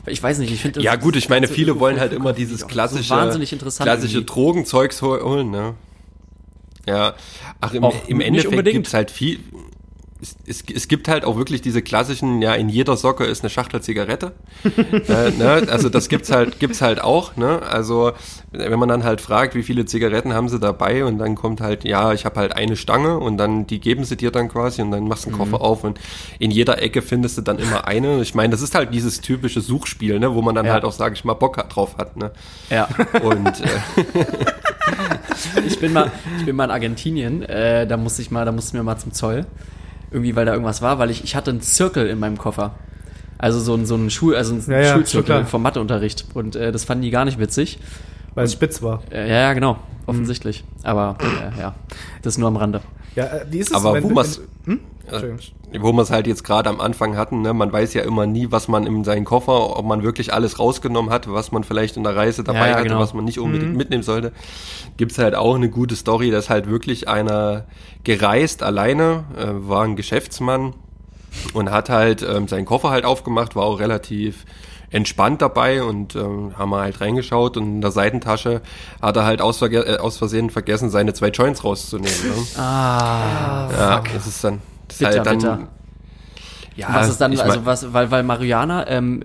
Ich 0.07 0.23
weiß 0.23 0.39
nicht, 0.39 0.53
ich 0.53 0.61
finde 0.61 0.81
Ja 0.83 0.97
gut, 0.97 1.17
ich 1.17 1.29
meine, 1.29 1.49
viele 1.49 1.81
wollen 1.81 1.99
halt 1.99 2.13
immer 2.13 2.33
dieses 2.33 2.67
klassische, 2.67 3.11
wahnsinnig 3.11 3.53
interessant 3.53 3.89
klassische 3.89 4.19
irgendwie. 4.19 4.33
Drogenzeugs 4.33 5.03
hol- 5.03 5.23
holen, 5.23 5.51
ne? 5.51 5.75
Ja, 6.87 7.15
ach, 7.61 7.73
im, 7.75 7.83
Auch 7.83 7.95
im 8.09 8.21
Endeffekt 8.21 8.53
unbedingt. 8.53 8.75
gibt's 8.75 8.95
halt 8.95 9.11
viel, 9.11 9.41
es, 10.47 10.63
es, 10.63 10.65
es 10.75 10.89
gibt 10.89 11.09
halt 11.09 11.25
auch 11.25 11.37
wirklich 11.37 11.61
diese 11.63 11.83
klassischen, 11.83 12.43
ja, 12.43 12.55
in 12.55 12.69
jeder 12.69 12.97
Socke 12.97 13.25
ist 13.25 13.43
eine 13.43 13.51
Schachtel 13.51 13.81
Zigarette. 13.81 14.33
äh, 15.09 15.31
ne? 15.33 15.67
Also 15.71 15.89
das 15.89 16.09
gibt's 16.09 16.31
halt, 16.31 16.59
gibt's 16.59 16.83
halt 16.83 17.01
auch, 17.01 17.37
ne? 17.37 17.63
Also 17.63 18.13
wenn 18.53 18.79
man 18.79 18.89
dann 18.89 19.05
halt 19.05 19.21
fragt, 19.21 19.55
wie 19.55 19.63
viele 19.63 19.85
Zigaretten 19.85 20.33
haben 20.35 20.49
sie 20.49 20.59
dabei 20.59 21.05
und 21.05 21.19
dann 21.19 21.35
kommt 21.35 21.61
halt, 21.61 21.85
ja, 21.85 22.13
ich 22.13 22.25
habe 22.25 22.41
halt 22.41 22.57
eine 22.57 22.77
Stange 22.77 23.19
und 23.19 23.37
dann 23.37 23.67
die 23.67 23.81
geben 23.81 24.05
sie 24.05 24.17
dir 24.17 24.31
dann 24.31 24.49
quasi 24.49 24.83
und 24.83 24.91
dann 24.91 25.07
machst 25.07 25.27
du 25.27 25.31
einen 25.31 25.39
Koffer 25.39 25.61
auf 25.61 25.85
und 25.85 25.99
in 26.39 26.51
jeder 26.51 26.81
Ecke 26.83 27.03
findest 27.03 27.39
du 27.39 27.43
dann 27.43 27.59
immer 27.59 27.87
eine. 27.87 28.21
Ich 28.23 28.35
meine, 28.35 28.51
das 28.51 28.63
ist 28.63 28.75
halt 28.75 28.93
dieses 28.95 29.21
typische 29.21 29.61
Suchspiel, 29.61 30.19
ne? 30.19 30.35
Wo 30.35 30.43
man 30.43 30.55
dann 30.55 30.67
Ja. 30.67 30.73
halt 30.73 30.85
auch, 30.85 30.93
sage 30.93 31.15
ich 31.15 31.25
mal, 31.25 31.35
Bock 31.35 31.57
drauf 31.69 31.97
hat, 31.99 32.17
ne? 32.17 32.31
Ja, 32.71 32.89
Und 33.23 33.61
äh, 33.61 34.05
ich 35.67 35.79
bin 35.79 35.93
mal, 35.93 36.11
ich 36.39 36.45
bin 36.47 36.57
mal 36.57 36.65
in 36.65 36.71
Argentinien, 36.71 37.43
äh, 37.43 37.87
da 37.87 37.97
musste 37.97 38.23
ich 38.23 38.31
mal, 38.31 38.45
da 38.45 38.53
mussten 38.53 38.77
wir 38.77 38.83
mal 38.83 38.97
zum 38.99 39.13
Zoll. 39.13 39.47
Irgendwie, 40.11 40.37
weil 40.37 40.47
da 40.47 40.53
irgendwas 40.53 40.83
war, 40.83 40.99
weil 40.99 41.11
ich, 41.11 41.25
ich 41.25 41.35
hatte 41.35 41.51
einen 41.51 41.61
Zirkel 41.61 42.07
in 42.09 42.19
meinem 42.19 42.39
Koffer. 42.39 42.75
Also 43.39 43.61
so 43.61 43.75
ein, 43.75 43.85
so 43.87 43.97
ein 43.97 44.09
Schul, 44.11 44.35
also 44.37 44.55
ein 44.55 44.65
Ja, 44.67 44.81
ja, 44.81 44.93
Schulzirkel 44.95 45.45
vom 45.45 45.63
Matheunterricht. 45.63 46.27
Und 46.35 46.57
äh, 46.57 46.73
das 46.73 46.85
fanden 46.85 47.03
die 47.03 47.11
gar 47.11 47.25
nicht 47.25 47.39
witzig. 47.39 47.79
Weil 48.35 48.45
es 48.45 48.53
spitz 48.53 48.83
war. 48.83 49.03
Äh, 49.11 49.29
ja, 49.29 49.35
ja, 49.41 49.53
genau. 49.53 49.79
Offensichtlich. 50.07 50.65
Aber 50.83 51.17
äh, 51.21 51.61
ja, 51.61 51.75
das 52.23 52.39
nur 52.39 52.49
am 52.49 52.57
Rande. 52.57 52.81
Ja, 53.15 53.25
äh, 53.27 53.47
wie 53.51 53.59
ist 53.59 53.71
es? 53.71 53.75
Aber 53.77 53.95
wenn- 53.95 54.05
wo 54.05 54.09
wenn- 54.11 54.17
Hm? 54.67 54.81
Entschuldigung. 55.09 55.41
wo 55.81 55.93
wir 55.93 56.03
es 56.03 56.11
halt 56.11 56.27
jetzt 56.27 56.45
gerade 56.45 56.69
am 56.69 56.81
Anfang 56.81 57.17
hatten, 57.17 57.43
ne? 57.43 57.53
man 57.53 57.73
weiß 57.73 57.95
ja 57.95 58.03
immer 58.03 58.27
nie, 58.27 58.51
was 58.51 58.69
man 58.69 58.87
in 58.87 59.05
seinen 59.05 59.25
Koffer, 59.25 59.79
ob 59.79 59.85
man 59.85 60.03
wirklich 60.03 60.33
alles 60.33 60.59
rausgenommen 60.59 61.11
hat, 61.11 61.31
was 61.33 61.53
man 61.53 61.65
vielleicht 61.65 61.97
in 61.97 62.03
der 62.05 62.17
Reise 62.17 62.45
dabei 62.45 62.71
ja, 62.71 62.75
hatte, 62.77 62.89
genau. 62.89 63.01
was 63.01 63.15
man 63.15 63.25
nicht 63.25 63.39
unbedingt 63.39 63.77
mitnehmen 63.77 64.03
sollte. 64.03 64.33
Gibt's 64.97 65.19
halt 65.19 65.35
auch 65.35 65.55
eine 65.55 65.69
gute 65.71 65.97
Story, 65.97 66.31
dass 66.31 66.51
halt 66.51 66.69
wirklich 66.69 67.09
einer 67.09 67.65
gereist 68.05 68.63
alleine, 68.63 69.25
äh, 69.37 69.69
war 69.69 69.85
ein 69.85 69.97
Geschäftsmann 69.97 70.75
und 71.53 71.71
hat 71.71 71.89
halt 71.89 72.23
ähm, 72.23 72.49
seinen 72.49 72.65
Koffer 72.65 72.91
halt 72.91 73.05
aufgemacht, 73.05 73.57
war 73.57 73.65
auch 73.65 73.81
relativ 73.81 74.45
entspannt 74.91 75.43
dabei 75.43 75.83
und 75.83 76.15
ähm, 76.15 76.57
haben 76.57 76.71
wir 76.71 76.81
halt 76.81 77.01
reingeschaut 77.01 77.57
und 77.57 77.65
in 77.65 77.81
der 77.81 77.91
Seitentasche 77.91 78.63
hat 79.03 79.17
er 79.17 79.25
halt 79.25 79.41
aus, 79.41 79.59
Verge 79.59 79.85
äh, 79.85 79.99
aus 79.99 80.17
Versehen 80.17 80.51
vergessen, 80.51 80.91
seine 80.91 81.13
zwei 81.13 81.29
Joints 81.29 81.65
rauszunehmen. 81.65 82.15
Ne? 82.25 82.61
Ah, 82.61 83.69
ja, 83.73 84.03
das 84.15 84.27
ist 84.27 84.43
dann, 84.45 84.61
das 84.89 84.99
Bitter, 84.99 85.11
halt 85.17 85.27
dann, 85.27 85.39
bitter. 85.39 85.69
ja, 86.77 86.89
was 86.95 87.09
ist 87.09 87.21
dann, 87.21 87.33
ich 87.33 87.43
also 87.43 87.57
mein- 87.59 87.67
was, 87.67 87.93
weil, 87.93 88.11
weil 88.11 88.23
Marihuana, 88.23 88.89
ähm, 88.89 89.23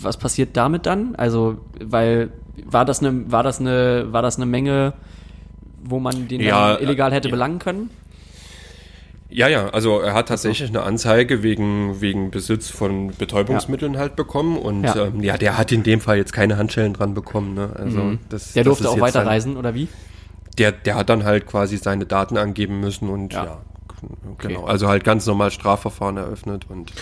was 0.00 0.16
passiert 0.16 0.56
damit 0.56 0.86
dann? 0.86 1.14
Also, 1.16 1.58
weil, 1.82 2.30
war 2.64 2.84
das 2.84 3.00
eine, 3.00 3.30
war 3.30 3.42
das 3.42 3.60
eine, 3.60 4.06
war 4.12 4.22
das 4.22 4.36
eine 4.36 4.46
Menge, 4.46 4.92
wo 5.82 5.98
man 6.00 6.28
den 6.28 6.40
Ja, 6.40 6.74
dann 6.74 6.82
illegal 6.82 7.12
hätte 7.12 7.28
ja. 7.28 7.32
belangen 7.32 7.58
können? 7.58 7.90
Ja, 9.30 9.46
ja, 9.46 9.68
also 9.68 10.00
er 10.00 10.14
hat 10.14 10.28
tatsächlich 10.28 10.70
eine 10.70 10.82
Anzeige 10.84 11.42
wegen, 11.42 12.00
wegen 12.00 12.30
Besitz 12.30 12.70
von 12.70 13.08
Betäubungsmitteln 13.18 13.98
halt 13.98 14.16
bekommen 14.16 14.56
und 14.56 14.84
Ja. 14.84 14.96
ja. 14.96 15.04
Ähm, 15.06 15.22
ja, 15.22 15.36
der 15.36 15.58
hat 15.58 15.70
in 15.70 15.82
dem 15.82 16.00
Fall 16.00 16.16
jetzt 16.16 16.32
keine 16.32 16.56
Handschellen 16.56 16.94
dran 16.94 17.12
bekommen. 17.12 17.52
Ne? 17.54 17.68
Also 17.76 18.12
das, 18.30 18.50
Mhm. 18.50 18.54
Der 18.54 18.64
das 18.64 18.64
durfte 18.64 18.84
ist 18.84 18.90
auch 18.90 19.00
weiterreisen, 19.00 19.58
oder 19.58 19.74
wie? 19.74 19.88
Der, 20.56 20.72
der 20.72 20.94
hat 20.94 21.10
dann 21.10 21.24
halt 21.24 21.46
quasi 21.46 21.76
seine 21.76 22.06
Daten 22.06 22.38
angeben 22.38 22.80
müssen 22.80 23.10
und 23.10 23.34
Ja. 23.34 23.44
ja, 23.44 23.58
genau. 24.38 24.64
Also 24.64 24.88
halt 24.88 25.04
ganz 25.04 25.26
normal 25.26 25.50
Strafverfahren 25.50 26.16
eröffnet 26.16 26.66
und 26.68 26.92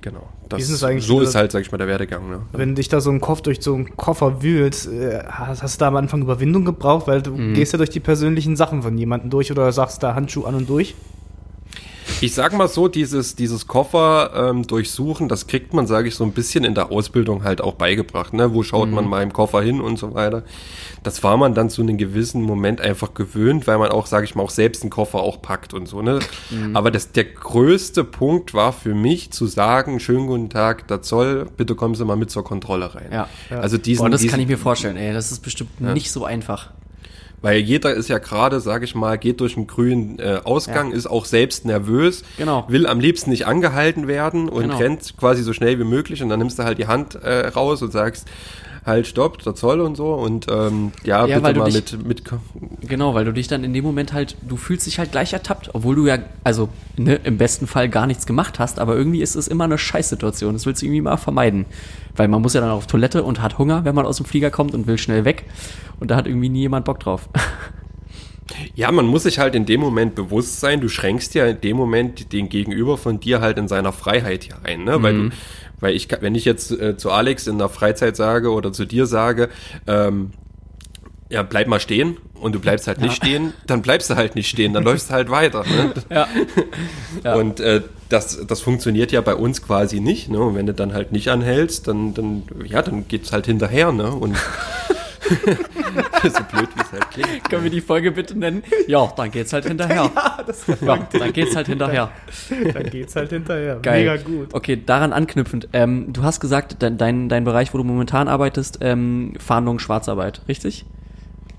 genau. 0.00 0.28
Das, 0.48 0.62
ist 0.62 0.70
es 0.70 0.82
eigentlich 0.82 1.04
so 1.06 1.20
ist 1.20 1.34
halt, 1.36 1.52
sag 1.52 1.60
ich 1.62 1.70
mal, 1.70 1.78
der 1.78 1.86
Werdegang. 1.86 2.28
Ne? 2.28 2.42
Wenn 2.52 2.74
dich 2.74 2.88
da 2.88 3.00
so 3.00 3.10
ein 3.10 3.20
Kopf 3.20 3.40
durch 3.42 3.60
so 3.62 3.74
einen 3.74 3.96
Koffer 3.96 4.42
wühlt, 4.42 4.86
äh, 4.86 5.22
hast, 5.28 5.62
hast 5.62 5.76
du 5.76 5.84
da 5.84 5.88
am 5.88 5.96
Anfang 5.96 6.22
Überwindung 6.22 6.64
gebraucht, 6.64 7.06
weil 7.06 7.22
du 7.22 7.30
Mhm. 7.32 7.54
gehst 7.54 7.72
ja 7.72 7.76
durch 7.76 7.90
die 7.90 8.00
persönlichen 8.00 8.56
Sachen 8.56 8.82
von 8.82 8.98
jemandem 8.98 9.30
durch 9.30 9.52
oder 9.52 9.70
sagst 9.72 10.02
da 10.02 10.14
Handschuh 10.14 10.44
an 10.44 10.56
und 10.56 10.68
durch? 10.68 10.94
Ich 12.22 12.34
sag 12.34 12.52
mal 12.52 12.68
so, 12.68 12.88
dieses, 12.88 13.34
dieses 13.34 13.66
Koffer 13.66 14.50
ähm, 14.50 14.66
durchsuchen, 14.66 15.28
das 15.28 15.46
kriegt 15.46 15.72
man, 15.72 15.86
sage 15.86 16.08
ich, 16.08 16.14
so 16.14 16.24
ein 16.24 16.32
bisschen 16.32 16.64
in 16.64 16.74
der 16.74 16.92
Ausbildung 16.92 17.44
halt 17.44 17.60
auch 17.60 17.74
beigebracht. 17.74 18.34
Ne? 18.34 18.52
Wo 18.54 18.62
schaut 18.62 18.90
man 18.90 19.08
mal 19.08 19.22
im 19.22 19.32
Koffer 19.32 19.62
hin 19.62 19.80
und 19.80 19.98
so 19.98 20.14
weiter. 20.14 20.42
Das 21.02 21.22
war 21.22 21.36
man 21.36 21.54
dann 21.54 21.70
zu 21.70 21.80
einem 21.80 21.96
gewissen 21.96 22.42
Moment 22.42 22.80
einfach 22.80 23.14
gewöhnt, 23.14 23.66
weil 23.66 23.78
man 23.78 23.90
auch, 23.90 24.06
sage 24.06 24.24
ich 24.24 24.34
mal, 24.34 24.42
auch 24.42 24.50
selbst 24.50 24.82
einen 24.82 24.90
Koffer 24.90 25.20
auch 25.20 25.40
packt 25.40 25.72
und 25.72 25.86
so. 25.86 26.02
Ne? 26.02 26.18
Aber 26.74 26.90
das, 26.90 27.12
der 27.12 27.24
größte 27.24 28.04
Punkt 28.04 28.52
war 28.52 28.72
für 28.72 28.94
mich 28.94 29.30
zu 29.30 29.46
sagen, 29.46 29.98
schönen 30.00 30.26
guten 30.26 30.50
Tag, 30.50 30.88
der 30.88 31.02
Zoll, 31.02 31.46
bitte 31.56 31.74
kommen 31.74 31.94
Sie 31.94 32.04
mal 32.04 32.16
mit 32.16 32.30
zur 32.30 32.44
Kontrolle 32.44 32.94
rein. 32.94 33.08
Ja. 33.12 33.28
Also 33.50 33.78
diesen, 33.78 34.02
Boah, 34.02 34.10
das 34.10 34.20
diesen, 34.20 34.30
kann 34.30 34.40
ich 34.40 34.48
mir 34.48 34.58
vorstellen, 34.58 34.96
ey. 34.96 35.12
Das 35.12 35.32
ist 35.32 35.40
bestimmt 35.40 35.80
nicht 35.80 36.10
so 36.10 36.24
einfach. 36.24 36.70
Weil 37.42 37.58
jeder 37.60 37.94
ist 37.94 38.08
ja 38.08 38.18
gerade, 38.18 38.60
sage 38.60 38.84
ich 38.84 38.94
mal, 38.94 39.16
geht 39.16 39.40
durch 39.40 39.56
einen 39.56 39.66
grünen 39.66 40.18
äh, 40.18 40.40
Ausgang, 40.44 40.90
Ja. 40.90 40.96
ist 40.96 41.06
auch 41.06 41.24
selbst 41.24 41.64
nervös, 41.64 42.22
Genau. 42.36 42.66
will 42.68 42.86
am 42.86 43.00
liebsten 43.00 43.30
nicht 43.30 43.46
angehalten 43.46 44.08
werden 44.08 44.48
und 44.48 44.62
Genau. 44.64 44.76
rennt 44.76 45.16
quasi 45.16 45.42
so 45.42 45.52
schnell 45.54 45.78
wie 45.78 45.84
möglich 45.84 46.22
und 46.22 46.28
dann 46.28 46.38
nimmst 46.38 46.58
du 46.58 46.64
halt 46.64 46.78
die 46.78 46.86
Hand 46.86 47.14
äh, 47.14 47.46
raus 47.48 47.80
und 47.82 47.92
sagst, 47.92 48.26
halt 48.86 49.06
stopp, 49.06 49.42
der 49.42 49.54
Zoll 49.54 49.80
und 49.80 49.96
so 49.96 50.14
und 50.14 50.46
ähm, 50.50 50.92
ja, 51.04 51.26
Ja, 51.26 51.38
bitte 51.38 51.58
mal 51.58 51.70
dich- 51.70 51.92
mit, 51.92 52.06
mit 52.06 52.22
Genau, 52.88 53.14
weil 53.14 53.24
du 53.24 53.32
dich 53.32 53.46
dann 53.48 53.62
in 53.64 53.72
dem 53.74 53.84
Moment 53.84 54.12
halt, 54.12 54.36
du 54.42 54.56
fühlst 54.56 54.86
dich 54.86 54.98
halt 54.98 55.12
gleich 55.12 55.32
ertappt, 55.32 55.74
obwohl 55.74 55.94
du 55.96 56.06
ja, 56.06 56.18
also 56.44 56.68
ne, 56.96 57.16
im 57.24 57.36
besten 57.38 57.66
Fall 57.66 57.88
gar 57.88 58.06
nichts 58.06 58.26
gemacht 58.26 58.58
hast, 58.58 58.78
aber 58.78 58.96
irgendwie 58.96 59.20
ist 59.20 59.34
es 59.36 59.48
immer 59.48 59.64
eine 59.64 59.78
Scheißsituation. 59.78 60.54
Das 60.54 60.64
willst 60.66 60.80
du 60.82 60.86
irgendwie 60.86 61.02
mal 61.02 61.16
vermeiden. 61.18 61.66
Weil 62.16 62.28
man 62.28 62.42
muss 62.42 62.54
ja 62.54 62.60
dann 62.60 62.70
auf 62.70 62.86
Toilette 62.86 63.22
und 63.22 63.40
hat 63.40 63.58
Hunger, 63.58 63.84
wenn 63.84 63.94
man 63.94 64.04
aus 64.06 64.16
dem 64.16 64.26
Flieger 64.26 64.50
kommt 64.50 64.74
und 64.74 64.86
will 64.86 64.98
schnell 64.98 65.24
weg. 65.24 65.44
Und 66.00 66.10
da 66.10 66.16
hat 66.16 66.26
irgendwie 66.26 66.48
nie 66.48 66.60
jemand 66.60 66.84
Bock 66.86 67.00
drauf. 67.00 67.28
Ja, 68.74 68.90
man 68.90 69.06
muss 69.06 69.22
sich 69.22 69.38
halt 69.38 69.54
in 69.54 69.64
dem 69.64 69.80
Moment 69.80 70.16
bewusst 70.16 70.58
sein, 70.58 70.80
du 70.80 70.88
schränkst 70.88 71.34
ja 71.34 71.46
in 71.46 71.60
dem 71.60 71.76
Moment 71.76 72.32
den 72.32 72.48
Gegenüber 72.48 72.98
von 72.98 73.20
dir 73.20 73.40
halt 73.40 73.58
in 73.58 73.68
seiner 73.68 73.92
Freiheit 73.92 74.42
hier 74.42 74.56
ein, 74.64 74.82
ne? 74.82 75.00
Weil 75.04 75.14
du, 75.14 75.30
weil 75.80 75.94
ich, 75.94 76.08
wenn 76.20 76.34
ich 76.34 76.44
jetzt 76.44 76.70
äh, 76.72 76.96
zu 76.96 77.10
Alex 77.10 77.46
in 77.46 77.58
der 77.58 77.68
Freizeit 77.68 78.16
sage 78.16 78.50
oder 78.50 78.72
zu 78.72 78.84
dir 78.84 79.06
sage, 79.06 79.48
ähm, 79.86 80.32
ja, 81.30 81.44
bleib 81.44 81.68
mal 81.68 81.78
stehen 81.78 82.16
und 82.34 82.54
du 82.54 82.60
bleibst 82.60 82.88
halt 82.88 83.00
nicht 83.00 83.14
stehen, 83.14 83.52
dann 83.66 83.82
bleibst 83.82 84.10
du 84.10 84.16
halt 84.16 84.34
nicht 84.34 84.48
stehen, 84.48 84.74
dann 84.74 84.82
läufst 84.82 85.10
du 85.10 85.14
halt 85.14 85.30
weiter. 85.30 85.64
Ne? 85.64 85.94
Ja. 86.10 86.28
Ja. 87.24 87.34
Und 87.34 87.60
äh, 87.60 87.82
das, 88.08 88.44
das 88.46 88.60
funktioniert 88.60 89.12
ja 89.12 89.20
bei 89.20 89.36
uns 89.36 89.62
quasi 89.62 90.00
nicht. 90.00 90.28
Ne? 90.28 90.40
Und 90.40 90.56
wenn 90.56 90.66
du 90.66 90.74
dann 90.74 90.92
halt 90.92 91.12
nicht 91.12 91.28
anhältst, 91.28 91.86
dann, 91.86 92.14
dann, 92.14 92.42
ja, 92.64 92.82
dann 92.82 93.06
geht's 93.06 93.32
halt 93.32 93.46
hinterher. 93.46 93.92
Ne? 93.92 94.10
Und 94.10 94.36
so 96.22 96.42
blöd, 96.50 96.68
wie 96.74 96.80
es 96.80 96.92
halt 96.92 97.10
klingt. 97.10 97.48
Können 97.50 97.64
wir 97.64 97.70
die 97.70 97.80
Folge 97.80 98.10
bitte 98.12 98.38
nennen? 98.38 98.62
Ja, 98.86 99.12
dann 99.16 99.30
geht's 99.30 99.52
halt 99.52 99.66
hinterher. 99.66 100.10
Ja, 100.14 100.38
das 100.46 100.66
Ja, 100.80 100.98
dann 101.18 101.32
geht's 101.32 101.54
halt 101.56 101.66
hinterher. 101.68 102.10
Dann 102.74 102.84
geht's 102.90 103.16
halt 103.16 103.30
hinterher. 103.30 103.78
Geil. 103.82 104.00
Mega 104.00 104.16
gut. 104.22 104.48
Okay, 104.54 104.80
daran 104.84 105.12
anknüpfend. 105.12 105.68
Ähm, 105.72 106.12
du 106.12 106.22
hast 106.22 106.40
gesagt, 106.40 106.76
dein, 106.80 106.96
dein, 106.98 107.28
dein 107.28 107.44
Bereich, 107.44 107.72
wo 107.74 107.78
du 107.78 107.84
momentan 107.84 108.28
arbeitest, 108.28 108.78
ähm, 108.80 109.34
Fahndung, 109.38 109.78
Schwarzarbeit, 109.78 110.42
richtig? 110.48 110.84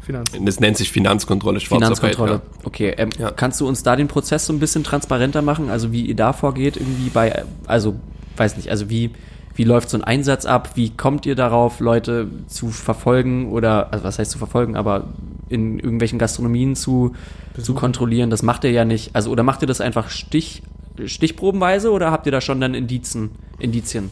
Finanzen. 0.02 0.46
Das 0.46 0.60
nennt 0.60 0.78
sich 0.78 0.92
Finanzkontrolle, 0.92 1.60
Schwarzarbeit. 1.60 1.98
Finanzkontrolle. 2.16 2.42
Ja. 2.44 2.60
Okay, 2.64 2.94
ähm, 2.98 3.10
Ja. 3.20 3.32
kannst 3.32 3.62
du 3.62 3.68
uns 3.68 3.84
da 3.84 3.96
den 3.96 4.08
Prozess 4.08 4.46
so 4.48 4.54
ein 4.54 4.60
bisschen 4.60 4.84
transparenter 4.84 5.42
machen? 5.42 5.70
Also 5.70 5.92
wie 5.92 6.02
ihr 6.06 6.16
da 6.16 6.34
vorgeht, 6.34 6.78
irgendwie 6.78 7.10
bei, 7.10 7.44
also 7.68 7.96
weiß 8.38 8.58
nicht, 8.58 8.70
also 8.70 8.90
wie 8.90 9.12
wie 9.56 9.64
läuft 9.64 9.90
so 9.90 9.98
ein 9.98 10.04
Einsatz 10.04 10.46
ab? 10.46 10.72
Wie 10.76 10.90
kommt 10.92 11.26
ihr 11.26 11.36
darauf, 11.36 11.80
Leute 11.80 12.28
zu 12.48 12.70
verfolgen 12.70 13.52
oder 13.52 13.92
also 13.92 14.04
was 14.06 14.18
heißt 14.20 14.32
zu 14.32 14.38
verfolgen, 14.38 14.76
aber 14.76 15.10
in 15.50 15.80
irgendwelchen 15.80 16.20
Gastronomien 16.20 16.76
zu 16.76 17.14
zu 17.62 17.74
kontrollieren? 17.74 18.30
Das 18.30 18.44
macht 18.44 18.64
ihr 18.64 18.72
ja 18.72 18.86
nicht. 18.86 19.16
Also 19.16 19.30
oder 19.32 19.44
macht 19.44 19.62
ihr 19.62 19.68
das 19.68 19.82
einfach 19.82 20.10
Stich 20.10 20.64
Stichprobenweise 21.06 21.92
oder 21.92 22.12
habt 22.12 22.26
ihr 22.26 22.32
da 22.32 22.42
schon 22.42 22.60
dann 22.62 22.74
Indizen, 22.74 23.32
Indizien? 23.60 24.12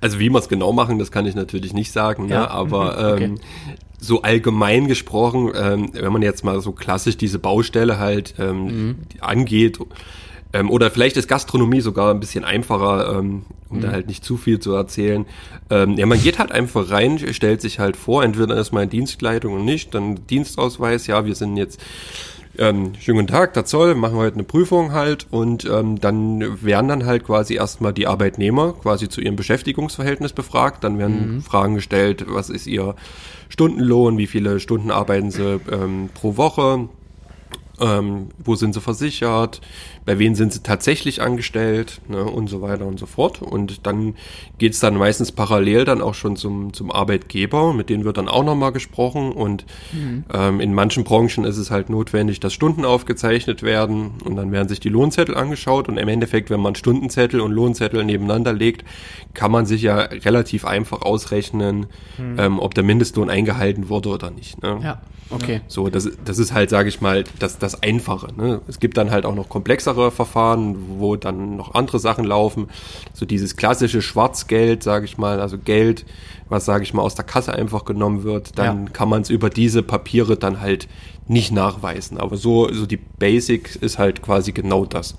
Also 0.00 0.18
wie 0.18 0.28
wir 0.30 0.38
es 0.38 0.48
genau 0.48 0.72
machen, 0.72 0.98
das 0.98 1.12
kann 1.12 1.26
ich 1.26 1.34
natürlich 1.36 1.72
nicht 1.74 1.92
sagen, 1.92 2.28
Ja. 2.28 2.40
ne? 2.40 2.50
aber. 2.50 2.98
Okay. 3.14 3.24
ähm, 3.24 3.38
so 4.04 4.22
allgemein 4.22 4.88
gesprochen, 4.88 5.52
ähm, 5.54 5.90
wenn 5.92 6.12
man 6.12 6.22
jetzt 6.22 6.42
mal 6.44 6.60
so 6.60 6.72
klassisch 6.72 7.16
diese 7.16 7.38
Baustelle 7.38 8.00
halt 8.00 8.34
ähm, 8.40 8.64
Mhm. 8.64 8.96
angeht, 9.20 9.78
ähm, 10.52 10.70
oder 10.70 10.90
vielleicht 10.90 11.16
ist 11.16 11.28
Gastronomie 11.28 11.80
sogar 11.80 12.10
ein 12.12 12.20
bisschen 12.20 12.44
einfacher, 12.44 13.18
ähm, 13.18 13.44
um 13.68 13.78
Mhm. 13.78 13.80
da 13.82 13.90
halt 13.92 14.06
nicht 14.08 14.24
zu 14.24 14.36
viel 14.36 14.60
zu 14.60 14.74
erzählen. 14.74 15.24
Ähm, 15.70 15.96
ja, 15.96 16.06
man 16.06 16.20
geht 16.20 16.38
halt 16.38 16.52
einfach 16.52 16.90
rein, 16.90 17.18
stellt 17.32 17.60
sich 17.60 17.78
halt 17.78 17.96
vor, 17.96 18.22
entweder 18.22 18.56
ist 18.56 18.72
in 18.72 18.90
Dienstkleidung 18.90 19.54
und 19.54 19.64
nicht, 19.64 19.94
dann 19.94 20.26
Dienstausweis, 20.26 21.06
ja, 21.06 21.24
wir 21.24 21.34
sind 21.34 21.56
jetzt 21.56 21.80
ähm, 22.58 22.92
schönen 23.00 23.20
guten 23.20 23.28
Tag, 23.32 23.54
der 23.54 23.64
Zoll, 23.64 23.94
machen 23.94 24.14
wir 24.16 24.24
heute 24.24 24.34
eine 24.34 24.44
Prüfung 24.44 24.92
halt 24.92 25.26
und 25.30 25.64
ähm, 25.64 25.98
dann 26.00 26.62
werden 26.62 26.88
dann 26.88 27.06
halt 27.06 27.24
quasi 27.24 27.54
erstmal 27.54 27.94
die 27.94 28.06
Arbeitnehmer 28.06 28.74
quasi 28.74 29.08
zu 29.08 29.22
ihrem 29.22 29.36
Beschäftigungsverhältnis 29.36 30.34
befragt, 30.34 30.84
dann 30.84 30.98
werden 30.98 31.40
Fragen 31.40 31.74
gestellt, 31.76 32.26
was 32.28 32.50
ist 32.50 32.66
ihr 32.66 32.94
Stundenlohn, 33.48 34.18
wie 34.18 34.26
viele 34.26 34.60
Stunden 34.60 34.90
arbeiten 34.90 35.30
sie 35.30 35.60
ähm, 35.70 36.10
pro 36.12 36.36
Woche, 36.36 36.88
ähm, 37.80 38.28
wo 38.38 38.54
sind 38.54 38.74
sie 38.74 38.80
versichert, 38.82 39.62
bei 40.04 40.18
wem 40.18 40.34
sind 40.34 40.52
sie 40.52 40.62
tatsächlich 40.62 41.22
angestellt 41.22 42.00
ne, 42.08 42.24
und 42.24 42.48
so 42.48 42.60
weiter 42.60 42.86
und 42.86 42.98
so 42.98 43.06
fort. 43.06 43.40
Und 43.40 43.86
dann 43.86 44.14
geht's 44.58 44.80
dann 44.80 44.96
meistens 44.96 45.32
parallel 45.32 45.84
dann 45.84 46.02
auch 46.02 46.14
schon 46.14 46.36
zum, 46.36 46.72
zum 46.72 46.90
Arbeitgeber, 46.90 47.72
mit 47.72 47.88
denen 47.88 48.04
wird 48.04 48.16
dann 48.16 48.28
auch 48.28 48.44
nochmal 48.44 48.72
gesprochen. 48.72 49.32
Und 49.32 49.64
ähm, 50.32 50.60
in 50.60 50.74
manchen 50.74 51.04
Branchen 51.04 51.44
ist 51.44 51.58
es 51.58 51.70
halt 51.70 51.88
notwendig, 51.90 52.40
dass 52.40 52.52
Stunden 52.52 52.84
aufgezeichnet 52.84 53.62
werden 53.62 54.12
und 54.24 54.36
dann 54.36 54.50
werden 54.50 54.68
sich 54.68 54.80
die 54.80 54.88
Lohnzettel 54.88 55.36
angeschaut. 55.36 55.88
Und 55.88 55.98
im 55.98 56.08
Endeffekt, 56.08 56.50
wenn 56.50 56.60
man 56.60 56.74
Stundenzettel 56.74 57.40
und 57.40 57.52
Lohnzettel 57.52 58.04
nebeneinander 58.04 58.52
legt, 58.52 58.84
kann 59.34 59.50
man 59.50 59.66
sich 59.66 59.82
ja 59.82 59.98
relativ 59.98 60.64
einfach 60.64 61.02
ausrechnen, 61.02 61.86
ähm, 62.38 62.58
ob 62.58 62.74
der 62.74 62.84
Mindestlohn 62.84 63.30
eingehalten 63.30 63.88
wurde 63.88 64.08
oder 64.08 64.30
nicht. 64.30 64.62
Ne? 64.62 64.80
Ja, 64.82 65.02
okay. 65.30 65.60
So, 65.68 65.88
das, 65.88 66.10
das 66.24 66.38
ist 66.38 66.52
halt, 66.52 66.70
sage 66.70 66.88
ich 66.88 67.00
mal, 67.00 67.24
das, 67.38 67.58
das 67.58 67.82
Einfache. 67.82 68.28
Ne? 68.36 68.60
Es 68.68 68.80
gibt 68.80 68.96
dann 68.96 69.10
halt 69.10 69.24
auch 69.24 69.34
noch 69.34 69.48
komplexere 69.92 70.10
Verfahren, 70.10 70.76
wo 70.98 71.16
dann 71.16 71.56
noch 71.56 71.74
andere 71.74 71.98
Sachen 71.98 72.24
laufen. 72.24 72.68
So 73.14 73.26
dieses 73.26 73.56
klassische 73.56 74.02
Schwarzgeld, 74.02 74.82
sage 74.82 75.04
ich 75.04 75.18
mal, 75.18 75.40
also 75.40 75.58
Geld, 75.58 76.04
was, 76.48 76.64
sage 76.64 76.82
ich 76.84 76.94
mal, 76.94 77.02
aus 77.02 77.14
der 77.14 77.24
Kasse 77.24 77.52
einfach 77.54 77.84
genommen 77.84 78.24
wird, 78.24 78.58
dann 78.58 78.86
Ja. 78.86 78.92
kann 78.92 79.08
man 79.08 79.22
es 79.22 79.30
über 79.30 79.50
diese 79.50 79.82
Papiere 79.82 80.36
dann 80.36 80.60
halt 80.60 80.88
nicht 81.28 81.52
nachweisen. 81.52 82.18
Aber 82.18 82.36
so, 82.36 82.72
so 82.72 82.86
die 82.86 82.96
Basic 82.96 83.76
ist 83.76 83.98
halt 83.98 84.22
quasi 84.22 84.52
genau 84.52 84.84
das. 84.84 85.14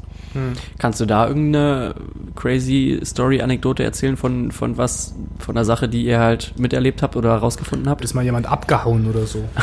Kannst 0.79 0.99
du 0.99 1.05
da 1.05 1.27
irgendeine 1.27 1.93
crazy 2.35 2.99
Story, 3.05 3.41
Anekdote 3.41 3.83
erzählen 3.83 4.17
von, 4.17 4.51
von 4.51 4.77
was, 4.79 5.13
von 5.37 5.55
einer 5.55 5.63
Sache, 5.63 5.87
die 5.87 6.03
ihr 6.05 6.19
halt 6.19 6.55
miterlebt 6.57 7.03
habt 7.03 7.15
oder 7.15 7.29
herausgefunden 7.29 7.87
habt? 7.87 8.03
Ist 8.03 8.15
mal 8.15 8.23
jemand 8.23 8.47
abgehauen 8.47 9.07
oder 9.07 9.27
so? 9.27 9.43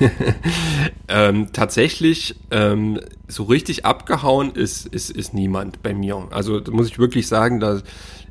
Ähm, 1.06 1.48
tatsächlich, 1.52 2.34
ähm, 2.50 2.98
so 3.28 3.44
richtig 3.44 3.84
abgehauen 3.84 4.52
ist, 4.52 4.86
ist, 4.86 5.10
ist 5.10 5.34
niemand 5.34 5.82
bei 5.82 5.92
mir. 5.92 6.26
Also 6.30 6.60
da 6.60 6.72
muss 6.72 6.88
ich 6.88 6.98
wirklich 6.98 7.28
sagen, 7.28 7.60
dass 7.60 7.84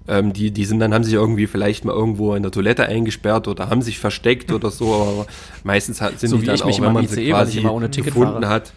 ähm, 0.08 0.34
die, 0.34 0.52
die 0.52 0.66
sind 0.66 0.80
dann, 0.80 0.94
haben 0.94 1.04
sich 1.04 1.14
irgendwie 1.14 1.48
vielleicht 1.48 1.86
mal 1.86 1.94
irgendwo 1.94 2.36
in 2.36 2.44
der 2.44 2.52
Toilette 2.52 2.86
eingesperrt 2.86 3.48
oder 3.48 3.70
haben 3.70 3.82
sich 3.82 4.00
versteckt 4.00 4.52
oder 4.52 4.72
so, 4.72 4.94
aber 4.94 5.28
meistens 5.64 6.02
hat, 6.02 6.20
sind 6.20 6.30
So 6.30 6.38
die 6.38 6.46
dann 6.46 6.56
ich 6.56 6.64
auch, 6.64 6.68
mich 6.68 6.78
wenn 6.78 6.84
immer 6.86 6.94
man 6.94 7.08
sie 7.08 7.22
ICE, 7.22 7.24
ich 7.24 7.30
quasi 7.30 7.60
immer 7.60 7.74
ohne 7.74 7.90
Ticket 7.92 8.14
gefunden 8.14 8.42
fahre. 8.42 8.50
hat. 8.50 8.74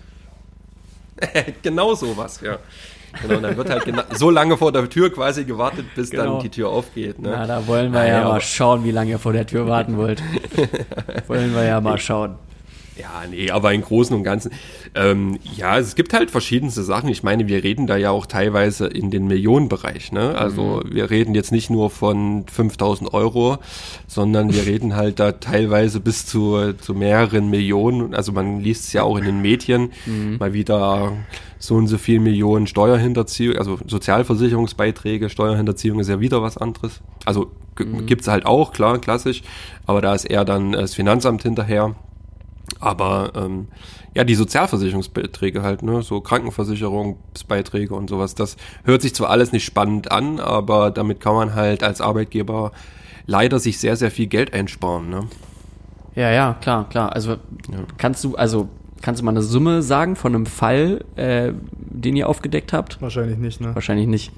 genau 1.63 1.95
sowas, 1.95 2.41
ja. 2.43 2.59
Genau, 3.23 3.37
und 3.37 3.43
dann 3.43 3.57
wird 3.57 3.71
halt 3.71 3.85
so 4.19 4.31
lange 4.31 4.57
vor 4.57 4.73
der 4.73 4.89
Tür 4.89 5.13
quasi 5.13 5.45
gewartet, 5.45 5.87
bis 5.95 6.11
Genau. 6.11 6.35
dann 6.35 6.41
die 6.43 6.49
Tür 6.51 6.69
aufgeht. 6.71 7.19
Ne? 7.19 7.31
Na, 7.33 7.47
da 7.47 7.67
wollen 7.67 7.93
wir 7.93 8.01
Naja, 8.01 8.21
ja 8.21 8.29
mal 8.29 8.41
schauen, 8.41 8.85
wie 8.85 8.91
lange 8.91 9.11
ihr 9.11 9.19
vor 9.19 9.33
der 9.33 9.47
Tür 9.47 9.67
warten 9.67 9.97
wollt. 9.97 10.23
wollen 11.27 11.55
wir 11.55 11.65
ja 11.65 11.81
mal 11.81 11.99
schauen. 11.99 12.37
Ja, 12.99 13.25
nee, 13.31 13.51
aber 13.51 13.75
im 13.75 13.83
Großen 13.83 14.17
und 14.17 14.23
Ganzen, 14.23 14.53
ähm, 14.95 15.39
ja, 15.55 15.79
es 15.79 15.97
gibt 15.97 16.15
halt 16.15 16.31
verschiedenste 16.31 16.83
Sachen. 16.83 17.11
Ich 17.11 17.23
meine, 17.23 17.47
wir 17.47 17.63
reden 17.63 17.87
da 17.87 17.97
ja 17.99 18.11
auch 18.11 18.25
teilweise 18.25 18.87
in 18.87 19.11
den 19.11 19.27
Millionenbereich, 19.27 20.13
ne? 20.13 20.35
Also 20.37 20.83
wir 20.91 21.11
reden 21.11 21.35
jetzt 21.35 21.53
nicht 21.53 21.69
nur 21.69 21.91
von 21.91 22.47
5000 22.51 23.13
Euro, 23.13 23.59
sondern 24.07 24.53
wir 24.55 24.65
reden 24.67 24.97
halt 24.97 25.21
da 25.21 25.33
teilweise 25.33 26.01
bis 26.01 26.25
zu, 26.25 26.73
zu 26.81 26.95
mehreren 26.95 27.51
Millionen. 27.51 28.15
Also 28.15 28.33
man 28.33 28.61
liest 28.61 28.85
es 28.87 28.93
ja 28.95 29.03
auch 29.03 29.19
in 29.19 29.25
den 29.27 29.43
Medien, 29.43 29.91
mal 30.39 30.55
wieder 30.55 31.13
so 31.59 31.75
und 31.75 31.89
so 31.89 31.99
viel 31.99 32.21
Millionen 32.21 32.67
Steuerhinterziehung, 32.67 33.57
also 33.57 33.79
Sozialversicherungsbeiträge, 33.87 35.29
Steuerhinterziehung 35.31 35.99
ist 36.01 36.09
ja 36.09 36.21
wieder 36.21 36.43
was 36.43 36.57
anderes. 36.57 37.01
Also 37.25 37.51
g- 37.77 37.85
gibt's 38.07 38.29
halt 38.29 38.47
auch, 38.47 38.73
klar, 38.73 38.99
klassisch, 38.99 39.43
aber 39.87 40.01
da 40.01 40.15
ist 40.15 40.25
eher 40.25 40.45
dann 40.45 40.73
das 40.73 40.95
Finanzamt 40.95 41.43
hinterher. 41.43 41.95
Aber 42.81 43.33
ähm, 43.35 43.69
ja, 44.15 44.25
die 44.25 44.35
Sozialversicherungsbeiträge 44.35 45.63
halt, 45.63 45.83
ne, 45.83 46.03
so 46.03 46.21
Krankenversicherungsbeiträge 46.21 47.95
und 47.95 48.09
sowas, 48.11 48.35
das 48.35 48.57
hört 48.85 49.03
sich 49.03 49.15
zwar 49.15 49.31
alles 49.31 49.53
nicht 49.53 49.65
spannend 49.65 50.11
an, 50.11 50.41
aber 50.41 50.91
damit 50.91 51.21
kann 51.21 51.35
man 51.35 51.55
halt 51.55 51.83
als 51.83 52.01
Arbeitgeber 52.01 52.73
leider 53.27 53.59
sich 53.59 53.79
sehr, 53.79 53.97
sehr 53.97 54.11
viel 54.11 54.27
Geld 54.27 54.53
einsparen, 54.53 55.09
ne? 55.11 55.25
Ja, 56.15 56.31
ja, 56.31 56.55
klar, 56.61 56.89
klar. 56.89 57.13
Also 57.13 57.37
kannst 57.99 58.25
du, 58.25 58.37
also 58.37 58.69
kannst 59.03 59.21
du 59.21 59.25
mal 59.25 59.33
eine 59.33 59.43
Summe 59.43 59.83
sagen 59.83 60.17
von 60.17 60.35
einem 60.35 60.47
Fall, 60.47 61.05
äh, 61.17 61.53
den 61.77 62.17
ihr 62.17 62.29
aufgedeckt 62.29 62.73
habt? 62.73 63.01
Wahrscheinlich 63.03 63.37
nicht, 63.39 63.61
ne? 63.61 63.75
Wahrscheinlich 63.75 64.07
nicht. 64.07 64.33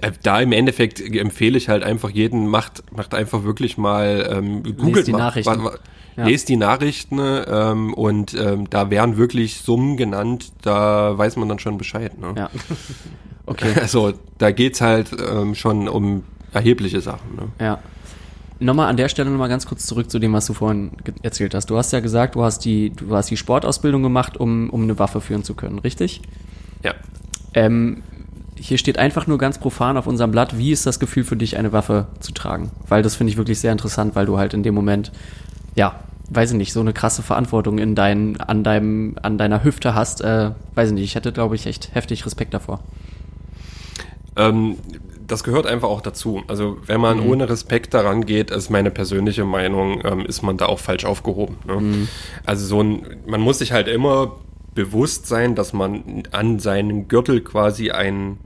Äh, 0.00 0.12
Da 0.22 0.40
im 0.40 0.52
Endeffekt 0.52 1.00
empfehle 1.00 1.58
ich 1.58 1.68
halt 1.68 1.82
einfach 1.82 2.08
jeden, 2.10 2.46
macht, 2.46 2.82
macht 2.96 3.14
einfach 3.14 3.44
wirklich 3.44 3.76
mal, 3.76 4.26
ähm, 4.32 4.62
googelt 4.78 5.06
die 5.06 5.12
mal, 5.12 5.18
Nachrichten. 5.18 5.64
wa- 5.64 5.74
Ja. 6.18 6.26
Lest 6.26 6.48
die 6.48 6.56
Nachrichten 6.56 7.20
ähm, 7.20 7.94
und 7.94 8.34
ähm, 8.34 8.68
da 8.68 8.90
werden 8.90 9.16
wirklich 9.16 9.60
Summen 9.60 9.96
genannt, 9.96 10.50
da 10.62 11.16
weiß 11.16 11.36
man 11.36 11.48
dann 11.48 11.60
schon 11.60 11.78
Bescheid. 11.78 12.18
Ne? 12.18 12.34
Ja. 12.36 12.50
Okay. 13.48 13.72
Also 13.80 14.12
da 14.36 14.50
geht's 14.50 14.82
halt 14.82 15.08
ähm, 15.18 15.54
schon 15.54 15.88
um 15.88 16.22
erhebliche 16.52 17.00
Sachen. 17.00 17.34
Ne? 17.34 17.48
Ja. 17.58 17.78
Nochmal 18.60 18.88
an 18.88 18.98
der 18.98 19.08
Stelle 19.08 19.30
nochmal 19.30 19.48
ganz 19.48 19.64
kurz 19.66 19.86
zurück 19.86 20.10
zu 20.10 20.18
dem, 20.18 20.34
was 20.34 20.44
du 20.44 20.52
vorhin 20.52 20.90
erzählt 21.22 21.54
hast. 21.54 21.70
Du 21.70 21.78
hast 21.78 21.90
ja 21.92 22.00
gesagt, 22.00 22.34
du 22.34 22.42
hast 22.42 22.66
die, 22.66 22.90
du 22.90 23.16
hast 23.16 23.30
die 23.30 23.38
Sportausbildung 23.38 24.02
gemacht, 24.02 24.36
um, 24.36 24.68
um 24.68 24.82
eine 24.82 24.98
Waffe 24.98 25.22
führen 25.22 25.44
zu 25.44 25.54
können, 25.54 25.78
richtig? 25.78 26.20
Ja. 26.84 26.92
Ähm, 27.54 28.02
hier 28.56 28.76
steht 28.76 28.98
einfach 28.98 29.26
nur 29.26 29.38
ganz 29.38 29.58
profan 29.58 29.96
auf 29.96 30.06
unserem 30.06 30.30
Blatt, 30.30 30.58
wie 30.58 30.72
ist 30.72 30.84
das 30.84 31.00
Gefühl 31.00 31.24
für 31.24 31.36
dich, 31.36 31.56
eine 31.56 31.72
Waffe 31.72 32.08
zu 32.20 32.32
tragen? 32.32 32.70
Weil 32.86 33.02
das 33.02 33.14
finde 33.14 33.30
ich 33.30 33.36
wirklich 33.38 33.60
sehr 33.60 33.72
interessant, 33.72 34.14
weil 34.14 34.26
du 34.26 34.36
halt 34.36 34.52
in 34.52 34.62
dem 34.62 34.74
Moment, 34.74 35.10
ja, 35.74 36.00
weiß 36.30 36.50
ich 36.52 36.56
nicht, 36.56 36.72
so 36.72 36.80
eine 36.80 36.92
krasse 36.92 37.22
Verantwortung 37.22 37.78
in 37.78 37.94
dein, 37.94 38.40
an 38.40 38.62
deinem, 38.64 39.16
an 39.22 39.38
deiner 39.38 39.64
Hüfte 39.64 39.94
hast. 39.94 40.20
Äh, 40.20 40.50
weiß 40.74 40.88
ich 40.88 40.94
nicht, 40.94 41.04
ich 41.04 41.14
hätte, 41.14 41.32
glaube 41.32 41.54
ich, 41.54 41.66
echt 41.66 41.94
heftig 41.94 42.26
Respekt 42.26 42.54
davor. 42.54 42.80
Ähm, 44.36 44.76
das 45.26 45.44
gehört 45.44 45.66
einfach 45.66 45.88
auch 45.88 46.00
dazu. 46.00 46.42
Also 46.48 46.78
wenn 46.86 47.00
man 47.00 47.18
Mhm. 47.20 47.30
ohne 47.30 47.48
Respekt 47.48 47.92
daran 47.94 48.24
geht, 48.24 48.50
ist 48.50 48.70
meine 48.70 48.90
persönliche 48.90 49.44
Meinung, 49.44 50.00
ähm, 50.04 50.24
ist 50.24 50.42
man 50.42 50.56
da 50.56 50.66
auch 50.66 50.78
falsch 50.78 51.04
aufgehoben. 51.04 51.56
Ne? 51.66 51.74
Mhm. 51.80 52.08
Also 52.46 52.66
so 52.66 52.82
ein, 52.82 53.02
man 53.26 53.40
muss 53.40 53.58
sich 53.58 53.72
halt 53.72 53.88
immer 53.88 54.36
bewusst 54.74 55.26
sein, 55.26 55.54
dass 55.54 55.72
man 55.72 56.22
an 56.30 56.58
seinem 56.60 57.08
Gürtel 57.08 57.40
quasi 57.40 57.90
ein 57.90 58.38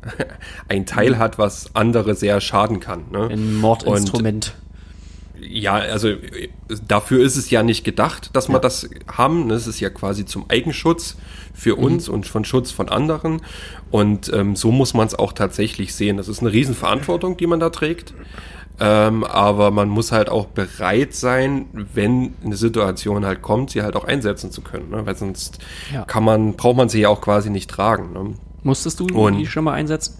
ein 0.68 0.86
Teil 0.86 1.18
hat, 1.18 1.38
was 1.38 1.74
andere 1.74 2.14
sehr 2.14 2.40
schaden 2.40 2.78
kann. 2.78 3.04
Ne? 3.10 3.24
Mhm. 3.24 3.30
Ein 3.30 3.54
Mordinstrument. 3.56 4.54
Ja, 5.50 5.74
also 5.74 6.08
äh, 6.08 6.48
dafür 6.86 7.24
ist 7.24 7.36
es 7.36 7.50
ja 7.50 7.62
nicht 7.62 7.84
gedacht, 7.84 8.30
dass 8.34 8.48
wir 8.48 8.58
das 8.58 8.88
haben. 9.10 9.48
Das 9.48 9.66
ist 9.66 9.80
ja 9.80 9.88
quasi 9.90 10.26
zum 10.26 10.44
Eigenschutz 10.50 11.16
für 11.54 11.76
Mhm. 11.76 11.82
uns 11.84 12.08
und 12.08 12.26
von 12.26 12.44
Schutz 12.44 12.70
von 12.70 12.88
anderen. 12.88 13.40
Und 13.90 14.30
ähm, 14.34 14.56
so 14.56 14.70
muss 14.70 14.94
man 14.94 15.06
es 15.06 15.14
auch 15.14 15.32
tatsächlich 15.32 15.94
sehen. 15.94 16.16
Das 16.18 16.28
ist 16.28 16.40
eine 16.40 16.52
Riesenverantwortung, 16.52 17.36
die 17.36 17.46
man 17.46 17.60
da 17.60 17.70
trägt. 17.70 18.14
Ähm, 18.80 19.24
aber 19.24 19.70
man 19.72 19.88
muss 19.88 20.12
halt 20.12 20.28
auch 20.28 20.46
bereit 20.46 21.12
sein, 21.14 21.66
wenn 21.94 22.34
eine 22.44 22.54
Situation 22.56 23.24
halt 23.26 23.42
kommt, 23.42 23.70
sie 23.70 23.82
halt 23.82 23.96
auch 23.96 24.04
einsetzen 24.04 24.52
zu 24.52 24.60
können. 24.60 24.90
Ne? 24.90 25.04
Weil 25.04 25.16
sonst 25.16 25.58
Ja. 25.92 26.04
kann 26.04 26.22
man, 26.22 26.54
braucht 26.54 26.76
man 26.76 26.88
sie 26.88 27.00
ja 27.00 27.08
auch 27.08 27.20
quasi 27.20 27.50
nicht 27.50 27.68
tragen. 27.70 28.12
Ne? 28.12 28.34
Musstest 28.62 29.00
du 29.00 29.06
Und- 29.06 29.38
die 29.38 29.46
schon 29.46 29.64
mal 29.64 29.72
einsetzen? 29.72 30.18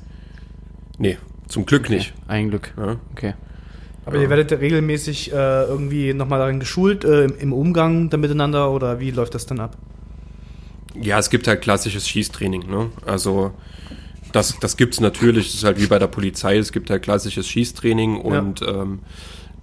Nee, 0.97 1.19
zum 1.47 1.67
Glück 1.67 1.89
nicht. 1.89 2.15
Ein 2.27 2.49
Glück. 2.51 2.73
Ja. 2.77 2.97
Okay. 3.13 3.35
Aber 4.09 4.23
ihr 4.23 4.31
werdet 4.31 4.59
regelmäßig 4.59 5.33
äh, 5.33 5.65
irgendwie 5.65 6.15
nochmal 6.15 6.39
darin 6.39 6.61
geschult, 6.61 7.05
äh, 7.05 7.25
im, 7.25 7.39
im 7.39 7.53
Umgang 7.53 8.09
da 8.09 8.17
miteinander 8.17 8.71
oder 8.71 9.01
wie 9.01 9.11
läuft 9.11 9.35
das 9.35 9.45
dann 9.45 9.61
ab? 9.61 9.77
Ja, 11.01 11.19
es 11.19 11.29
gibt 11.29 11.47
halt 11.47 11.61
klassisches 11.61 12.09
Schießtraining. 12.09 12.71
Ne? 12.71 12.91
Also 13.05 13.53
das, 14.33 14.59
das 14.61 14.77
gibt's 14.77 15.01
natürlich. 15.01 15.49
Das 15.49 15.57
ist 15.57 15.65
halt 15.65 15.81
wie 15.81 15.87
bei 15.87 15.99
der 15.99 16.07
Polizei. 16.07 16.57
Es 16.57 16.73
gibt 16.73 16.89
halt 16.91 17.03
klassisches 17.03 17.47
Schießtraining 17.47 18.17
und 18.21 18.63
ähm, 18.63 19.01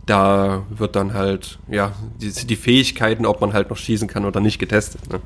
da 0.05 0.63
wird 0.69 0.95
dann 0.95 1.13
halt 1.13 1.57
ja 1.67 1.93
die, 2.21 2.31
die 2.31 2.55
Fähigkeiten, 2.55 3.25
ob 3.25 3.41
man 3.41 3.53
halt 3.53 3.69
noch 3.69 3.77
schießen 3.77 4.07
kann 4.07 4.25
oder 4.25 4.39
nicht, 4.39 4.59
getestet. 4.59 5.11
Ne? 5.11 5.21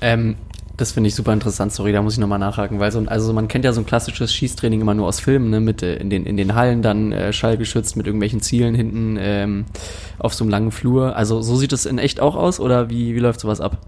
Ähm, 0.00 0.36
das 0.78 0.92
finde 0.92 1.08
ich 1.08 1.16
super 1.16 1.32
interessant, 1.32 1.72
sorry, 1.72 1.92
da 1.92 2.00
muss 2.00 2.12
ich 2.14 2.20
nochmal 2.20 2.38
nachhaken, 2.38 2.78
weil 2.78 2.92
so 2.92 2.98
ein, 2.98 3.08
also 3.08 3.32
man 3.32 3.48
kennt 3.48 3.64
ja 3.64 3.72
so 3.72 3.80
ein 3.80 3.86
klassisches 3.86 4.32
Schießtraining 4.32 4.80
immer 4.80 4.94
nur 4.94 5.08
aus 5.08 5.18
Filmen, 5.18 5.50
ne, 5.50 5.58
mit 5.60 5.82
äh, 5.82 5.96
in 5.96 6.08
den, 6.08 6.24
in 6.24 6.36
den 6.36 6.54
Hallen 6.54 6.82
dann 6.82 7.10
äh, 7.10 7.32
schallgeschützt 7.32 7.96
mit 7.96 8.06
irgendwelchen 8.06 8.40
Zielen 8.40 8.76
hinten 8.76 9.18
ähm, 9.20 9.64
auf 10.20 10.34
so 10.34 10.44
einem 10.44 10.50
langen 10.52 10.70
Flur. 10.70 11.16
Also 11.16 11.42
so 11.42 11.56
sieht 11.56 11.72
es 11.72 11.84
in 11.84 11.98
echt 11.98 12.20
auch 12.20 12.36
aus 12.36 12.60
oder 12.60 12.90
wie, 12.90 13.16
wie 13.16 13.18
läuft 13.18 13.40
sowas 13.40 13.60
ab? 13.60 13.78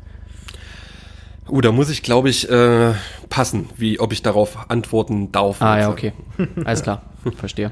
Uh, 1.48 1.60
da 1.60 1.70
muss 1.70 1.90
ich, 1.90 2.02
glaube 2.02 2.28
ich, 2.28 2.50
äh, 2.50 2.92
passen, 3.28 3.68
wie 3.76 4.00
ob 4.00 4.12
ich 4.12 4.22
darauf 4.22 4.68
antworten 4.68 5.30
darf. 5.30 5.62
Ah 5.62 5.78
ja, 5.78 5.90
okay. 5.90 6.12
Alles 6.64 6.82
klar, 6.82 7.02
verstehe. 7.36 7.70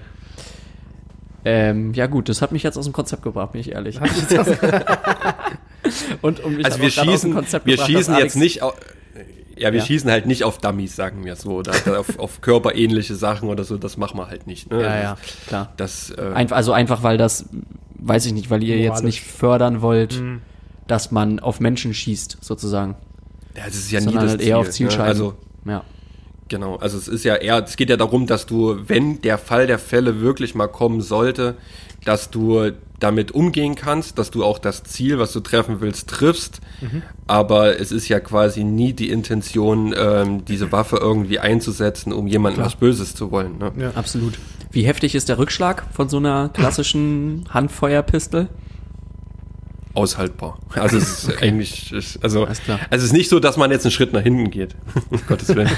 Ähm, 1.45 1.93
ja 1.95 2.07
gut, 2.07 2.29
das 2.29 2.41
hat 2.41 2.53
mich 2.53 2.63
jetzt 2.63 2.77
aus 2.79 2.85
dem 2.85 2.93
Konzept 2.93 3.23
gebracht, 3.23 3.51
bin 3.53 3.61
ich 3.61 3.73
ehrlich. 3.73 3.99
Und 6.23 6.45
um 6.45 6.57
mich 6.57 6.67
Also 6.67 6.81
wir 6.81 6.91
schießen, 6.91 7.33
Konzept 7.33 7.67
wir 7.67 7.79
schießen 7.79 8.15
jetzt 8.15 8.37
Alex- 8.37 8.37
nicht 8.37 8.63
ja, 9.59 9.73
wir 9.73 9.81
Ja. 9.81 9.87
schießen 9.87 10.11
halt 10.11 10.27
nicht 10.27 10.45
auf 10.45 10.59
Dummies, 10.59 10.97
sagen 10.97 11.25
wir 11.25 11.37
so, 11.37 11.51
oder 11.53 11.73
auf, 12.01 12.19
auf 12.19 12.41
körperähnliche 12.41 13.15
Sachen 13.15 13.49
oder 13.49 13.65
so, 13.65 13.77
das 13.77 13.97
machen 13.97 14.19
wir 14.19 14.29
halt 14.29 14.47
nicht. 14.47 14.71
Ne? 14.71 14.83
Ja, 14.83 15.01
ja, 15.01 15.17
klar. 15.47 15.73
Das, 15.77 16.11
äh, 16.11 16.33
Einf 16.35 16.53
also 16.53 16.73
einfach, 16.73 17.03
weil 17.03 17.19
das, 17.19 17.47
weiß 17.99 18.27
ich 18.27 18.33
nicht, 18.33 18.51
weil 18.51 18.63
ihr 18.63 18.77
jetzt 18.77 18.89
Moralisch. 18.89 19.05
nicht 19.05 19.23
fördern 19.23 19.83
wollt, 19.83 20.23
dass 20.87 21.11
man 21.11 21.41
auf 21.41 21.61
Menschen 21.61 21.93
schießt, 21.95 22.39
sozusagen. 22.41 22.95
ja, 23.57 23.65
das 23.67 23.75
ist 23.77 23.91
ja 23.91 24.01
nie 24.01 24.05
sondern 24.07 24.23
das 24.25 24.31
halt 24.33 24.41
Ziel. 24.41 24.49
eher 24.51 24.59
auf 24.59 24.67
ne? 24.67 24.71
Zielscheiben. 24.73 25.07
Also 25.09 25.35
ja. 25.65 25.83
Genau, 26.49 26.77
also 26.77 26.97
es 26.97 27.09
ist 27.09 27.25
ja 27.25 27.37
eher, 27.37 27.63
es 27.63 27.77
geht 27.77 27.91
ja 27.91 27.97
darum, 27.97 28.27
dass 28.27 28.47
du, 28.47 28.79
wenn 28.87 29.21
der 29.21 29.39
Fall 29.39 29.67
der 29.67 29.79
Fälle 29.79 30.21
wirklich 30.21 30.55
mal 30.55 30.69
kommen 30.69 31.01
sollte, 31.01 31.57
dass 32.05 32.31
du 32.31 32.73
damit 33.01 33.33
umgehen 33.33 33.75
kannst, 33.75 34.19
dass 34.19 34.31
du 34.31 34.45
auch 34.45 34.59
das 34.59 34.83
Ziel, 34.83 35.19
was 35.19 35.33
du 35.33 35.41
treffen 35.41 35.81
willst, 35.81 36.09
triffst. 36.09 36.61
Aber 37.27 37.79
es 37.79 37.93
ist 37.93 38.09
ja 38.09 38.19
quasi 38.19 38.65
nie 38.65 38.93
die 38.93 39.11
Intention, 39.11 39.95
ähm, 39.97 40.45
diese 40.45 40.73
Waffe 40.73 40.97
irgendwie 40.97 41.39
einzusetzen, 41.39 42.13
um 42.13 42.27
jemandem 42.27 42.65
was 42.65 42.75
Böses 42.77 43.15
zu 43.15 43.31
wollen. 43.31 43.59
Ne? 43.59 43.73
Ja. 43.79 43.91
Absolut. 43.95 44.39
Wie 44.71 44.83
heftig 44.83 45.15
ist 45.15 45.29
der 45.29 45.39
Rückschlag 45.39 45.85
von 45.93 46.09
so 46.09 46.17
einer 46.17 46.49
klassischen 46.51 47.45
Handfeuerpistole? 47.51 48.49
Aushaltbar. 49.99 50.59
Also 50.75 50.97
es 50.97 51.25
ist 51.25 51.43
eigentlich, 51.43 51.93
ist, 51.93 52.23
also, 52.23 52.45
also 52.45 52.63
es 52.91 53.03
ist 53.03 53.13
nicht 53.13 53.29
so, 53.29 53.41
dass 53.41 53.57
man 53.57 53.73
jetzt 53.73 53.85
einen 53.85 53.91
Schritt 53.91 54.13
nach 54.13 54.23
hinten 54.23 54.49
geht. 54.49 54.77
um 55.11 55.19
Gottes 55.27 55.49
Willen. 55.49 55.69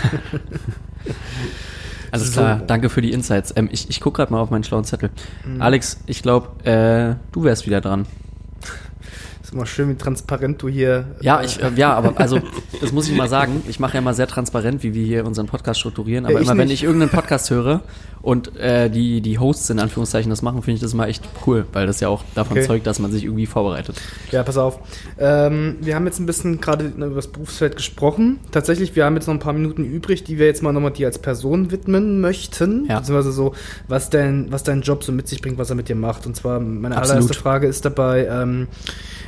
Alles 2.12 2.32
klar, 2.32 2.60
danke 2.66 2.90
für 2.90 3.00
die 3.00 3.12
Insights. 3.12 3.54
Ähm, 3.56 3.70
ich 3.72 3.88
ich 3.88 4.00
gucke 4.00 4.16
gerade 4.16 4.32
mal 4.32 4.40
auf 4.40 4.50
meinen 4.50 4.64
schlauen 4.64 4.84
Zettel. 4.84 5.10
Alex, 5.58 6.00
ich 6.06 6.22
glaube, 6.22 6.48
äh, 6.68 7.14
du 7.32 7.44
wärst 7.44 7.66
wieder 7.66 7.80
dran. 7.80 8.04
Ist 9.50 9.54
immer 9.54 9.66
schön, 9.66 9.88
wie 9.88 9.96
transparent 9.96 10.62
du 10.62 10.68
hier. 10.68 11.06
Ja, 11.22 11.42
ich, 11.42 11.60
äh, 11.60 11.72
ja, 11.74 11.92
aber 11.92 12.12
also, 12.20 12.38
das 12.80 12.92
muss 12.92 13.08
ich 13.08 13.16
mal 13.16 13.28
sagen. 13.28 13.64
Ich 13.68 13.80
mache 13.80 13.96
ja 13.96 14.00
mal 14.00 14.14
sehr 14.14 14.28
transparent, 14.28 14.84
wie 14.84 14.94
wir 14.94 15.04
hier 15.04 15.26
unseren 15.26 15.46
Podcast 15.46 15.80
strukturieren. 15.80 16.24
Aber 16.24 16.34
Ja, 16.34 16.40
immer 16.40 16.56
wenn 16.56 16.68
nicht. 16.68 16.74
ich 16.74 16.84
irgendeinen 16.84 17.10
Podcast 17.10 17.50
höre 17.50 17.80
und 18.22 18.56
äh, 18.58 18.88
die, 18.88 19.20
die 19.20 19.40
Hosts 19.40 19.70
in 19.70 19.80
Anführungszeichen 19.80 20.30
das 20.30 20.42
machen, 20.42 20.62
finde 20.62 20.76
ich 20.76 20.80
das 20.82 20.94
mal 20.94 21.08
echt 21.08 21.24
cool, 21.48 21.66
weil 21.72 21.88
das 21.88 21.98
ja 21.98 22.06
auch 22.06 22.22
davon 22.36 22.58
Okay. 22.58 22.66
zeugt, 22.68 22.86
dass 22.86 23.00
man 23.00 23.10
sich 23.10 23.24
irgendwie 23.24 23.46
vorbereitet. 23.46 23.96
Ja, 24.30 24.44
pass 24.44 24.56
auf. 24.56 24.78
Ähm, 25.18 25.78
wir 25.80 25.96
haben 25.96 26.06
jetzt 26.06 26.20
ein 26.20 26.26
bisschen 26.26 26.60
gerade 26.60 26.84
über 26.84 27.08
das 27.08 27.26
Berufsfeld 27.26 27.74
gesprochen. 27.74 28.38
Tatsächlich, 28.52 28.94
wir 28.94 29.04
haben 29.04 29.16
jetzt 29.16 29.26
noch 29.26 29.34
ein 29.34 29.40
paar 29.40 29.52
Minuten 29.52 29.84
übrig, 29.84 30.22
die 30.22 30.38
wir 30.38 30.46
jetzt 30.46 30.62
mal 30.62 30.72
nochmal 30.72 30.92
dir 30.92 31.08
als 31.08 31.18
Person 31.18 31.72
widmen 31.72 32.20
möchten. 32.20 32.86
Ja. 32.88 33.00
Beziehungsweise 33.00 33.32
so, 33.32 33.52
was 33.88 34.10
dein, 34.10 34.52
was 34.52 34.62
dein 34.62 34.82
Job 34.82 35.02
so 35.02 35.10
mit 35.10 35.26
sich 35.26 35.42
bringt, 35.42 35.58
was 35.58 35.70
er 35.70 35.76
mit 35.76 35.88
dir 35.88 35.96
macht. 35.96 36.24
Und 36.26 36.36
zwar, 36.36 36.60
meine 36.60 36.96
Absolut. 36.96 37.16
allererste 37.22 37.34
Frage 37.42 37.66
ist 37.66 37.84
dabei, 37.84 38.28
ähm, 38.30 38.60
äh, 38.60 39.19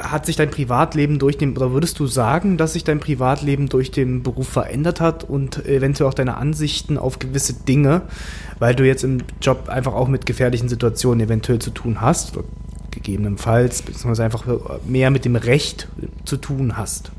hat 0.00 0.24
sich 0.26 0.36
dein 0.36 0.50
Privatleben 0.50 1.18
durch 1.18 1.36
den, 1.36 1.56
oder 1.56 1.72
würdest 1.72 1.98
du 1.98 2.06
sagen, 2.06 2.56
dass 2.56 2.72
sich 2.72 2.84
dein 2.84 3.00
Privatleben 3.00 3.68
durch 3.68 3.90
den 3.90 4.22
Beruf 4.22 4.48
verändert 4.48 5.00
hat 5.00 5.24
und 5.24 5.66
eventuell 5.66 6.08
auch 6.08 6.14
deine 6.14 6.36
Ansichten 6.36 6.96
auf 6.96 7.18
gewisse 7.18 7.52
Dinge, 7.52 8.02
weil 8.58 8.74
du 8.74 8.86
jetzt 8.86 9.04
im 9.04 9.18
Job 9.42 9.68
einfach 9.68 9.92
auch 9.94 10.08
mit 10.08 10.24
gefährlichen 10.24 10.68
Situationen 10.68 11.26
eventuell 11.26 11.58
zu 11.58 11.70
tun 11.70 12.00
hast, 12.00 12.36
oder 12.36 12.46
gegebenenfalls, 12.90 13.82
beziehungsweise 13.82 14.24
einfach 14.24 14.44
mehr 14.86 15.10
mit 15.10 15.24
dem 15.24 15.36
Recht 15.36 15.88
zu 16.24 16.38
tun 16.38 16.76
hast? 16.76 17.12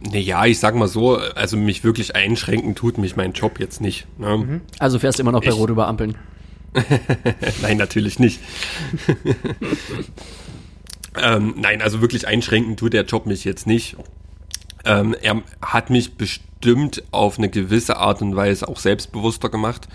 Naja, 0.00 0.44
ich 0.46 0.58
sag 0.58 0.74
mal 0.74 0.88
so, 0.88 1.16
also 1.16 1.56
mich 1.56 1.82
wirklich 1.84 2.14
einschränken 2.16 2.74
tut 2.74 2.98
mich 2.98 3.16
mein 3.16 3.32
Job 3.32 3.58
jetzt 3.58 3.80
nicht. 3.80 4.06
Ne? 4.18 4.60
Also 4.78 4.98
fährst 4.98 5.18
immer 5.20 5.32
noch 5.32 5.40
bei 5.42 5.48
Ich- 5.48 5.56
Rot 5.56 5.70
über 5.70 5.88
Ampeln. 5.88 6.16
Nein, 7.62 7.76
natürlich 7.76 8.18
nicht. 8.18 8.40
ähm, 11.22 11.54
nein, 11.56 11.82
also 11.82 12.00
wirklich 12.00 12.26
einschränken 12.26 12.76
tut 12.76 12.92
der 12.92 13.04
Job 13.04 13.26
mich 13.26 13.44
jetzt 13.44 13.66
nicht. 13.66 13.96
Ähm, 14.84 15.16
er 15.20 15.42
hat 15.62 15.90
mich 15.90 16.16
bestimmt 16.16 17.02
auf 17.10 17.38
eine 17.38 17.48
gewisse 17.48 17.96
Art 17.96 18.22
und 18.22 18.36
Weise 18.36 18.68
auch 18.68 18.78
selbstbewusster 18.78 19.48
gemacht, 19.48 19.88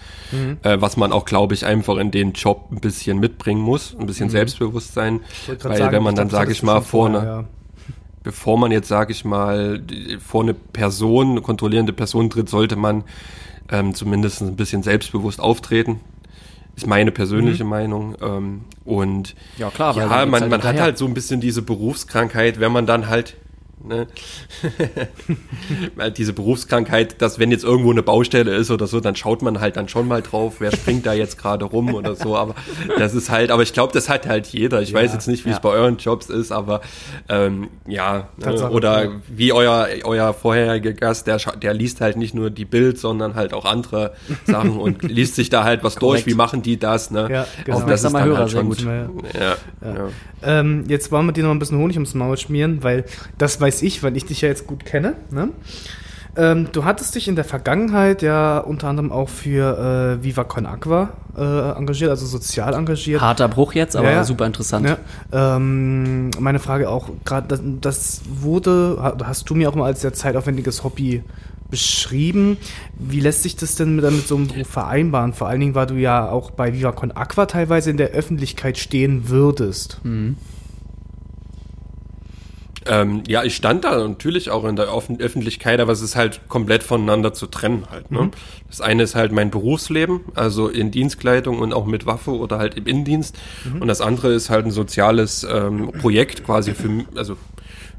äh, 0.63 0.81
was 0.81 0.97
man 0.97 1.13
auch, 1.13 1.25
glaube 1.25 1.53
ich, 1.53 1.65
einfach 1.65 1.97
in 1.97 2.11
den 2.11 2.33
Job 2.33 2.67
ein 2.71 2.81
bisschen 2.81 3.19
mitbringen 3.19 3.61
muss, 3.61 3.95
ein 3.97 4.05
bisschen 4.05 4.29
Selbstbewusstsein, 4.29 5.21
wollte 5.45 5.61
grad 5.61 5.71
weil 5.71 5.79
sagen, 5.79 5.91
wenn 5.93 6.03
man 6.03 6.15
dann, 6.15 6.29
sage 6.29 6.51
ich 6.51 6.61
mal, 6.61 6.81
vorne, 6.81 7.19
vorher, 7.19 7.33
ja. 7.33 7.45
bevor 8.23 8.57
man 8.57 8.71
jetzt, 8.71 8.89
sage 8.89 9.13
ich 9.13 9.23
mal, 9.23 9.81
vor 10.19 10.41
eine 10.41 10.53
Person, 10.53 11.31
eine 11.31 11.41
kontrollierende 11.41 11.93
Person 11.93 12.29
tritt, 12.29 12.49
sollte 12.49 12.75
man 12.75 13.05
ähm, 13.71 13.95
zumindest 13.95 14.41
ein 14.41 14.57
bisschen 14.57 14.83
selbstbewusst 14.83 15.39
auftreten. 15.39 16.01
Ist 16.75 16.87
meine 16.87 17.11
persönliche 17.11 17.63
Meinung. 17.63 18.15
Ähm, 18.21 18.61
und 18.85 19.35
Ja, 19.57 19.69
klar, 19.69 19.95
ja, 19.95 20.07
man, 20.25 20.41
halt 20.41 20.49
man 20.49 20.63
hat 20.63 20.79
halt 20.79 20.97
so 20.97 21.05
ein 21.05 21.13
bisschen 21.13 21.41
diese 21.41 21.61
Berufskrankheit, 21.61 22.59
wenn 22.59 22.71
man 22.71 22.85
dann 22.85 23.07
halt 23.07 23.35
Ne? 23.83 24.07
Diese 26.17 26.33
Berufskrankheit, 26.33 27.21
dass 27.21 27.39
wenn 27.39 27.51
jetzt 27.51 27.63
irgendwo 27.63 27.91
eine 27.91 28.03
Baustelle 28.03 28.55
ist 28.55 28.71
oder 28.71 28.87
so, 28.87 28.99
dann 28.99 29.15
schaut 29.15 29.41
man 29.41 29.59
halt 29.59 29.77
dann 29.77 29.87
schon 29.89 30.07
mal 30.07 30.21
drauf, 30.21 30.55
wer 30.59 30.71
springt 30.71 31.05
da 31.05 31.13
jetzt 31.13 31.37
gerade 31.37 31.65
rum 31.65 31.93
oder 31.93 32.15
so. 32.15 32.35
Aber 32.35 32.55
das 32.97 33.13
ist 33.13 33.29
halt, 33.29 33.51
aber 33.51 33.63
ich 33.63 33.73
glaube, 33.73 33.93
das 33.93 34.09
hat 34.09 34.27
halt 34.27 34.47
jeder. 34.47 34.81
Ich 34.81 34.93
weiß 34.93 35.13
jetzt 35.13 35.27
nicht, 35.27 35.45
wie 35.45 35.49
ja. 35.49 35.55
es 35.55 35.61
bei 35.61 35.69
euren 35.69 35.97
Jobs 35.97 36.29
ist, 36.29 36.51
aber 36.51 36.81
ähm, 37.29 37.69
ja. 37.87 38.29
Ne? 38.37 38.45
Tatsache, 38.45 38.71
Oder 38.71 39.03
ja. 39.05 39.11
wie 39.27 39.53
euer, 39.53 39.87
euer 40.03 40.33
vorheriger 40.33 40.93
Gast, 40.93 41.27
der, 41.27 41.37
der 41.37 41.73
liest 41.73 42.01
halt 42.01 42.17
nicht 42.17 42.33
nur 42.33 42.49
die 42.49 42.65
Bild, 42.65 42.97
sondern 42.97 43.35
halt 43.35 43.53
auch 43.53 43.65
andere 43.65 44.13
Sachen 44.45 44.77
und 44.77 45.03
liest 45.09 45.35
sich 45.35 45.49
da 45.49 45.63
halt 45.63 45.83
was 45.83 45.95
durch, 45.95 46.25
wie 46.25 46.33
machen 46.33 46.61
die 46.61 46.77
das, 46.77 47.11
ne? 47.11 47.27
Ja, 47.31 47.47
genau. 47.65 47.79
Und 47.79 47.89
das 47.89 48.03
ist 48.03 48.13
dann 48.13 48.23
Hörer, 48.23 48.37
halt 48.37 48.51
schon, 48.51 48.67
gut. 48.67 48.81
Ja, 48.81 49.55
ja. 49.81 50.09
Ähm, 50.43 50.85
jetzt 50.87 51.11
wollen 51.11 51.25
wir 51.25 51.33
dir 51.33 51.43
noch 51.43 51.51
ein 51.51 51.59
bisschen 51.59 51.77
Honig 51.77 51.95
ums 51.97 52.13
Maul 52.13 52.37
schmieren, 52.37 52.83
weil 52.83 53.05
das 53.37 53.61
weiß 53.71 53.81
ich, 53.83 54.03
weil 54.03 54.17
ich 54.17 54.25
dich 54.25 54.41
ja 54.41 54.49
jetzt 54.49 54.67
gut 54.67 54.83
kenne. 54.85 55.13
Ne? 55.31 55.49
Ähm, 56.35 56.67
du 56.71 56.83
hattest 56.85 57.15
dich 57.15 57.27
in 57.27 57.35
der 57.35 57.43
Vergangenheit 57.45 58.21
ja 58.21 58.57
unter 58.59 58.87
anderem 58.87 59.11
auch 59.11 59.27
für 59.29 60.17
äh, 60.19 60.23
Viva 60.23 60.43
Con 60.45 60.65
Aqua 60.65 61.09
äh, 61.37 61.41
engagiert, 61.77 62.09
also 62.09 62.25
sozial 62.25 62.73
engagiert. 62.73 63.19
Harter 63.21 63.47
Bruch 63.49 63.73
jetzt, 63.73 63.95
aber 63.95 64.11
Ja, 64.11 64.23
super 64.23 64.45
interessant. 64.45 64.87
Ja, 64.87 64.97
ähm, 65.55 66.31
meine 66.39 66.59
Frage 66.59 66.89
auch 66.89 67.09
gerade, 67.25 67.47
das, 67.47 67.61
das 67.81 68.21
wurde, 68.29 68.97
ha- 69.01 69.17
hast 69.25 69.49
du 69.49 69.55
mir 69.55 69.69
auch 69.69 69.75
mal 69.75 69.85
als 69.85 70.01
sehr 70.01 70.13
zeitaufwendiges 70.13 70.83
Hobby 70.85 71.21
beschrieben. 71.69 72.57
Wie 72.97 73.19
lässt 73.21 73.43
sich 73.43 73.55
das 73.57 73.75
denn 73.75 73.95
mit, 73.97 74.05
mit 74.09 74.27
so 74.27 74.35
einem 74.35 74.47
Beruf 74.47 74.67
vereinbaren? 74.67 75.33
Vor 75.33 75.47
allen 75.47 75.59
Dingen, 75.61 75.75
weil 75.75 75.87
du 75.87 75.95
ja 75.95 76.29
auch 76.29 76.51
bei 76.51 76.73
Viva 76.73 76.91
Con 76.93 77.11
Aqua 77.11 77.45
teilweise 77.45 77.89
in 77.89 77.97
der 77.97 78.09
Öffentlichkeit 78.11 78.77
stehen 78.77 79.27
würdest. 79.29 79.99
Mhm. 80.03 80.35
Ähm, 82.87 83.23
ja, 83.27 83.43
ich 83.43 83.55
stand 83.55 83.83
da 83.83 83.95
natürlich 84.07 84.49
auch 84.49 84.65
in 84.65 84.75
der 84.75 84.87
Öffentlichkeit, 84.87 85.79
aber 85.79 85.91
es 85.91 86.01
ist 86.01 86.15
halt 86.15 86.41
komplett 86.47 86.81
voneinander 86.81 87.31
zu 87.33 87.45
trennen 87.45 87.85
halt. 87.91 88.09
Ne? 88.09 88.31
Das 88.67 88.81
eine 88.81 89.03
ist 89.03 89.13
halt 89.13 89.31
mein 89.31 89.51
Berufsleben, 89.51 90.21
also 90.33 90.67
in 90.67 90.89
Dienstkleidung 90.89 91.59
und 91.59 91.73
auch 91.73 91.85
mit 91.85 92.07
Waffe 92.07 92.31
oder 92.31 92.57
halt 92.57 92.75
im 92.75 92.87
Innendienst. 92.87 93.37
Und 93.79 93.87
das 93.87 94.01
andere 94.01 94.33
ist 94.33 94.49
halt 94.49 94.65
ein 94.65 94.71
soziales 94.71 95.43
ähm, 95.43 95.91
Projekt 95.91 96.43
quasi 96.43 96.73
für, 96.73 97.05
also 97.15 97.37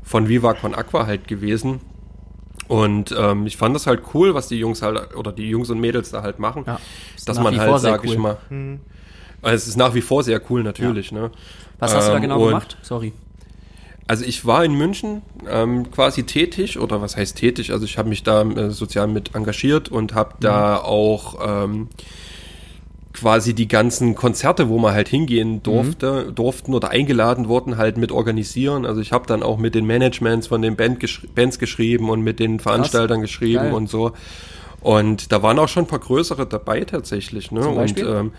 von 0.03 0.29
Viva 0.29 0.55
Con 0.55 0.75
Aqua 0.75 1.07
halt 1.07 1.29
gewesen. 1.29 1.81
Und 2.67 3.15
ähm, 3.17 3.47
ich 3.47 3.57
fand 3.57 3.75
das 3.77 3.87
halt 3.87 4.03
cool, 4.15 4.35
was 4.35 4.49
die 4.49 4.59
Jungs 4.59 4.83
halt 4.83 5.15
oder 5.15 5.31
die 5.31 5.49
Jungs 5.49 5.71
und 5.71 5.79
Mädels 5.79 6.11
da 6.11 6.23
halt 6.23 6.39
machen. 6.39 6.65
Ja, 6.67 6.81
dass 7.27 7.39
man 7.39 7.57
halt, 7.59 7.81
sag 7.81 8.05
ich 8.05 8.13
cool. 8.13 8.19
mal, 8.19 8.39
also 9.43 9.55
es 9.55 9.69
ist 9.69 9.77
nach 9.77 9.95
wie 9.95 10.01
vor 10.01 10.23
sehr 10.23 10.41
cool 10.51 10.63
natürlich. 10.63 11.13
Ne? 11.13 11.31
Was 11.79 11.95
hast 11.95 12.07
du 12.07 12.11
da 12.13 12.17
Ähm, 12.17 12.23
genau 12.23 12.45
gemacht? 12.47 12.79
Sorry. 12.83 13.13
Also 14.07 14.25
ich 14.25 14.45
war 14.45 14.65
in 14.65 14.75
München 14.75 15.23
ähm, 15.49 15.91
quasi 15.91 16.25
tätig 16.25 16.79
oder 16.79 17.01
was 17.01 17.17
heißt 17.17 17.37
tätig? 17.37 17.73
Also 17.73 17.85
ich 17.85 17.99
habe 17.99 18.09
mich 18.09 18.23
da 18.23 18.43
äh, 18.43 18.71
sozial 18.71 19.07
mit 19.07 19.35
engagiert 19.35 19.89
und 19.91 20.15
habe 20.15 20.35
da 20.41 20.77
auch 20.77 21.39
ähm, 21.65 21.89
quasi 23.13 23.55
die 23.55 23.69
ganzen 23.69 24.15
Konzerte, 24.15 24.69
wo 24.69 24.79
man 24.79 24.95
halt 24.95 25.09
hingehen 25.09 25.63
durfte, 25.63 26.33
durften 26.35 26.75
oder 26.75 26.91
eingeladen 26.91 27.49
wurden, 27.49 27.77
halt 27.77 27.97
mit 27.97 28.11
organisieren. 28.11 28.87
Also 28.87 29.01
ich 29.01 29.13
habe 29.13 29.27
dann 29.27 29.43
auch 29.43 29.59
mit 29.59 29.75
den 29.75 29.87
Managements 29.87 30.49
von 30.49 30.63
den 30.63 30.77
Band 30.77 30.99
geschri 30.99 31.29
Bands 31.29 31.59
geschrieben 31.59 32.11
und 32.11 32.23
mit 32.23 32.41
den 32.41 32.59
Veranstaltern 32.59 33.21
geschrieben 33.21 33.65
Geil. 33.65 33.75
und 33.75 33.89
so. 33.89 34.13
Und 34.81 35.31
da 35.31 35.43
waren 35.43 35.59
auch 35.59 35.69
schon 35.69 35.85
ein 35.85 35.89
paar 35.89 36.01
größere 36.01 36.47
dabei 36.47 36.81
tatsächlich. 36.81 37.53
Ne? 37.53 37.61
Zum 37.61 37.77
Beispiel? 37.77 38.07
Und 38.07 38.17
ähm, 38.17 38.33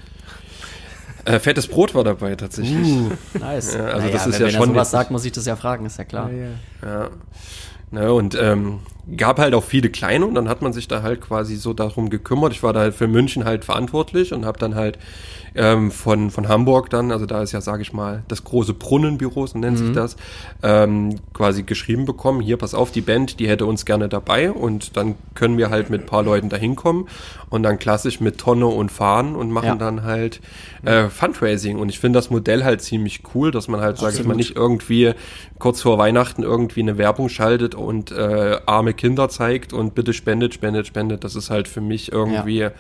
äh, 1.26 1.40
Fettes 1.40 1.68
Brot 1.68 1.96
war 1.96 2.04
dabei 2.04 2.36
tatsächlich. 2.36 2.88
Nice. 3.40 3.74
Ja, 3.76 3.86
also 3.86 4.08
das 4.10 4.28
ist 4.28 4.34
wenn, 4.34 4.34
ja 4.34 4.40
wenn 4.40 4.46
er 4.46 4.52
schon 4.52 4.70
sowas 4.70 4.88
jetzt- 4.88 4.92
sagt, 4.92 5.12
muss 5.12 5.26
ich 5.26 5.32
das 5.32 5.46
ja 5.46 5.56
fragen, 5.56 5.86
ist 5.86 5.98
ja 5.98 6.04
klar. 6.04 6.30
Ja. 6.82 7.10
Ne, 7.92 8.12
und 8.12 8.34
ähm, 8.42 8.80
gab 9.18 9.38
halt 9.38 9.54
auch 9.54 9.64
viele 9.64 9.90
kleine 9.92 10.26
und 10.26 10.34
dann 10.34 10.50
hat 10.50 10.64
man 10.64 10.74
sich 10.74 10.88
da 10.88 11.04
halt 11.04 11.22
quasi 11.22 11.56
so 11.58 11.74
darum 11.74 12.10
gekümmert. 12.10 12.52
Ich 12.52 12.64
war 12.64 12.74
da 12.74 12.80
halt 12.80 12.96
für 12.96 13.08
München 13.08 13.46
halt 13.46 13.66
verantwortlich 13.66 14.34
und 14.34 14.46
habe 14.46 14.58
dann 14.58 14.74
halt 14.74 14.98
ähm, 15.56 15.92
von, 15.92 16.32
von 16.32 16.48
Hamburg 16.48 16.90
dann, 16.90 17.12
also 17.12 17.26
da 17.26 17.42
ist 17.44 17.52
ja, 17.52 17.62
sage 17.62 17.82
ich 17.82 17.94
mal, 17.94 18.24
das 18.28 18.44
große 18.44 18.74
Brunnenbüro, 18.74 19.46
so 19.48 19.58
nennt 19.58 19.78
sich 19.78 19.92
das, 19.92 20.16
ähm, 20.64 21.16
quasi 21.34 21.64
geschrieben 21.64 22.06
bekommen, 22.06 22.42
hier, 22.42 22.58
pass 22.58 22.74
auf, 22.74 22.92
die 22.92 23.02
Band, 23.02 23.40
die 23.40 23.48
hätte 23.48 23.66
uns 23.66 23.86
gerne 23.86 24.10
dabei 24.10 24.52
und 24.52 24.98
dann 24.98 25.16
können 25.36 25.58
wir 25.58 25.70
halt 25.70 25.90
mit 25.90 26.02
ein 26.02 26.06
paar 26.08 26.24
Leuten 26.24 26.50
da 26.50 26.58
hinkommen 26.58 27.08
und 27.50 27.64
dann 27.64 27.78
klassisch 27.80 28.20
mit 28.20 28.38
Tonne 28.40 28.66
und 28.66 28.92
Fahren 28.92 29.36
und 29.36 29.52
machen 29.52 29.66
Ja. 29.68 29.76
dann 29.76 30.04
halt 30.04 30.42
äh, 30.86 31.10
Fundraising. 31.10 31.78
Und 31.78 31.90
ich 31.90 32.00
finde 32.00 32.18
das 32.18 32.30
Modell 32.30 32.64
halt 32.64 32.82
ziemlich 32.82 33.22
cool, 33.36 33.52
dass 33.52 33.68
man 33.68 33.80
halt, 33.80 33.98
sage 34.00 34.18
ich 34.18 34.26
mal, 34.26 34.36
nicht 34.36 34.56
irgendwie 34.56 35.14
kurz 35.60 35.82
vor 35.82 35.98
Weihnachten 35.98 36.44
irgendwie 36.44 36.82
eine 36.82 36.98
Werbung 36.98 37.30
schaltet 37.30 37.76
und 37.76 38.12
äh, 38.12 38.58
arme 38.66 38.94
Kinder 38.94 39.30
zeigt 39.30 39.72
und 39.72 39.94
bitte 39.96 40.14
spendet, 40.14 40.54
spendet, 40.56 40.88
spendet. 40.88 41.24
Das 41.24 41.36
ist 41.36 41.50
halt 41.52 41.68
für 41.68 41.82
mich 41.82 42.12
irgendwie, 42.12 42.58
ja, 42.60 42.72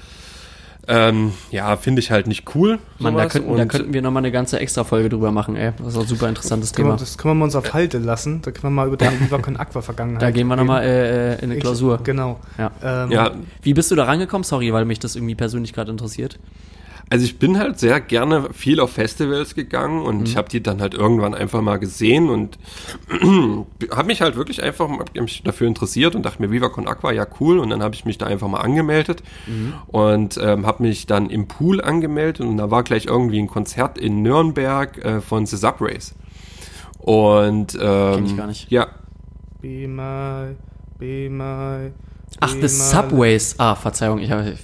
ähm, 0.88 1.32
ja 1.52 1.76
finde 1.78 2.00
ich 2.00 2.12
halt 2.12 2.28
nicht 2.28 2.56
cool. 2.56 2.80
Mann, 3.00 3.16
da 3.16 3.28
könnten, 3.28 3.56
da 3.56 3.66
könnten 3.66 3.94
wir 3.94 4.02
nochmal 4.02 4.22
eine 4.22 4.32
ganze 4.32 4.60
extra 4.60 4.84
Folge 4.84 5.10
drüber 5.10 5.32
machen, 5.32 5.56
ey. 5.56 5.72
Das 5.78 5.88
ist 5.90 5.98
auch 5.98 6.02
ein 6.02 6.08
super 6.08 6.30
interessantes 6.30 6.74
Können 6.74 6.88
wir, 6.90 6.92
Thema. 6.96 7.00
das 7.00 7.18
können 7.18 7.32
wir 7.32 7.36
mal 7.36 7.46
uns 7.46 7.56
auf 7.56 7.74
Halte 7.74 8.00
lassen. 8.00 8.42
Da 8.42 8.52
können 8.52 8.64
wir 8.64 8.82
mal 8.82 8.88
über 8.88 8.98
deine 8.98 9.20
Viva 9.20 9.38
Con 9.38 9.58
Aqua 9.58 9.82
Vergangenheit 9.82 10.22
Da 10.22 10.32
gehen 10.32 10.48
wir 10.48 10.56
nochmal 10.56 10.84
äh, 10.84 11.34
äh, 11.34 11.44
in 11.44 11.52
eine 11.52 11.60
Klausur. 11.60 11.98
Ich, 12.00 12.04
genau. 12.04 12.40
Ja. 12.58 12.72
Ähm, 12.84 13.12
ja, 13.12 13.32
Wie 13.62 13.74
bist 13.74 13.92
du 13.92 13.96
da 13.96 14.04
rangekommen? 14.06 14.44
Sorry, 14.44 14.74
weil 14.74 14.86
mich 14.86 15.00
das 15.00 15.16
irgendwie 15.16 15.36
persönlich 15.36 15.74
gerade 15.74 15.92
interessiert. 15.92 16.38
Also 17.10 17.26
ich 17.26 17.38
bin 17.38 17.60
halt 17.60 17.78
sehr 17.80 18.02
gerne 18.02 18.50
viel 18.54 18.80
auf 18.80 18.92
Festivals 18.94 19.54
gegangen 19.54 20.02
und 20.02 20.20
Mhm. 20.20 20.24
ich 20.26 20.36
habe 20.38 20.50
die 20.50 20.64
dann 20.64 20.82
halt 20.82 20.94
irgendwann 20.96 21.36
einfach 21.36 21.62
mal 21.62 21.78
gesehen 21.78 22.30
und 22.30 22.58
habe 23.92 24.08
mich 24.08 24.22
halt 24.22 24.36
wirklich 24.36 24.64
einfach 24.64 24.90
mich 25.14 25.44
dafür 25.44 25.68
interessiert 25.68 26.16
und 26.16 26.24
dachte 26.26 26.42
mir, 26.42 26.50
Viva 26.52 26.70
Con 26.70 26.88
Aqua, 26.88 27.12
ja 27.12 27.28
cool. 27.40 27.60
Und 27.60 27.70
dann 27.70 27.84
habe 27.84 27.94
ich 27.94 28.06
mich 28.06 28.18
da 28.18 28.26
einfach 28.26 28.48
mal 28.48 28.62
angemeldet 28.62 29.22
Mhm. 29.48 29.74
und 29.88 30.40
ähm, 30.42 30.66
habe 30.66 30.84
mich 30.84 31.06
dann 31.06 31.30
im 31.30 31.48
Pool 31.48 31.82
angemeldet 31.82 32.42
und 32.46 32.58
da 32.58 32.72
war 32.72 32.84
gleich 32.84 33.06
irgendwie 33.06 33.40
ein 33.40 33.48
Konzert 33.48 33.98
in 33.98 34.22
Nürnberg 34.24 34.98
äh, 35.04 35.22
von 35.22 35.46
The 35.46 35.58
Subways. 35.58 36.16
Und 37.00 37.78
ähm, 37.80 38.14
Kenn 38.16 38.26
ich 38.26 38.38
gar 38.38 38.48
nicht. 38.48 38.72
Ja, 38.72 38.88
Be 39.62 39.88
my, 39.88 40.56
be 40.98 41.30
my. 41.30 41.92
Ach, 42.40 42.54
The 42.60 42.68
Subways. 42.68 43.56
Ah, 43.58 43.76
Verzeihung, 43.76 44.20
ich 44.20 44.32
habe 44.32 44.58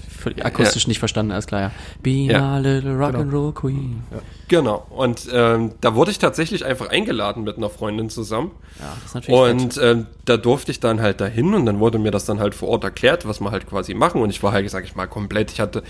akustisch 0.43 0.85
nicht 0.87 0.99
verstanden, 0.99 1.31
alles 1.31 1.47
klar, 1.47 1.61
ja. 1.61 1.71
Be 2.03 2.09
Ja. 2.09 2.55
my 2.55 2.59
little 2.61 2.91
rock'n'roll 2.97 3.53
queen. 3.53 4.03
genau. 4.49 4.85
Und 4.89 5.29
ähm, 5.31 5.71
da 5.79 5.95
wurde 5.95 6.11
ich 6.11 6.19
tatsächlich 6.19 6.65
einfach 6.65 6.89
eingeladen 6.89 7.43
mit 7.45 7.55
einer 7.55 7.69
Freundin 7.69 8.09
zusammen. 8.09 8.51
Ja, 8.79 8.85
das 8.95 9.05
ist 9.05 9.15
natürlich. 9.15 9.39
Und 9.39 9.79
ähm, 9.81 10.07
da 10.25 10.35
durfte 10.35 10.71
ich 10.71 10.81
dann 10.81 10.99
halt 11.01 11.21
dahin 11.21 11.53
und 11.53 11.65
dann 11.65 11.79
wurde 11.79 11.99
mir 11.99 12.11
das 12.11 12.25
dann 12.25 12.39
halt 12.41 12.53
vor 12.53 12.67
Ort 12.67 12.83
erklärt, 12.83 13.25
was 13.27 13.39
wir 13.39 13.51
halt 13.51 13.69
quasi 13.69 13.93
machen. 13.93 14.21
Und 14.21 14.29
ich 14.29 14.43
war 14.43 14.51
halt, 14.51 14.69
sag 14.69 14.83
ich 14.83 14.95
mal, 14.95 15.07
komplett, 15.07 15.51
ich 15.51 15.61
hatte 15.61 15.83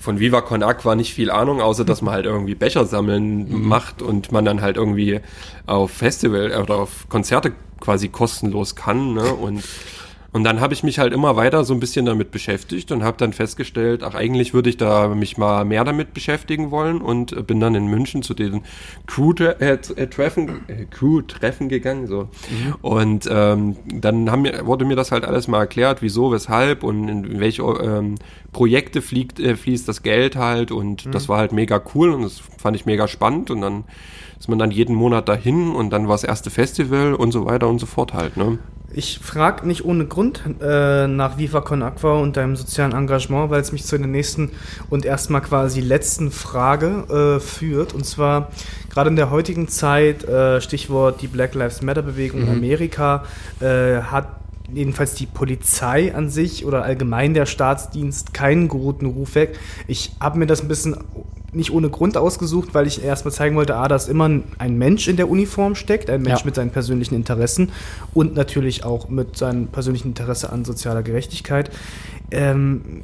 von 0.00 0.18
Viva 0.18 0.40
Con 0.40 0.62
Aqua 0.62 0.94
nicht 0.94 1.12
viel 1.12 1.30
Ahnung, 1.30 1.60
außer 1.60 1.84
dass 1.84 2.00
man 2.00 2.14
halt 2.14 2.24
irgendwie 2.24 2.54
Becher 2.54 2.86
sammeln 2.86 3.48
Mhm. 3.50 3.68
macht 3.68 4.00
und 4.00 4.32
man 4.32 4.46
dann 4.46 4.62
halt 4.62 4.76
irgendwie 4.78 5.20
auf 5.66 5.90
Festival 5.90 6.52
äh, 6.52 6.56
oder 6.56 6.76
auf 6.76 7.06
Konzerte 7.10 7.52
quasi 7.80 8.08
kostenlos 8.08 8.76
kann. 8.76 9.12
Ne? 9.12 9.34
Und 9.34 9.62
und 10.34 10.42
dann 10.42 10.60
habe 10.60 10.74
ich 10.74 10.82
mich 10.82 10.98
halt 10.98 11.12
immer 11.12 11.36
weiter 11.36 11.64
so 11.64 11.72
ein 11.74 11.78
bisschen 11.78 12.06
damit 12.06 12.32
beschäftigt 12.32 12.90
und 12.90 13.04
habe 13.04 13.16
dann 13.18 13.32
festgestellt, 13.32 14.02
ach 14.02 14.16
eigentlich 14.16 14.52
würde 14.52 14.68
ich 14.68 14.76
da 14.76 15.06
mich 15.06 15.38
mal 15.38 15.64
mehr 15.64 15.84
damit 15.84 16.12
beschäftigen 16.12 16.72
wollen 16.72 17.00
und 17.00 17.32
äh, 17.32 17.42
bin 17.44 17.60
dann 17.60 17.76
in 17.76 17.86
München 17.86 18.24
zu 18.24 18.34
den 18.34 18.62
Crew-Treffen 19.06 20.64
äh, 20.66 20.86
Crew-Treffen 20.90 21.68
gegangen 21.68 22.08
so. 22.08 22.30
Und 22.82 23.28
ähm, 23.30 23.76
dann 23.86 24.28
haben 24.28 24.42
mir, 24.42 24.66
wurde 24.66 24.84
mir 24.84 24.96
das 24.96 25.12
halt 25.12 25.24
alles 25.24 25.46
mal 25.46 25.60
erklärt, 25.60 26.02
wieso, 26.02 26.32
weshalb 26.32 26.82
und 26.82 27.08
in 27.08 27.38
welche 27.38 27.62
ähm, 27.62 28.16
Projekte 28.50 29.02
fliegt, 29.02 29.38
äh, 29.38 29.54
fließt 29.54 29.86
das 29.86 30.02
Geld 30.02 30.34
halt 30.34 30.72
und 30.72 31.14
das 31.14 31.28
war 31.28 31.38
halt 31.38 31.52
mega 31.52 31.80
cool 31.94 32.10
und 32.10 32.22
das 32.22 32.42
fand 32.58 32.74
ich 32.74 32.86
mega 32.86 33.06
spannend 33.06 33.52
und 33.52 33.60
dann 33.60 33.84
ist 34.36 34.48
man 34.48 34.58
dann 34.58 34.72
jeden 34.72 34.96
Monat 34.96 35.28
dahin 35.28 35.70
und 35.70 35.90
dann 35.90 36.08
war 36.08 36.14
das 36.14 36.24
erste 36.24 36.50
Festival 36.50 37.14
und 37.14 37.30
so 37.30 37.46
weiter 37.46 37.68
und 37.68 37.78
so 37.78 37.86
fort 37.86 38.14
halt, 38.14 38.36
ne? 38.36 38.58
Ich 38.96 39.18
frage 39.18 39.66
nicht 39.66 39.84
ohne 39.84 40.06
Grund 40.06 40.40
äh, 40.62 41.08
nach 41.08 41.36
Viva 41.36 41.60
Con 41.60 41.82
Aqua 41.82 42.20
und 42.20 42.36
deinem 42.36 42.54
sozialen 42.54 42.92
Engagement, 42.92 43.50
weil 43.50 43.60
es 43.60 43.72
mich 43.72 43.84
zu 43.84 43.98
der 43.98 44.06
nächsten 44.06 44.52
und 44.88 45.04
erstmal 45.04 45.40
quasi 45.40 45.80
letzten 45.80 46.30
Frage 46.30 47.38
äh, 47.38 47.40
führt. 47.40 47.92
Und 47.92 48.06
zwar 48.06 48.52
gerade 48.90 49.10
in 49.10 49.16
der 49.16 49.30
heutigen 49.30 49.66
Zeit, 49.66 50.22
äh, 50.24 50.60
Stichwort 50.60 51.22
die 51.22 51.26
Black 51.26 51.54
Lives 51.54 51.82
Matter 51.82 52.02
Bewegung 52.02 52.42
in 52.42 52.48
Amerika, 52.50 53.24
äh, 53.60 54.00
hat 54.00 54.28
jedenfalls 54.72 55.14
die 55.14 55.26
Polizei 55.26 56.14
an 56.14 56.30
sich 56.30 56.64
oder 56.64 56.84
allgemein 56.84 57.34
der 57.34 57.46
Staatsdienst 57.46 58.32
keinen 58.32 58.68
guten 58.68 59.06
Ruf 59.06 59.34
weg. 59.34 59.58
Ich 59.88 60.12
habe 60.20 60.38
mir 60.38 60.46
das 60.46 60.62
ein 60.62 60.68
bisschen 60.68 60.96
nicht 61.54 61.70
ohne 61.72 61.90
Grund 61.90 62.16
ausgesucht, 62.16 62.70
weil 62.72 62.86
ich 62.86 63.02
erstmal 63.02 63.32
zeigen 63.32 63.56
wollte, 63.56 63.76
ah, 63.76 63.88
dass 63.88 64.08
immer 64.08 64.30
ein 64.58 64.78
Mensch 64.78 65.08
in 65.08 65.16
der 65.16 65.28
Uniform 65.28 65.74
steckt, 65.74 66.10
ein 66.10 66.22
Mensch 66.22 66.40
Ja. 66.40 66.46
mit 66.46 66.54
seinen 66.54 66.70
persönlichen 66.70 67.14
Interessen 67.14 67.70
und 68.12 68.34
natürlich 68.34 68.84
auch 68.84 69.08
mit 69.08 69.36
seinem 69.36 69.68
persönlichen 69.68 70.08
Interesse 70.08 70.50
an 70.52 70.64
sozialer 70.64 71.02
Gerechtigkeit. 71.02 71.70
Ähm, 72.30 73.02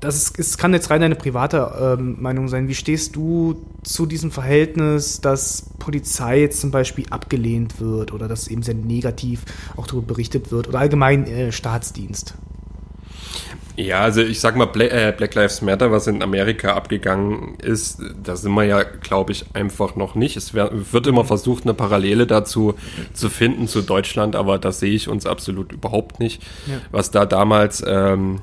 das 0.00 0.16
ist, 0.16 0.38
es 0.38 0.56
kann 0.56 0.72
jetzt 0.72 0.88
rein 0.88 1.02
eine 1.02 1.14
private 1.14 1.96
ähm, 1.98 2.16
Meinung 2.20 2.48
sein. 2.48 2.68
Wie 2.68 2.74
stehst 2.74 3.16
du 3.16 3.62
zu 3.82 4.06
diesem 4.06 4.30
Verhältnis, 4.30 5.20
dass 5.20 5.66
Polizei 5.78 6.40
jetzt 6.40 6.60
zum 6.60 6.70
Beispiel 6.70 7.04
abgelehnt 7.10 7.80
wird 7.80 8.12
oder 8.12 8.26
dass 8.26 8.48
eben 8.48 8.62
sehr 8.62 8.74
negativ 8.74 9.44
auch 9.76 9.86
darüber 9.86 10.06
berichtet 10.06 10.50
wird 10.50 10.68
oder 10.68 10.78
allgemein 10.78 11.26
äh, 11.26 11.52
Staatsdienst? 11.52 12.34
Ja, 13.80 14.00
also 14.02 14.20
ich 14.20 14.40
sag 14.40 14.56
mal, 14.56 14.66
Black, 14.66 14.92
äh, 14.92 15.14
Black 15.16 15.34
Lives 15.34 15.62
Matter, 15.62 15.90
was 15.90 16.06
in 16.06 16.22
Amerika 16.22 16.74
abgegangen 16.74 17.56
ist, 17.60 18.00
da 18.22 18.36
sind 18.36 18.52
wir 18.52 18.64
ja, 18.64 18.82
glaube 18.82 19.32
ich, 19.32 19.46
einfach 19.54 19.96
noch 19.96 20.14
nicht. 20.14 20.36
Es 20.36 20.52
wär, 20.52 20.70
wird 20.72 21.06
immer 21.06 21.24
versucht, 21.24 21.64
eine 21.64 21.72
Parallele 21.72 22.26
dazu 22.26 22.74
zu 23.14 23.30
finden 23.30 23.68
zu 23.68 23.80
Deutschland, 23.80 24.36
aber 24.36 24.58
das 24.58 24.80
sehe 24.80 24.92
ich 24.92 25.08
uns 25.08 25.24
absolut 25.24 25.72
überhaupt 25.72 26.20
nicht. 26.20 26.42
Ja. 26.66 26.74
Was 26.90 27.10
da 27.10 27.24
damals 27.24 27.82
ähm, 27.86 28.42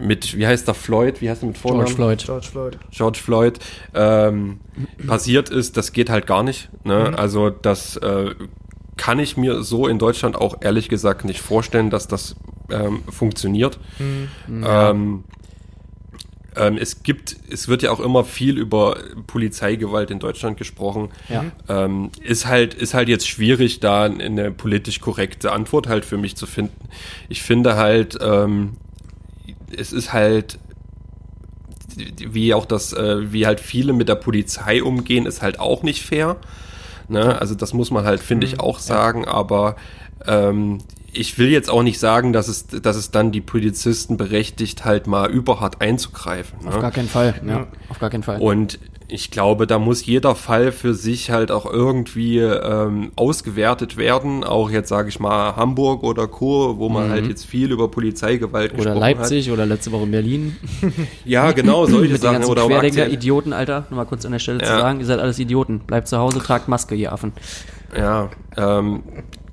mit, 0.00 0.36
wie 0.36 0.46
heißt 0.46 0.66
der 0.66 0.74
Floyd, 0.74 1.20
wie 1.20 1.30
heißt 1.30 1.42
er 1.42 1.46
mit 1.46 1.58
Vornamen? 1.58 1.86
George 1.86 1.94
Floyd. 1.94 2.24
George 2.24 2.46
Floyd. 2.50 2.78
George 2.90 3.18
Floyd 3.18 3.58
ähm, 3.94 4.60
passiert 5.06 5.50
ist, 5.50 5.76
das 5.76 5.92
geht 5.92 6.10
halt 6.10 6.26
gar 6.26 6.42
nicht. 6.42 6.68
Ne? 6.84 7.12
Also 7.16 7.50
das 7.50 7.96
äh, 7.96 8.34
kann 8.96 9.18
ich 9.18 9.36
mir 9.36 9.62
so 9.62 9.86
in 9.86 9.98
Deutschland 9.98 10.36
auch 10.36 10.58
ehrlich 10.60 10.88
gesagt 10.88 11.24
nicht 11.24 11.40
vorstellen, 11.40 11.90
dass 11.90 12.08
das 12.08 12.36
ähm, 12.70 13.02
funktioniert. 13.08 13.78
Ähm, 14.66 15.24
ähm, 16.54 16.76
es 16.76 17.02
gibt, 17.02 17.36
es 17.50 17.68
wird 17.68 17.82
ja 17.82 17.90
auch 17.90 18.00
immer 18.00 18.24
viel 18.24 18.58
über 18.58 18.98
Polizeigewalt 19.26 20.10
in 20.10 20.18
Deutschland 20.18 20.58
gesprochen. 20.58 21.08
Ja. 21.28 21.44
Ähm, 21.68 22.10
ist 22.22 22.46
halt, 22.46 22.74
ist 22.74 22.94
halt 22.94 23.08
jetzt 23.08 23.26
schwierig, 23.26 23.80
da 23.80 24.04
eine 24.04 24.50
politisch 24.50 25.00
korrekte 25.00 25.52
Antwort 25.52 25.88
halt 25.88 26.04
für 26.04 26.18
mich 26.18 26.36
zu 26.36 26.46
finden. 26.46 26.88
Ich 27.28 27.42
finde 27.42 27.76
halt, 27.76 28.18
ähm, 28.20 28.76
es 29.74 29.92
ist 29.92 30.12
halt, 30.12 30.58
wie 31.96 32.52
auch 32.52 32.66
das, 32.66 32.92
äh, 32.92 33.32
wie 33.32 33.46
halt 33.46 33.60
viele 33.60 33.94
mit 33.94 34.08
der 34.08 34.16
Polizei 34.16 34.82
umgehen, 34.82 35.24
ist 35.24 35.40
halt 35.40 35.58
auch 35.58 35.82
nicht 35.82 36.02
fair. 36.02 36.36
Ne? 37.08 37.40
Also 37.40 37.54
das 37.54 37.72
muss 37.72 37.90
man 37.90 38.04
halt, 38.04 38.20
finde 38.20 38.46
ich, 38.46 38.60
auch 38.60 38.78
sagen, 38.78 39.26
aber 39.26 39.76
ähm, 40.26 40.78
ich 41.12 41.38
will 41.38 41.48
jetzt 41.48 41.70
auch 41.70 41.82
nicht 41.82 41.98
sagen, 41.98 42.32
dass 42.32 42.48
es, 42.48 42.66
dass 42.66 42.96
es 42.96 43.10
dann 43.10 43.32
die 43.32 43.40
Polizisten 43.40 44.16
berechtigt, 44.16 44.84
halt 44.84 45.06
mal 45.06 45.30
überhart 45.30 45.80
einzugreifen. 45.80 46.64
Ne? 46.64 46.68
Auf 46.68 46.80
gar 46.80 46.90
keinen 46.90 47.08
Fall. 47.08 47.34
Ja, 47.46 47.66
auf 47.88 47.98
gar 47.98 48.10
keinen 48.10 48.22
Fall. 48.22 48.40
Und 48.40 48.78
ich 49.12 49.30
glaube, 49.30 49.66
da 49.66 49.78
muss 49.78 50.06
jeder 50.06 50.34
Fall 50.34 50.72
für 50.72 50.94
sich 50.94 51.30
halt 51.30 51.50
auch 51.50 51.66
irgendwie 51.70 52.38
ähm, 52.38 53.12
ausgewertet 53.14 53.96
werden. 53.96 54.42
Auch 54.42 54.70
jetzt 54.70 54.88
sage 54.88 55.10
ich 55.10 55.20
mal 55.20 55.54
Hamburg 55.56 56.02
oder 56.02 56.26
Co., 56.26 56.78
wo 56.78 56.88
man 56.88 57.10
halt 57.10 57.26
jetzt 57.26 57.44
viel 57.44 57.70
über 57.72 57.88
Polizeigewalt 57.88 58.72
Mhm. 58.72 58.80
oder 58.80 58.90
gesprochen 58.94 59.00
Leipzig 59.18 59.50
oder 59.50 59.66
letzte 59.66 59.92
Woche 59.92 60.04
in 60.04 60.10
Berlin. 60.10 60.56
hat. 60.82 60.92
Ja, 61.26 61.52
genau, 61.52 61.84
solche 61.86 62.00
Mit 62.02 62.10
den 62.12 62.16
Sachen. 62.22 62.34
ganzen 62.36 62.50
Oder 62.50 62.64
auch 62.64 62.68
Querdenker, 62.68 63.08
Idioten, 63.08 63.52
Alter. 63.52 63.84
Nur 63.90 63.98
mal 63.98 64.04
kurz 64.06 64.24
an 64.24 64.32
der 64.32 64.38
Stelle 64.38 64.58
zu 64.60 64.64
Ja. 64.70 64.78
sagen, 64.80 65.00
ihr 65.00 65.06
seid 65.06 65.18
alles 65.20 65.38
Idioten. 65.38 65.80
Bleibt 65.80 66.08
zu 66.08 66.16
Hause, 66.18 66.38
tragt 66.38 66.68
Maske, 66.68 66.94
ihr 66.94 67.12
Affen. 67.12 67.32
Ja, 67.96 68.30
ähm, 68.56 69.02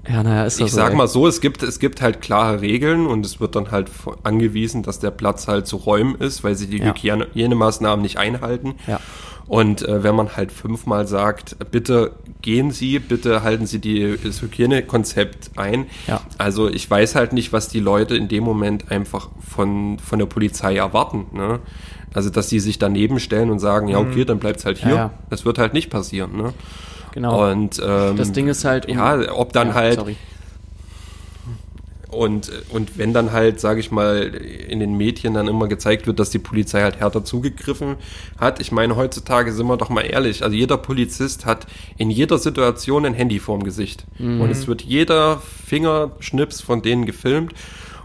Ja, 0.08 0.24
naja, 0.24 0.45
ist 0.45 0.60
das 0.60 0.68
ich 0.68 0.72
so. 0.72 0.78
sag 0.78 0.91
ey. 0.91 0.95
mal 0.97 1.08
so, 1.08 1.28
es 1.28 1.41
gibt, 1.41 1.62
es 1.62 1.80
gibt 1.80 2.02
halt 2.02 2.22
klare 2.22 2.62
Regeln 2.62 3.06
und 3.06 3.26
es 3.26 3.39
wird 3.39 3.56
dann 3.56 3.72
halt 3.72 3.89
angewiesen, 4.24 4.82
dass 4.82 5.00
der 5.00 5.12
Platz 5.12 5.47
halt 5.47 5.68
zu 5.68 5.76
räumen 5.78 6.16
ist, 6.16 6.43
weil 6.43 6.56
sie 6.56 6.68
die 6.68 6.78
Ja. 6.78 6.86
Hygiene- 6.93 7.28
Hygienemaßnahmen 7.34 8.02
nicht 8.02 8.18
einhalten. 8.18 8.76
Ja. 8.88 9.00
Und 9.47 9.82
äh, 9.82 10.04
wenn 10.04 10.16
man 10.16 10.38
halt 10.38 10.52
fünfmal 10.52 11.08
sagt, 11.08 11.58
bitte 11.72 12.12
gehen 12.43 12.70
Sie, 12.72 13.00
bitte 13.00 13.41
halten 13.43 13.66
Sie 13.66 13.80
die, 13.80 14.16
das 14.24 14.41
Hygienekonzept 14.43 15.52
ein. 15.58 15.88
Ja. 16.08 16.22
Also 16.38 16.70
ich 16.70 16.89
weiß 16.89 17.16
halt 17.16 17.34
nicht, 17.34 17.52
was 17.52 17.68
die 17.68 17.80
Leute 17.80 18.16
in 18.16 18.28
dem 18.28 18.43
Moment 18.43 18.91
einfach 18.91 19.30
von, 19.45 19.97
von 20.00 20.20
der 20.20 20.28
Polizei 20.28 20.76
erwarten. 20.78 21.26
Ne? 21.34 21.60
Also 22.14 22.30
dass 22.30 22.47
die 22.47 22.60
sich 22.60 22.80
daneben 22.80 23.20
stellen 23.20 23.49
und 23.51 23.60
sagen, 23.60 23.88
ja 23.88 23.99
okay, 23.99 24.26
dann 24.26 24.39
bleibt's 24.39 24.66
halt 24.66 24.78
hier. 24.80 24.88
Mhm. 24.88 24.91
Ja, 24.95 24.97
ja. 25.05 25.14
Das 25.30 25.45
wird 25.45 25.57
halt 25.60 25.74
nicht 25.74 25.89
passieren. 25.89 26.36
Ne? 26.36 26.53
Genau. 27.14 27.49
Und 27.51 27.82
ähm, 27.84 28.16
das 28.18 28.32
Ding 28.32 28.47
ist 28.47 28.66
halt. 28.66 28.88
um- 28.88 28.95
ja, 28.95 29.32
ob 29.34 29.53
dann 29.53 29.70
Ja, 29.70 29.74
halt 29.76 29.95
Sorry. 29.95 30.16
und, 32.12 32.51
und 32.70 32.97
wenn 32.97 33.14
dann 33.14 33.32
halt, 33.32 33.60
sage 33.60 33.80
ich 33.80 33.91
mal, 33.91 34.18
in 34.24 34.80
den 34.80 34.97
Medien 34.97 35.36
dann 35.36 35.47
immer 35.47 35.68
gezeigt 35.68 36.07
wird, 36.07 36.20
dass 36.20 36.32
die 36.32 36.39
Polizei 36.39 36.82
halt 36.82 36.99
härter 36.99 37.24
zugegriffen 37.24 37.97
hat. 38.39 38.60
Ich 38.60 38.72
meine, 38.72 38.95
heutzutage 38.95 39.51
sind 39.53 39.68
wir 39.68 39.78
doch 39.78 39.89
mal 39.89 40.01
ehrlich, 40.01 40.43
also 40.43 40.55
jeder 40.55 40.78
Polizist 40.78 41.45
hat 41.45 41.68
in 41.97 42.10
jeder 42.10 42.39
Situation 42.39 43.05
ein 43.05 43.14
Handy 43.14 43.38
vorm 43.39 43.64
Gesicht. 43.64 44.05
Und 44.18 44.49
es 44.49 44.68
wird 44.68 44.82
jeder 44.82 45.39
Fingerschnips 45.66 46.62
von 46.62 46.82
denen 46.82 47.05
gefilmt. 47.05 47.53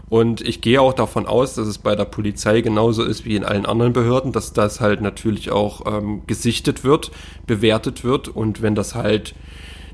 Und 0.09 0.41
ich 0.41 0.61
gehe 0.61 0.81
auch 0.81 0.93
davon 0.93 1.25
aus, 1.25 1.55
dass 1.55 1.67
es 1.67 1.79
bei 1.79 1.95
der 1.95 2.05
Polizei 2.05 2.61
genauso 2.61 3.03
ist 3.03 3.25
wie 3.25 3.35
in 3.35 3.43
allen 3.43 3.65
anderen 3.65 3.93
Behörden, 3.93 4.31
dass 4.31 4.53
das 4.53 4.79
halt 4.79 5.01
natürlich 5.01 5.51
auch 5.51 5.81
ähm, 5.87 6.21
gesichtet 6.27 6.83
wird, 6.83 7.11
bewertet 7.47 8.03
wird. 8.03 8.27
Und 8.27 8.61
wenn 8.61 8.75
das 8.75 8.93
halt 8.93 9.33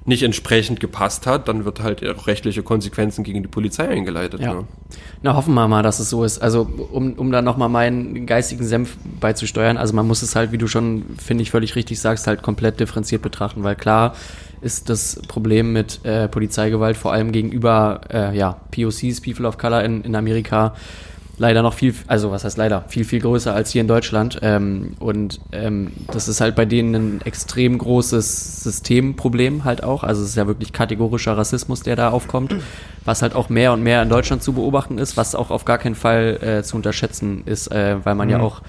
nicht 0.05 0.23
entsprechend 0.23 0.79
gepasst 0.79 1.27
hat, 1.27 1.47
dann 1.47 1.63
wird 1.63 1.81
halt 1.81 2.05
auch 2.07 2.25
rechtliche 2.25 2.63
Konsequenzen 2.63 3.23
gegen 3.23 3.43
die 3.43 3.47
Polizei 3.47 3.87
eingeleitet. 3.87 4.41
Ja. 4.41 4.55
Ne? 4.55 4.67
Na, 5.21 5.35
hoffen 5.35 5.53
wir 5.53 5.67
mal, 5.67 5.83
dass 5.83 5.99
es 5.99 6.09
so 6.09 6.23
ist. 6.23 6.41
Also, 6.41 6.67
um, 6.91 7.13
um 7.13 7.31
da 7.31 7.41
nochmal 7.43 7.69
meinen 7.69 8.25
geistigen 8.25 8.65
Senf 8.65 8.97
beizusteuern, 9.19 9.77
also 9.77 9.93
man 9.93 10.07
muss 10.07 10.23
es 10.23 10.35
halt, 10.35 10.51
wie 10.51 10.57
du 10.57 10.67
schon, 10.67 11.05
finde 11.17 11.43
ich, 11.43 11.51
völlig 11.51 11.75
richtig 11.75 11.99
sagst, 11.99 12.25
halt 12.25 12.41
komplett 12.41 12.79
differenziert 12.79 13.21
betrachten, 13.21 13.63
weil 13.63 13.75
klar 13.75 14.15
ist 14.61 14.89
das 14.89 15.21
Problem 15.27 15.73
mit 15.73 16.03
äh, 16.03 16.27
Polizeigewalt 16.27 16.97
vor 16.97 17.13
allem 17.13 17.31
gegenüber 17.31 18.01
äh, 18.11 18.35
ja, 18.35 18.59
POCs, 18.71 19.21
People 19.21 19.47
of 19.47 19.57
Color 19.57 19.83
in, 19.83 20.01
in 20.01 20.15
Amerika, 20.15 20.73
leider 21.37 21.61
noch 21.61 21.73
viel, 21.73 21.93
also 22.07 22.31
was 22.31 22.43
heißt 22.43 22.57
leider, 22.57 22.85
viel, 22.87 23.03
viel 23.03 23.19
größer 23.19 23.53
als 23.53 23.71
hier 23.71 23.81
in 23.81 23.87
Deutschland. 23.87 24.39
Ähm, 24.41 24.93
und 24.99 25.39
ähm, 25.51 25.91
das 26.11 26.27
ist 26.27 26.41
halt 26.41 26.55
bei 26.55 26.65
denen 26.65 26.95
ein 26.95 27.21
extrem 27.21 27.77
großes 27.77 28.63
Systemproblem 28.63 29.63
halt 29.63 29.83
auch. 29.83 30.03
Also 30.03 30.23
es 30.23 30.29
ist 30.29 30.35
ja 30.35 30.47
wirklich 30.47 30.73
kategorischer 30.73 31.37
Rassismus, 31.37 31.81
der 31.81 31.95
da 31.95 32.09
aufkommt, 32.09 32.55
was 33.05 33.21
halt 33.21 33.35
auch 33.35 33.49
mehr 33.49 33.73
und 33.73 33.83
mehr 33.83 34.01
in 34.01 34.09
Deutschland 34.09 34.43
zu 34.43 34.53
beobachten 34.53 34.97
ist, 34.97 35.17
was 35.17 35.35
auch 35.35 35.51
auf 35.51 35.65
gar 35.65 35.77
keinen 35.77 35.95
Fall 35.95 36.39
äh, 36.41 36.63
zu 36.63 36.75
unterschätzen 36.75 37.43
ist, 37.45 37.71
äh, 37.71 37.97
weil 38.03 38.15
man 38.15 38.29
ja 38.29 38.39
auch 38.39 38.61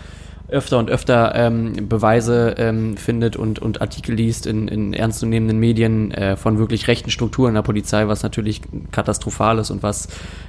öfter 0.53 0.79
und 0.79 0.91
öfter 0.91 1.35
ähm, 1.35 1.89
Beweise 1.89 2.55
ähm, 2.59 2.97
findet 2.97 3.37
und, 3.37 3.59
und 3.59 3.81
Artikel 3.81 4.15
liest 4.15 4.47
in, 4.47 4.69
in 4.69 4.93
ernstzunehmenden 4.93 5.59
Medien 5.59 6.13
äh, 6.13 6.37
von 6.37 6.59
wirklich 6.59 6.89
rechten 6.89 7.11
Strukturen 7.11 7.55
der 7.55 7.63
Polizei, 7.63 8.07
was 8.07 8.23
natürlich 8.23 8.61
katastrophal 8.93 9.59
ist 9.59 9.71
und 9.71 9.83
was 9.83 10.09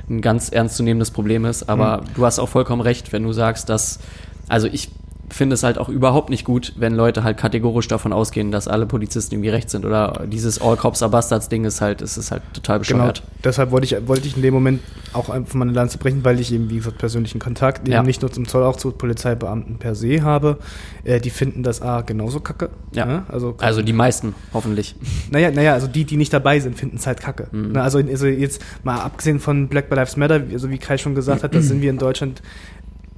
ein 0.09 0.21
ganz 0.21 0.49
ernstzunehmendes 0.49 1.11
Problem 1.11 1.45
ist. 1.45 1.69
Aber 1.69 2.03
du 2.15 2.25
hast 2.25 2.39
auch 2.39 2.49
vollkommen 2.49 2.81
recht, 2.81 3.13
wenn 3.13 3.23
du 3.23 3.31
sagst, 3.31 3.69
dass, 3.69 3.99
also 4.47 4.67
ich 4.67 4.89
finde 5.35 5.53
es 5.55 5.63
halt 5.63 5.77
auch 5.77 5.89
überhaupt 5.89 6.29
nicht 6.29 6.45
gut, 6.45 6.73
wenn 6.75 6.93
Leute 6.95 7.23
halt 7.23 7.37
kategorisch 7.37 7.87
davon 7.87 8.13
ausgehen, 8.13 8.51
dass 8.51 8.67
alle 8.67 8.85
Polizisten 8.85 9.35
irgendwie 9.35 9.49
recht 9.49 9.69
sind 9.69 9.85
oder 9.85 10.23
dieses 10.27 10.61
All 10.61 10.75
Cops 10.77 11.01
are 11.01 11.11
Bastards 11.11 11.49
Ding 11.49 11.65
ist 11.65 11.81
halt, 11.81 12.01
es 12.01 12.17
ist 12.17 12.31
halt 12.31 12.41
total 12.53 12.79
Genau, 12.79 12.99
bescheuert. 12.99 13.23
deshalb 13.43 13.71
wollte 13.71 13.85
ich, 13.85 14.07
wollte 14.07 14.27
ich 14.27 14.35
in 14.35 14.41
dem 14.41 14.53
Moment 14.53 14.81
auch 15.13 15.29
einfach 15.29 15.53
meine 15.55 15.71
Lanze 15.71 15.97
brechen, 15.97 16.23
weil 16.23 16.39
ich 16.39 16.51
eben, 16.53 16.69
wie 16.69 16.77
gesagt, 16.77 16.97
persönlichen 16.97 17.39
Kontakt 17.39 17.87
Ja. 17.87 17.97
eben 17.99 18.05
nicht 18.07 18.21
nur 18.21 18.31
zum 18.31 18.47
Zoll, 18.47 18.63
auch 18.63 18.75
zu 18.77 18.91
Polizeibeamten 18.91 19.77
per 19.77 19.95
se 19.95 20.21
habe. 20.23 20.57
Äh, 21.03 21.19
die 21.19 21.29
finden 21.29 21.63
das 21.63 21.81
A 21.81 22.01
genauso 22.01 22.39
kacke. 22.39 22.69
Ja. 22.93 23.05
ne? 23.05 23.23
Also, 23.29 23.55
Also 23.59 23.81
die 23.81 23.93
meisten, 23.93 24.33
hoffentlich. 24.53 24.95
naja, 25.31 25.51
naja, 25.51 25.73
also 25.73 25.87
die, 25.87 26.05
die 26.05 26.17
nicht 26.17 26.33
dabei 26.33 26.59
sind, 26.59 26.77
finden 26.77 26.97
es 26.97 27.07
halt 27.07 27.21
kacke. 27.21 27.47
Mhm. 27.51 27.73
Ne, 27.73 27.81
Also, 27.81 27.99
also 27.99 28.27
jetzt 28.27 28.61
mal 28.83 28.99
abgesehen 29.01 29.39
von 29.39 29.67
Black 29.67 29.89
Lives 29.89 30.17
Matter, 30.17 30.41
also 30.51 30.69
wie 30.69 30.77
Kai 30.77 30.97
schon 30.97 31.15
gesagt 31.15 31.43
hat, 31.43 31.53
da 31.55 31.61
sind 31.61 31.81
wir 31.81 31.89
in 31.89 31.97
Deutschland 31.97 32.41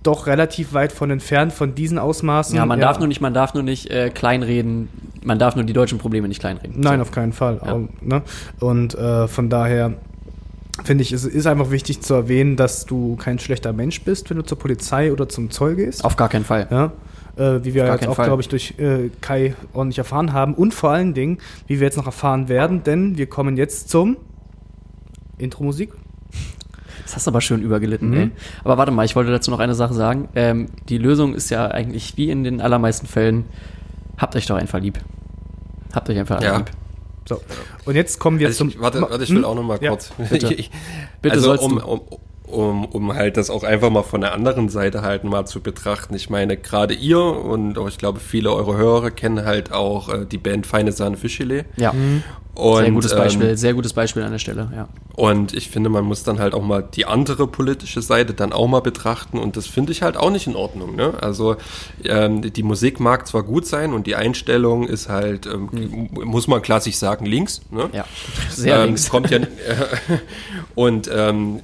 doch 0.05 0.27
relativ 0.27 0.73
weit 0.73 0.91
von 0.91 1.09
entfernt 1.11 1.53
von 1.53 1.75
diesen 1.75 1.97
Ausmaßen. 1.99 2.55
Ja, 2.55 2.65
man 2.65 2.79
darf 2.79 2.99
nur 2.99 3.07
nicht, 3.07 3.21
man 3.21 3.33
darf 3.33 3.53
nur 3.53 3.63
nicht 3.63 3.89
äh, 3.89 4.09
kleinreden, 4.09 4.89
man 5.23 5.39
darf 5.39 5.55
nur 5.55 5.65
die 5.65 5.73
deutschen 5.73 5.97
Probleme 5.97 6.27
nicht 6.27 6.39
kleinreden. 6.39 6.79
Nein, 6.79 6.99
So. 6.99 7.01
auf 7.03 7.11
keinen 7.11 7.33
Fall. 7.33 7.59
Ja. 7.65 7.73
Auch, 7.73 7.81
ne? 8.01 8.21
Und 8.59 8.95
äh, 8.95 9.27
von 9.27 9.49
daher 9.49 9.93
finde 10.83 11.01
ich, 11.03 11.11
es 11.11 11.25
ist 11.25 11.47
einfach 11.47 11.71
wichtig 11.71 12.01
zu 12.01 12.13
erwähnen, 12.13 12.55
dass 12.55 12.85
du 12.85 13.15
kein 13.15 13.39
schlechter 13.39 13.73
Mensch 13.73 14.01
bist, 14.03 14.29
wenn 14.29 14.37
du 14.37 14.43
zur 14.43 14.59
Polizei 14.59 15.11
oder 15.11 15.27
zum 15.29 15.49
Zoll 15.49 15.75
gehst. 15.75 16.03
Auf 16.03 16.15
gar 16.15 16.29
keinen 16.29 16.45
Fall. 16.45 16.67
Ja, 16.69 16.91
äh, 17.37 17.63
wie 17.63 17.73
wir 17.73 17.85
jetzt 17.85 18.07
auch, 18.07 18.15
glaube 18.15 18.41
ich, 18.41 18.49
durch 18.49 18.75
äh, 18.77 19.09
Kai 19.21 19.55
ordentlich 19.73 19.97
erfahren 19.97 20.33
haben. 20.33 20.53
Und 20.53 20.73
vor 20.73 20.91
allen 20.91 21.13
Dingen, 21.13 21.37
wie 21.67 21.79
wir 21.79 21.85
jetzt 21.85 21.97
noch 21.97 22.05
erfahren 22.05 22.49
werden, 22.49 22.83
denn 22.83 23.17
wir 23.17 23.27
kommen 23.27 23.57
jetzt 23.57 23.89
zum 23.89 24.17
Intro-Musik. 25.37 25.91
Das 27.05 27.15
hast 27.15 27.27
du 27.27 27.31
aber 27.31 27.39
schön 27.41 27.61
übergelitten, 27.61 28.09
Mhm. 28.09 28.17
ey. 28.17 28.31
Aber 28.63 28.77
warte 28.77 28.91
mal, 28.91 29.05
ich 29.05 29.15
wollte 29.15 29.31
dazu 29.31 29.51
noch 29.51 29.59
eine 29.59 29.75
Sache 29.75 29.93
sagen. 29.93 30.27
Ähm, 30.35 30.67
die 30.89 30.97
Lösung 30.97 31.35
ist 31.35 31.49
ja 31.51 31.67
eigentlich 31.67 32.17
wie 32.17 32.29
in 32.31 32.43
den 32.43 32.59
allermeisten 32.61 33.05
Fällen, 33.07 33.45
habt 34.17 34.35
euch 34.35 34.47
doch 34.47 34.55
einfach 34.57 34.79
lieb. 34.79 34.99
Habt 35.93 36.09
euch 36.09 36.17
einfach 36.17 36.41
Ja. 36.41 36.57
lieb. 36.57 36.71
So. 37.27 37.41
Und 37.85 37.95
jetzt 37.95 38.19
kommen 38.19 38.39
wir 38.39 38.47
Also 38.47 38.57
zum. 38.59 38.69
ich, 38.69 38.79
warte, 38.79 39.01
warte, 39.01 39.23
ich 39.23 39.29
will 39.31 39.45
auch 39.45 39.55
noch 39.55 39.63
mal 39.63 39.77
Ja, 39.81 39.91
kurz. 39.91 40.11
bitte. 40.29 40.53
Ich- 40.53 40.69
Bitte 41.21 41.35
also 41.35 41.45
sollst 41.55 41.63
um, 41.63 41.77
du. 41.79 41.85
um, 41.85 42.01
um, 42.47 42.85
um 42.85 43.13
halt 43.13 43.37
das 43.37 43.49
auch 43.49 43.63
einfach 43.63 43.89
mal 43.89 44.03
von 44.03 44.21
der 44.21 44.33
anderen 44.33 44.69
Seite 44.69 45.01
halt 45.01 45.23
mal 45.23 45.45
zu 45.45 45.61
betrachten. 45.61 46.15
Ich 46.15 46.29
meine, 46.29 46.57
gerade 46.57 46.93
ihr 46.93 47.21
und 47.21 47.77
auch 47.77 47.87
ich 47.87 47.97
glaube 47.97 48.19
viele 48.19 48.51
eure 48.53 48.77
Hörer 48.77 49.11
kennen 49.11 49.45
halt 49.45 49.71
auch 49.71 50.09
äh, 50.09 50.25
die 50.25 50.37
Band 50.37 50.67
Feine 50.67 50.91
Sahne 50.91 51.17
Fischfilet. 51.17 51.65
Ja. 51.77 51.93
Und, 52.55 52.83
sehr 52.83 52.91
gutes 52.91 53.15
Beispiel, 53.15 53.49
Ähm, 53.49 53.57
sehr 53.57 53.73
gutes 53.73 53.91
Beispiel 53.91 54.23
an 54.23 54.31
der 54.31 54.39
Stelle, 54.39 54.71
ja. 54.73 54.87
und 55.17 55.53
ich 55.53 55.69
finde, 55.69 55.89
man 55.89 56.05
muss 56.05 56.23
dann 56.23 56.39
halt 56.39 56.53
auch 56.53 56.63
mal 56.63 56.81
die 56.81 57.05
andere 57.05 57.47
politische 57.47 58.01
Seite 58.01 58.33
dann 58.33 58.53
auch 58.53 58.67
mal 58.67 58.79
betrachten 58.79 59.37
und 59.37 59.57
das 59.57 59.67
finde 59.67 59.91
ich 59.91 60.01
halt 60.01 60.15
auch 60.15 60.29
nicht 60.29 60.47
in 60.47 60.55
Ordnung. 60.55 60.95
Ne? 60.95 61.15
Also 61.19 61.57
ähm, 62.05 62.53
die, 62.53 62.63
Musik 62.63 63.01
mag 63.01 63.27
zwar 63.27 63.43
gut 63.43 63.67
sein 63.67 63.91
und 63.91 64.07
die 64.07 64.15
Einstellung 64.15 64.87
ist 64.87 65.09
halt, 65.09 65.47
ähm, 65.47 66.09
muss 66.11 66.47
man 66.47 66.61
klassisch 66.61 66.95
sagen, 66.95 67.25
links. 67.25 67.61
Ne? 67.71 67.89
Ja. 67.91 68.05
Sehr 68.49 68.77
ähm, 68.77 68.85
links. 68.85 69.09
Kommt 69.09 69.31
ja, 69.31 69.39
und 70.75 71.09
ähm, 71.13 71.59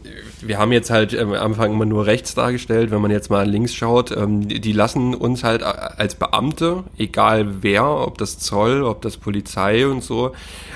wir 0.47 0.57
haben 0.57 0.71
jetzt 0.71 0.89
halt 0.89 1.17
am 1.17 1.33
Anfang 1.33 1.71
immer 1.71 1.85
nur 1.85 2.05
rechts 2.05 2.33
dargestellt. 2.35 2.91
Wenn 2.91 3.01
man 3.01 3.11
jetzt 3.11 3.29
mal 3.29 3.47
links 3.47 3.73
schaut, 3.73 4.11
ähm, 4.11 4.47
die 4.47 4.71
lassen 4.71 5.13
uns 5.13 5.43
halt 5.43 5.63
als 5.63 6.15
Beamte, 6.15 6.83
egal 6.97 7.63
wer, 7.63 7.85
ob 7.85 8.17
das 8.17 8.39
Zoll, 8.39 8.83
ob 8.83 9.01
das 9.01 9.17
Polizei 9.17 9.85
und 9.87 10.03
so, 10.03 10.31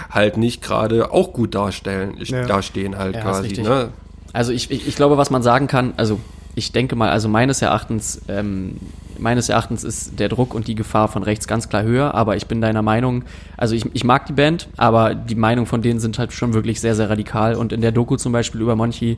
halt 0.09 0.37
nicht 0.37 0.61
gerade 0.61 1.11
auch 1.11 1.33
gut 1.33 1.55
darstellen, 1.55 2.15
Ja. 2.19 2.45
dastehen 2.45 2.97
halt 2.97 3.15
Ja, 3.15 3.21
quasi. 3.21 3.61
Ne? 3.61 3.89
Also 4.33 4.51
ich, 4.51 4.69
ich, 4.71 4.87
ich 4.87 4.95
glaube, 4.95 5.17
was 5.17 5.29
man 5.29 5.41
sagen 5.43 5.67
kann, 5.67 5.93
also 5.97 6.19
ich 6.55 6.71
denke 6.71 6.95
mal, 6.95 7.09
also 7.09 7.27
meines 7.27 7.61
Erachtens, 7.61 8.21
ähm, 8.27 8.77
meines 9.17 9.49
Erachtens 9.49 9.83
ist 9.83 10.19
der 10.19 10.29
Druck 10.29 10.53
und 10.53 10.67
die 10.67 10.75
Gefahr 10.75 11.07
von 11.07 11.23
rechts 11.23 11.47
ganz 11.47 11.69
klar 11.69 11.83
höher, 11.83 12.15
aber 12.15 12.37
ich 12.37 12.47
bin 12.47 12.61
deiner 12.61 12.81
Meinung, 12.81 13.23
also 13.57 13.75
ich, 13.75 13.85
ich 13.93 14.03
mag 14.03 14.25
die 14.25 14.33
Band, 14.33 14.69
aber 14.77 15.15
die 15.15 15.35
Meinung 15.35 15.65
von 15.65 15.81
denen 15.81 15.99
sind 15.99 16.17
halt 16.17 16.33
schon 16.33 16.53
wirklich 16.53 16.79
sehr, 16.79 16.95
sehr 16.95 17.09
radikal 17.09 17.55
und 17.55 17.73
in 17.73 17.81
der 17.81 17.91
Doku 17.91 18.15
zum 18.15 18.31
Beispiel 18.31 18.61
über 18.61 18.75
Monchi 18.75 19.17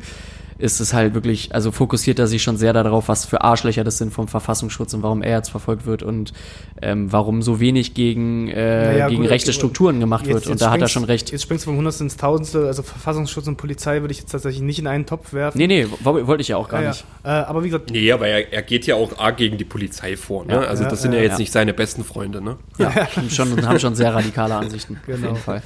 ist 0.60 0.80
es 0.80 0.94
halt 0.94 1.14
wirklich, 1.14 1.54
also 1.54 1.72
fokussiert 1.72 2.20
er 2.20 2.28
sich 2.28 2.42
schon 2.44 2.58
sehr 2.58 2.74
darauf, 2.74 3.08
was 3.08 3.26
für 3.26 3.42
Arschlöcher 3.42 3.84
das 3.84 3.98
sind 3.98 4.12
vom 4.14 4.28
Verfassungsschutz 4.28 4.94
und 4.94 5.04
warum 5.04 5.22
er 5.22 5.38
jetzt 5.38 5.50
verfolgt 5.50 5.86
wird 5.86 6.04
und 6.04 6.34
ähm, 6.82 7.12
warum 7.12 7.42
so 7.42 7.60
wenig 7.60 7.94
gegen, 7.94 8.48
äh, 8.50 8.54
Naja, 8.94 9.08
gegen 9.10 9.22
gut, 9.22 9.30
rechte 9.32 9.50
aber 9.50 9.54
Strukturen 9.54 10.00
gemacht 10.00 10.26
Jetzt- 10.26 10.34
wird. 10.34 10.44
jetzt 10.46 10.52
Und 10.52 10.62
da 10.62 10.72
hat 10.72 10.82
er 10.82 10.88
schon 10.88 11.04
recht. 11.04 11.32
Jetzt 11.32 11.42
springst 11.44 11.66
du 11.66 11.70
vom 11.70 11.78
Hundertsten 11.78 12.06
ins 12.08 12.18
Tausendste, 12.18 12.66
also 12.68 12.84
Verfassungsschutz 12.84 13.48
und 13.48 13.58
Polizei 13.58 14.02
würde 14.02 14.12
ich 14.12 14.20
jetzt 14.20 14.32
tatsächlich 14.32 14.62
nicht 14.64 14.80
in 14.80 14.88
einen 14.88 15.06
Topf 15.06 15.34
werfen. 15.34 15.58
Nee, 15.58 15.68
nee, 15.68 15.88
wo- 16.02 16.28
wollte 16.28 16.42
ich 16.42 16.48
ja 16.48 16.58
auch 16.58 16.70
gar 16.70 16.82
Ja, 16.82 16.90
nicht. 16.90 17.06
ja. 17.24 17.42
Äh, 17.42 17.46
aber 17.46 17.64
wie 17.64 17.70
gesagt, 17.70 17.92
Nee, 17.92 18.12
aber 18.12 18.28
er, 18.28 18.52
er 18.54 18.62
geht 18.62 18.86
ja 18.88 18.96
auch 18.96 19.18
arg 19.20 19.38
gegen 19.38 19.58
die 19.58 19.66
Polizei 19.66 20.18
vor. 20.18 20.46
Ne? 20.46 20.54
Ja. 20.54 20.60
also 20.62 20.84
Ja, 20.84 20.90
das 20.90 21.02
sind 21.02 21.12
ja, 21.14 21.18
ja 21.20 21.24
jetzt 21.26 21.34
ja. 21.34 21.40
nicht 21.40 21.52
seine 21.52 21.74
besten 21.74 22.04
Freunde. 22.04 22.42
Ne? 22.42 22.58
Ja, 22.78 22.94
haben 23.16 23.30
schon, 23.30 23.68
haben 23.68 23.80
schon 23.80 23.96
sehr 23.96 24.14
radikale 24.14 24.56
Ansichten. 24.56 24.96
Auf 24.98 25.06
Genau. 25.06 25.28
jeden 25.28 25.38
Fall. 25.38 25.62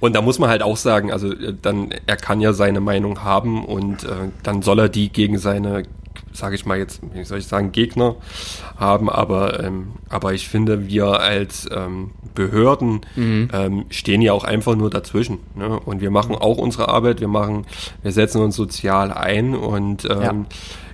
Und 0.00 0.14
da 0.16 0.22
muss 0.22 0.38
man 0.38 0.50
halt 0.50 0.62
auch 0.62 0.76
sagen, 0.76 1.12
also 1.12 1.32
äh, 1.32 1.54
dann, 1.60 1.90
er 2.06 2.16
kann 2.16 2.40
ja 2.40 2.52
seine 2.52 2.80
Meinung 2.80 3.22
haben 3.24 3.64
und 3.64 4.04
äh, 4.04 4.17
dann 4.42 4.62
soll 4.62 4.78
er 4.80 4.88
die 4.88 5.10
gegen 5.10 5.38
seine, 5.38 5.84
sage 6.32 6.54
ich 6.54 6.66
mal 6.66 6.78
jetzt, 6.78 7.00
wie 7.14 7.24
soll 7.24 7.38
ich 7.38 7.46
sagen, 7.46 7.72
Gegner 7.72 8.16
haben. 8.76 9.08
Aber, 9.10 9.62
ähm, 9.62 9.92
aber 10.08 10.32
ich 10.34 10.48
finde, 10.48 10.88
wir 10.88 11.20
als 11.20 11.68
ähm, 11.74 12.10
Behörden 12.34 13.00
ähm, 13.16 13.86
stehen 13.90 14.22
ja 14.22 14.32
auch 14.32 14.44
einfach 14.44 14.76
nur 14.76 14.90
dazwischen. 14.90 15.38
Ne? 15.56 15.78
Und 15.80 16.00
wir 16.00 16.10
machen 16.12 16.36
auch 16.36 16.58
unsere 16.58 16.88
Arbeit, 16.88 17.20
wir 17.20 17.26
machen, 17.28 17.66
wir 18.02 18.12
setzen 18.12 18.40
uns 18.42 18.54
sozial 18.54 19.12
ein 19.12 19.54
und 19.56 20.04
ähm, 20.04 20.20
Ja. 20.22 20.34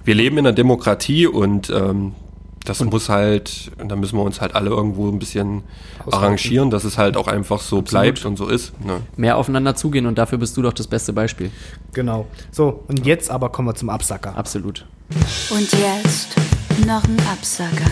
wir 0.05 0.15
leben 0.15 0.39
in 0.39 0.47
einer 0.47 0.55
Demokratie 0.55 1.27
und 1.27 1.69
ähm, 1.71 2.15
das 2.65 2.83
muss 2.83 3.09
halt, 3.09 3.71
und 3.79 3.89
da 3.91 3.97
müssen 3.97 4.17
wir 4.17 4.23
uns 4.23 4.41
halt 4.41 4.55
alle 4.55 4.71
irgendwo 4.71 5.09
ein 5.11 5.19
bisschen 5.19 5.63
arrangieren, 6.11 6.71
dass 6.71 6.85
es 6.85 6.97
halt 6.99 7.17
auch 7.17 7.29
einfach 7.29 7.61
so 7.61 7.83
bleibt 7.83 8.25
und 8.25 8.37
so 8.39 8.49
ist. 8.49 8.73
Ne? 8.85 9.01
Mehr 9.17 9.37
aufeinander 9.37 9.75
zugehen 9.77 10.07
und 10.07 10.17
dafür 10.17 10.39
bist 10.39 10.57
du 10.57 10.63
doch 10.63 10.73
das 10.73 10.87
beste 10.87 11.13
Beispiel. 11.13 11.51
genau. 11.93 12.27
So, 12.51 12.85
und 12.89 13.05
jetzt 13.07 13.31
aber 13.31 13.51
kommen 13.51 13.69
wir 13.69 13.75
zum 13.75 13.91
Absacker. 13.91 14.37
Absolut. 14.37 14.87
Und 15.51 15.73
jetzt 15.73 16.29
noch 16.87 17.05
ein 17.05 17.19
Absacker. 17.31 17.91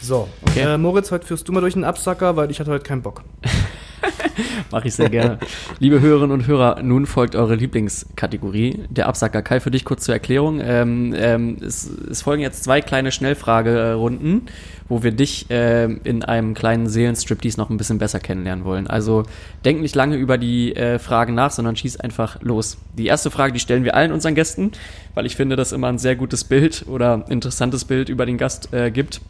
So, 0.00 0.28
Okay. 0.50 0.60
äh, 0.60 0.78
Moritz, 0.78 1.10
heute 1.10 1.26
führst 1.26 1.48
du 1.48 1.52
mal 1.52 1.60
durch 1.62 1.74
den 1.74 1.82
Absacker, 1.84 2.36
weil 2.36 2.50
ich 2.50 2.60
hatte 2.60 2.70
heute 2.70 2.84
keinen 2.84 3.02
Bock. 3.02 3.22
Mache 4.70 4.88
ich 4.88 4.94
sehr 4.94 5.08
gerne. 5.08 5.38
Liebe 5.78 6.00
Hörerinnen 6.00 6.32
und 6.32 6.46
Hörer, 6.46 6.82
nun 6.82 7.06
folgt 7.06 7.36
eure 7.36 7.54
Lieblingskategorie, 7.54 8.84
der 8.88 9.08
Absacker. 9.08 9.42
Kai, 9.42 9.60
für 9.60 9.70
dich 9.70 9.84
kurz 9.84 10.04
zur 10.04 10.14
Erklärung. 10.14 10.60
Ähm, 10.62 11.14
ähm, 11.16 11.58
es, 11.60 11.88
es 12.10 12.22
folgen 12.22 12.42
jetzt 12.42 12.64
zwei 12.64 12.80
kleine 12.80 13.12
Schnellfragerunden, 13.12 14.42
wo 14.88 15.02
wir 15.02 15.12
dich 15.12 15.46
ähm, 15.50 16.00
in 16.04 16.24
einem 16.24 16.54
kleinen 16.54 16.88
Seelenstriptease 16.88 17.58
noch 17.58 17.70
ein 17.70 17.76
bisschen 17.76 17.98
besser 17.98 18.20
kennenlernen 18.20 18.64
wollen. 18.64 18.86
Also 18.86 19.24
denk 19.64 19.80
nicht 19.80 19.94
lange 19.94 20.16
über 20.16 20.38
die 20.38 20.74
äh, 20.76 20.98
Fragen 20.98 21.34
nach, 21.34 21.50
sondern 21.50 21.76
schieß 21.76 21.98
einfach 21.98 22.40
los. 22.42 22.78
Die 22.96 23.06
erste 23.06 23.30
Frage, 23.30 23.52
die 23.52 23.60
stellen 23.60 23.84
wir 23.84 23.94
allen 23.94 24.12
unseren 24.12 24.34
Gästen, 24.34 24.72
weil 25.14 25.26
ich 25.26 25.36
finde, 25.36 25.56
dass 25.56 25.72
immer 25.72 25.88
ein 25.88 25.98
sehr 25.98 26.16
gutes 26.16 26.44
Bild 26.44 26.84
oder 26.88 27.24
interessantes 27.28 27.84
Bild 27.84 28.08
über 28.08 28.26
den 28.26 28.38
Gast 28.38 28.72
äh, 28.72 28.90
gibt. 28.90 29.20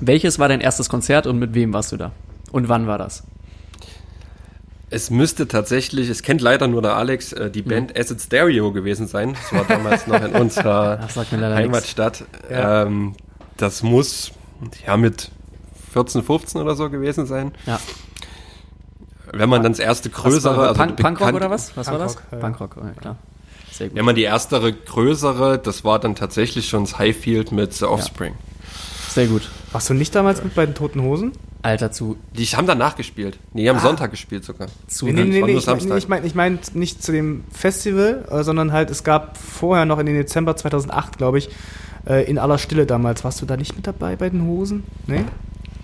Welches 0.00 0.38
war 0.38 0.48
dein 0.48 0.60
erstes 0.60 0.88
Konzert 0.88 1.26
und 1.26 1.38
mit 1.38 1.54
wem 1.54 1.72
warst 1.72 1.92
du 1.92 1.96
da? 1.96 2.12
Und 2.52 2.68
wann 2.68 2.86
war 2.86 2.98
das? 2.98 3.24
Es 4.90 5.10
müsste 5.10 5.48
tatsächlich, 5.48 6.08
es 6.08 6.22
kennt 6.22 6.40
leider 6.40 6.66
nur 6.66 6.80
der 6.80 6.96
Alex, 6.96 7.32
äh, 7.32 7.50
die 7.50 7.62
Band 7.62 7.98
Acid 7.98 8.20
Stereo 8.20 8.72
gewesen 8.72 9.06
sein. 9.06 9.34
Das 9.34 9.52
war 9.52 9.64
damals 9.64 10.06
noch 10.06 10.22
in 10.22 10.32
unserer 10.40 11.00
Heimatstadt. 11.30 12.24
Ja. 12.50 12.84
Ähm, 12.84 13.14
das 13.58 13.82
muss 13.82 14.32
ja 14.86 14.96
mit 14.96 15.30
14, 15.92 16.22
15 16.22 16.60
oder 16.60 16.74
so 16.74 16.88
gewesen 16.88 17.26
sein. 17.26 17.52
Ja. 17.66 17.78
Wenn 19.32 19.50
man 19.50 19.62
dann 19.62 19.72
das 19.72 19.78
erste 19.78 20.10
Was 20.10 20.22
größere, 20.22 20.56
war, 20.56 20.68
also 20.68 20.74
Punk, 20.80 20.96
Punkrock 20.96 21.18
bekannt- 21.18 21.36
oder 21.36 21.50
was? 21.50 21.76
Was 21.76 21.88
war 21.88 21.98
das? 21.98 22.16
Punkrock, 22.16 22.32
ja. 22.32 22.38
Punkrock, 22.38 22.76
oh, 22.80 22.86
ja, 22.86 22.92
klar. 22.92 23.16
Sehr 23.70 23.88
gut. 23.88 23.96
Wenn 23.96 24.04
man 24.06 24.14
die 24.14 24.22
erstere 24.22 24.72
größere, 24.72 25.58
das 25.58 25.84
war 25.84 25.98
dann 25.98 26.14
tatsächlich 26.14 26.68
schon 26.68 26.84
das 26.84 26.98
Highfield 26.98 27.52
mit 27.52 27.74
The 27.74 27.84
Offspring. 27.84 28.34
Sehr 29.18 29.26
gut. 29.26 29.50
Warst 29.72 29.90
du 29.90 29.94
nicht 29.94 30.14
damals 30.14 30.44
mit 30.44 30.54
bei 30.54 30.64
den 30.64 30.76
Toten 30.76 31.02
Hosen? 31.02 31.32
Alter, 31.62 31.90
zu, 31.90 32.16
Die 32.36 32.44
haben 32.44 32.68
danach 32.68 32.94
gespielt. 32.94 33.40
Nee, 33.52 33.62
die 33.62 33.68
haben 33.68 33.80
Sonntag 33.80 34.12
gespielt 34.12 34.44
sogar. 34.44 34.68
zu 34.86 35.06
Nee, 35.06 35.12
nee, 35.12 35.24
nee, 35.24 35.42
nee 35.42 35.56
ich 35.56 35.66
meine 35.66 35.98
ich 35.98 36.08
mein, 36.08 36.24
ich 36.24 36.34
mein 36.36 36.60
nicht 36.74 37.02
zu 37.02 37.10
dem 37.10 37.42
Festival, 37.50 38.24
äh, 38.30 38.44
sondern 38.44 38.70
halt, 38.70 38.90
es 38.90 39.02
gab 39.02 39.36
vorher 39.36 39.86
noch 39.86 39.98
in 39.98 40.06
den 40.06 40.14
Dezember 40.14 40.54
2008, 40.54 41.18
glaube 41.18 41.38
ich, 41.38 41.50
äh, 42.06 42.30
in 42.30 42.38
aller 42.38 42.58
Stille 42.58 42.86
damals. 42.86 43.24
Warst 43.24 43.42
du 43.42 43.46
da 43.46 43.56
nicht 43.56 43.74
mit 43.74 43.88
dabei 43.88 44.14
bei 44.14 44.30
den 44.30 44.44
Hosen? 44.44 44.84
Nee? 45.08 45.24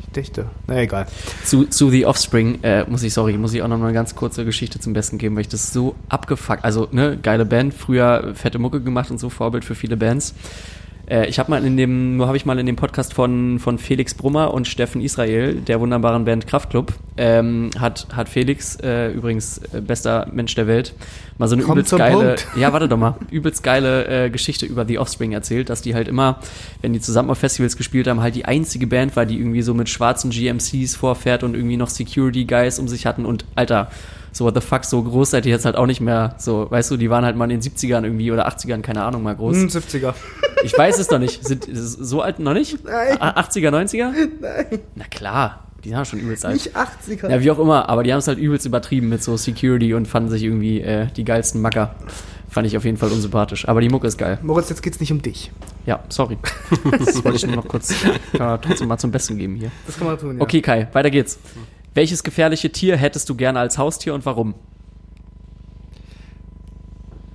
Ich 0.04 0.10
dächte. 0.12 0.46
Na 0.68 0.80
egal. 0.80 1.06
zu, 1.44 1.64
zu 1.64 1.90
The 1.90 2.06
Offspring, 2.06 2.62
äh, 2.62 2.88
muss 2.88 3.02
ich, 3.02 3.12
sorry, 3.12 3.36
muss 3.36 3.52
ich 3.52 3.62
auch 3.62 3.68
noch 3.68 3.78
mal 3.78 3.86
eine 3.86 3.94
ganz 3.94 4.14
kurze 4.14 4.44
Geschichte 4.44 4.78
zum 4.78 4.92
Besten 4.92 5.18
geben, 5.18 5.34
weil 5.34 5.42
ich 5.42 5.48
das 5.48 5.72
so 5.72 5.96
abgefuckt, 6.08 6.64
also, 6.64 6.86
ne, 6.92 7.18
geile 7.20 7.46
Band, 7.46 7.74
früher 7.74 8.32
fette 8.36 8.60
Mucke 8.60 8.80
gemacht 8.80 9.10
und 9.10 9.18
so, 9.18 9.28
Vorbild 9.28 9.64
für 9.64 9.74
viele 9.74 9.96
Bands. 9.96 10.36
Äh, 11.08 11.26
ich 11.28 11.38
habe 11.38 11.50
mal 11.50 11.64
in 11.64 11.76
dem, 11.76 12.16
nur 12.16 12.26
habe 12.26 12.36
ich 12.36 12.46
mal 12.46 12.58
in 12.58 12.66
dem 12.66 12.76
Podcast 12.76 13.14
von, 13.14 13.58
von 13.58 13.78
Felix 13.78 14.14
Brummer 14.14 14.52
und 14.52 14.66
Steffen 14.66 15.00
Israel, 15.00 15.54
der 15.56 15.80
wunderbaren 15.80 16.24
Band 16.24 16.46
Kraftklub, 16.46 16.92
ähm, 17.16 17.70
hat, 17.78 18.06
hat 18.14 18.28
Felix, 18.28 18.76
äh, 18.82 19.10
übrigens 19.12 19.58
äh, 19.72 19.80
bester 19.80 20.26
Mensch 20.32 20.54
der 20.54 20.66
Welt, 20.66 20.94
mal 21.38 21.48
so 21.48 21.54
eine 21.56 21.64
Komm 21.64 21.78
übelst 21.78 21.96
geile, 21.96 22.34
Punkt. 22.36 22.46
ja, 22.56 22.72
warte 22.72 22.88
doch 22.88 22.96
mal, 22.96 23.14
übelst 23.30 23.62
geile 23.62 24.26
äh, 24.26 24.30
Geschichte 24.30 24.66
über 24.66 24.84
The 24.86 24.98
Offspring 24.98 25.32
erzählt, 25.32 25.68
dass 25.68 25.82
die 25.82 25.94
halt 25.94 26.08
immer, 26.08 26.38
wenn 26.82 26.92
die 26.92 27.00
zusammen 27.00 27.30
auf 27.30 27.38
Festivals 27.38 27.76
gespielt 27.76 28.06
haben, 28.06 28.20
halt 28.20 28.34
die 28.34 28.44
einzige 28.44 28.86
Band 28.86 29.16
war, 29.16 29.26
die 29.26 29.38
irgendwie 29.38 29.62
so 29.62 29.74
mit 29.74 29.88
schwarzen 29.88 30.30
GMCs 30.30 30.94
vorfährt 30.96 31.42
und 31.42 31.54
irgendwie 31.54 31.76
noch 31.76 31.88
Security 31.90 32.44
Guys 32.44 32.78
um 32.78 32.88
sich 32.88 33.06
hatten 33.06 33.24
und 33.26 33.44
Alter, 33.54 33.90
so 34.32 34.44
what 34.44 34.54
the 34.54 34.60
fuck, 34.60 34.84
so 34.84 35.00
groß 35.02 35.30
seid 35.30 35.46
ihr 35.46 35.52
jetzt 35.52 35.64
halt 35.64 35.76
auch 35.76 35.86
nicht 35.86 36.00
mehr. 36.00 36.34
So, 36.38 36.68
weißt 36.68 36.90
du, 36.90 36.96
die 36.96 37.08
waren 37.08 37.24
halt 37.24 37.36
mal 37.36 37.44
in 37.50 37.60
den 37.60 37.62
70ern 37.62 38.02
irgendwie 38.02 38.32
oder 38.32 38.48
80ern, 38.48 38.80
keine 38.80 39.04
Ahnung, 39.04 39.22
mal 39.22 39.36
groß. 39.36 39.56
Hm, 39.56 39.68
70er. 39.68 40.12
Ich 40.64 40.76
weiß 40.76 40.98
es 40.98 41.06
doch 41.06 41.20
nicht. 41.20 41.46
Sind 41.46 41.68
so 41.72 42.20
alt 42.20 42.40
noch 42.40 42.52
nicht? 42.54 42.82
Nein. 42.84 43.20
A- 43.20 43.40
80er, 43.40 43.68
90er? 43.70 44.10
Nein, 44.40 44.80
Na 44.96 45.04
klar, 45.08 45.64
die 45.84 45.90
ja 45.90 46.04
schon 46.04 46.18
übelst 46.18 46.44
alt. 46.44 46.54
nicht 46.54 46.76
80er. 46.76 47.30
Ja, 47.30 47.40
wie 47.40 47.50
auch 47.50 47.58
immer, 47.58 47.88
aber 47.88 48.02
die 48.02 48.12
haben 48.12 48.18
es 48.18 48.28
halt 48.28 48.38
übelst 48.38 48.66
übertrieben 48.66 49.08
mit 49.08 49.22
so 49.22 49.36
Security 49.36 49.94
und 49.94 50.06
fanden 50.08 50.30
sich 50.30 50.42
irgendwie 50.42 50.80
äh, 50.80 51.06
die 51.16 51.24
geilsten 51.24 51.60
Macker. 51.60 51.94
Fand 52.48 52.66
ich 52.66 52.76
auf 52.76 52.84
jeden 52.84 52.96
Fall 52.96 53.10
unsympathisch. 53.10 53.66
Aber 53.68 53.80
die 53.80 53.88
Mucke 53.88 54.06
ist 54.06 54.16
geil. 54.16 54.38
Moritz, 54.42 54.68
jetzt 54.68 54.82
geht's 54.82 55.00
nicht 55.00 55.10
um 55.10 55.20
dich. 55.20 55.50
Ja, 55.86 56.04
sorry. 56.08 56.38
Das 56.98 57.24
wollte 57.24 57.36
ich 57.36 57.46
nur 57.46 57.56
noch 57.56 57.68
kurz 57.68 57.92
kann 58.32 58.46
man 58.46 58.62
trotzdem 58.62 58.88
mal 58.88 58.98
zum 58.98 59.10
Besten 59.10 59.36
geben 59.36 59.56
hier. 59.56 59.70
Das 59.86 59.96
kann 59.98 60.06
man 60.06 60.18
tun, 60.18 60.36
ja. 60.36 60.42
Okay, 60.42 60.62
Kai, 60.62 60.88
weiter 60.92 61.10
geht's. 61.10 61.38
Welches 61.94 62.22
gefährliche 62.22 62.70
Tier 62.70 62.96
hättest 62.96 63.28
du 63.28 63.34
gerne 63.34 63.58
als 63.58 63.76
Haustier 63.78 64.14
und 64.14 64.24
warum? 64.26 64.54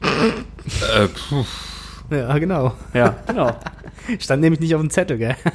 Äh, 0.02 1.08
puh. 1.08 1.46
Ja, 2.10 2.38
genau. 2.38 2.74
Ja, 2.94 3.16
genau. 3.28 3.56
Stand 4.20 4.42
nämlich 4.42 4.60
nicht 4.60 4.74
auf 4.76 4.82
dem 4.82 4.90
Zettel, 4.90 5.18
gell? 5.18 5.36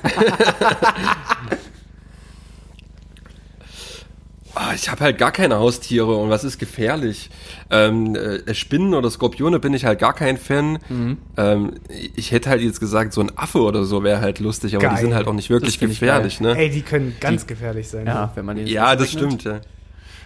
Ah, 4.57 4.73
ich 4.75 4.89
habe 4.89 5.03
halt 5.03 5.19
gar 5.19 5.33
keine 5.33 5.59
Haustiere 5.59 6.15
und 6.17 6.31
was 6.31 6.45
ist 6.45 6.59
gefährlich? 6.59 7.31
Ähm, 7.71 8.15
äh, 8.15 8.55
Spinnen 8.55 8.95
oder 8.95 9.11
Skorpione 9.11 9.59
bin 9.59 9.75
ich 9.75 9.85
halt 9.85 9.99
gar 9.99 10.13
kein 10.15 10.37
Fan. 10.37 10.79
Mhm. 10.89 11.19
Ähm, 11.37 11.73
ich 12.15 12.31
hätte 12.31 12.51
halt 12.51 12.63
jetzt 12.63 12.79
gesagt, 12.79 13.13
so 13.13 13.21
ein 13.21 13.33
Affe 13.37 13.59
oder 13.61 13.85
so 13.85 14.05
wäre 14.05 14.21
halt 14.21 14.39
lustig, 14.39 14.77
aber 14.77 14.85
Geil. 14.87 14.95
die 14.97 15.01
sind 15.03 15.15
halt 15.15 15.27
auch 15.27 15.33
nicht 15.33 15.51
wirklich 15.51 15.79
gefährlich, 15.81 16.41
ne? 16.41 16.57
Ey, 16.57 16.71
die 16.71 16.83
können 16.83 17.17
ganz 17.21 17.47
gefährlich 17.47 17.89
sein. 17.89 18.07
Ja, 18.07 18.31
wenn 18.35 18.45
man 18.45 18.57
den 18.57 18.67
Ja, 18.69 18.95
das 18.95 19.11
stimmt, 19.11 19.43
ja. 19.45 19.61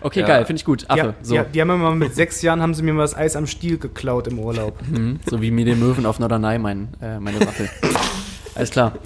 Okay, 0.00 0.20
Ja. 0.20 0.26
geil, 0.26 0.44
finde 0.44 0.60
ich 0.60 0.64
gut. 0.64 0.82
Die, 0.82 0.90
Affe, 0.90 1.14
so. 1.22 1.34
die, 1.34 1.42
die 1.54 1.60
haben 1.60 1.68
mir 1.68 1.76
mal 1.76 1.94
mit 1.94 2.14
sechs 2.14 2.42
Jahren 2.42 2.60
haben 2.62 2.74
sie 2.74 2.82
mir 2.82 2.92
mal 2.92 3.02
das 3.02 3.16
Eis 3.16 3.34
am 3.34 3.46
Stiel 3.46 3.78
geklaut 3.78 4.28
im 4.28 4.38
Urlaub. 4.38 4.78
Mhm, 4.88 5.20
so 5.28 5.40
wie 5.42 5.50
mir 5.50 5.64
den 5.64 5.78
Möwen 5.80 6.06
auf 6.06 6.18
Norderney, 6.18 6.58
mein, 6.58 6.88
äh, 7.00 7.18
meine 7.18 7.40
Waffel. 7.40 7.68
Alles 8.58 8.70
klar. 8.70 8.98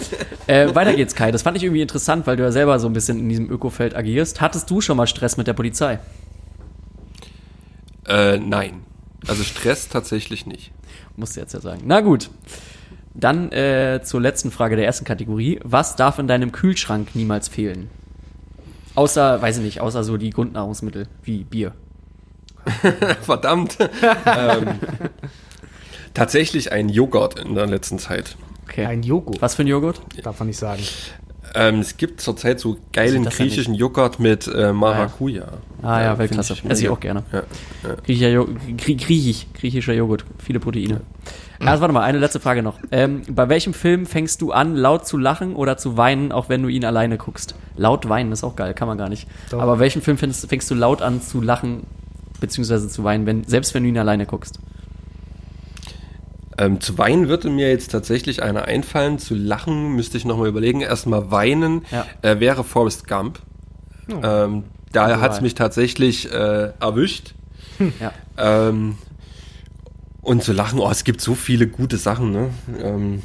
Äh, 0.47 0.73
weiter 0.73 0.95
geht's, 0.95 1.13
Kai. 1.13 1.31
Das 1.31 1.43
fand 1.43 1.55
ich 1.55 1.63
irgendwie 1.63 1.83
interessant, 1.83 2.25
weil 2.25 2.35
du 2.37 2.43
ja 2.43 2.51
selber 2.51 2.79
so 2.79 2.87
ein 2.87 2.93
bisschen 2.93 3.19
in 3.19 3.29
diesem 3.29 3.51
Ökofeld 3.51 3.95
agierst. 3.95 4.41
Hattest 4.41 4.67
du 4.71 4.81
schon 4.81 4.97
mal 4.97 5.05
Stress 5.05 5.37
mit 5.37 5.45
der 5.45 5.53
Polizei? 5.53 5.99
Äh, 8.07 8.37
nein. 8.37 8.81
Also 9.27 9.43
Stress 9.43 9.89
tatsächlich 9.89 10.47
nicht. 10.47 10.71
Musst 11.15 11.35
du 11.35 11.39
jetzt 11.39 11.53
ja 11.53 11.61
sagen. 11.61 11.83
Na 11.85 12.01
gut. 12.01 12.31
Dann 13.13 13.51
äh, 13.51 14.01
zur 14.03 14.21
letzten 14.21 14.49
Frage 14.49 14.75
der 14.75 14.85
ersten 14.85 15.05
Kategorie. 15.05 15.59
Was 15.63 15.95
darf 15.95 16.17
in 16.17 16.27
deinem 16.27 16.51
Kühlschrank 16.51 17.09
niemals 17.13 17.47
fehlen? 17.47 17.91
Außer, 18.95 19.39
weiß 19.39 19.57
ich 19.57 19.63
nicht, 19.63 19.81
außer 19.81 20.03
so 20.03 20.17
die 20.17 20.31
Grundnahrungsmittel 20.31 21.07
wie 21.21 21.43
Bier. 21.43 21.73
Verdammt. 23.21 23.77
ähm, 24.25 24.79
tatsächlich 26.15 26.71
ein 26.71 26.89
Joghurt 26.89 27.39
in 27.39 27.53
der 27.53 27.67
letzten 27.67 27.99
Zeit. 27.99 28.35
Okay. 28.67 28.85
Ein 28.85 29.03
Joghurt. 29.03 29.41
Was 29.41 29.55
für 29.55 29.63
ein 29.63 29.67
Joghurt? 29.67 30.01
Darf 30.23 30.39
man 30.39 30.47
nicht 30.47 30.57
sagen. 30.57 30.81
Ähm, 31.55 31.79
es 31.79 31.97
gibt 31.97 32.19
zurzeit 32.19 32.59
so 32.59 32.77
geilen 32.91 33.25
griechischen 33.25 33.75
Joghurt 33.75 34.19
mit 34.19 34.47
äh, 34.47 34.73
Maracuja. 34.73 35.45
Ah 35.81 36.01
ja, 36.01 36.07
find 36.07 36.19
Weltklasse. 36.19 36.55
Esse 36.67 36.83
ich 36.83 36.89
auch 36.89 36.99
gerne. 36.99 37.23
Ja, 37.31 37.43
ja. 37.83 37.95
Griechischer, 38.03 38.29
jo 38.29 38.47
Grie 38.77 38.95
Griechisch, 38.95 39.47
griechischer 39.53 39.93
Joghurt. 39.93 40.25
Viele 40.39 40.59
Proteine. 40.59 41.01
Also 41.59 41.81
warte 41.81 41.93
mal, 41.93 42.01
eine 42.01 42.17
letzte 42.17 42.39
Frage 42.39 42.63
noch. 42.63 42.79
Ähm, 42.91 43.21
bei 43.29 43.47
welchem 43.49 43.73
Film 43.73 44.05
fängst 44.05 44.41
du 44.41 44.51
an, 44.51 44.75
laut 44.75 45.07
zu 45.07 45.17
lachen 45.17 45.55
oder 45.55 45.77
zu 45.77 45.95
weinen, 45.95 46.31
auch 46.31 46.49
wenn 46.49 46.61
du 46.63 46.69
ihn 46.69 46.83
alleine 46.83 47.17
guckst? 47.17 47.55
Laut 47.77 48.09
weinen 48.09 48.31
ist 48.31 48.43
auch 48.43 48.55
geil, 48.55 48.73
kann 48.73 48.87
man 48.87 48.97
gar 48.97 49.09
nicht. 49.09 49.27
Doch. 49.51 49.61
Aber 49.61 49.79
welchen 49.79 50.01
Film 50.01 50.17
fängst, 50.17 50.47
fängst 50.47 50.69
du 50.71 50.75
laut 50.75 51.01
an 51.01 51.21
zu 51.21 51.39
lachen 51.39 51.85
beziehungsweise 52.39 52.89
zu 52.89 53.03
weinen, 53.03 53.25
wenn, 53.25 53.43
selbst 53.45 53.73
wenn 53.73 53.83
du 53.83 53.89
ihn 53.89 53.97
alleine 53.97 54.25
guckst? 54.25 54.59
Ähm, 56.57 56.79
zu 56.81 56.97
weinen 56.97 57.27
würde 57.29 57.49
mir 57.49 57.69
jetzt 57.69 57.91
tatsächlich 57.91 58.43
einer 58.43 58.65
einfallen. 58.65 59.17
Zu 59.19 59.33
lachen 59.35 59.95
müsste 59.95 60.17
ich 60.17 60.25
nochmal 60.25 60.47
überlegen. 60.49 60.81
Erstmal 60.81 61.31
weinen 61.31 61.83
Ja. 61.91 62.05
äh, 62.21 62.39
wäre 62.39 62.63
Forrest 62.63 63.07
Gump. 63.07 63.39
Ähm, 64.21 64.63
da 64.91 65.19
hat 65.19 65.33
es 65.33 65.41
mich 65.41 65.55
tatsächlich 65.55 66.31
äh, 66.31 66.71
erwischt. 66.79 67.33
Ja. 67.99 68.11
Ähm, 68.37 68.97
und 70.21 70.43
zu 70.43 70.53
lachen, 70.53 70.79
oh, 70.79 70.89
es 70.89 71.03
gibt 71.03 71.21
so 71.21 71.35
viele 71.35 71.67
gute 71.67 71.97
Sachen. 71.97 72.31
Ne? 72.31 72.49
Ähm, 72.81 73.21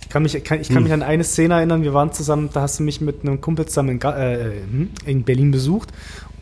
Ich 0.00 0.08
kann 0.08 0.22
mich, 0.24 0.44
kann, 0.44 0.60
ich 0.60 0.68
kann 0.68 0.82
mich 0.82 0.92
an 0.92 1.02
eine 1.02 1.24
Szene 1.24 1.54
erinnern, 1.54 1.82
wir 1.82 1.94
waren 1.94 2.12
zusammen, 2.12 2.50
da 2.52 2.60
hast 2.60 2.78
du 2.78 2.82
mich 2.82 3.00
mit 3.00 3.22
einem 3.22 3.40
Kumpel 3.40 3.64
zusammen 3.66 3.88
in, 3.90 3.98
Ga- 3.98 4.18
äh, 4.18 4.60
hm, 4.70 4.90
in 5.06 5.22
Berlin 5.22 5.50
besucht. 5.50 5.90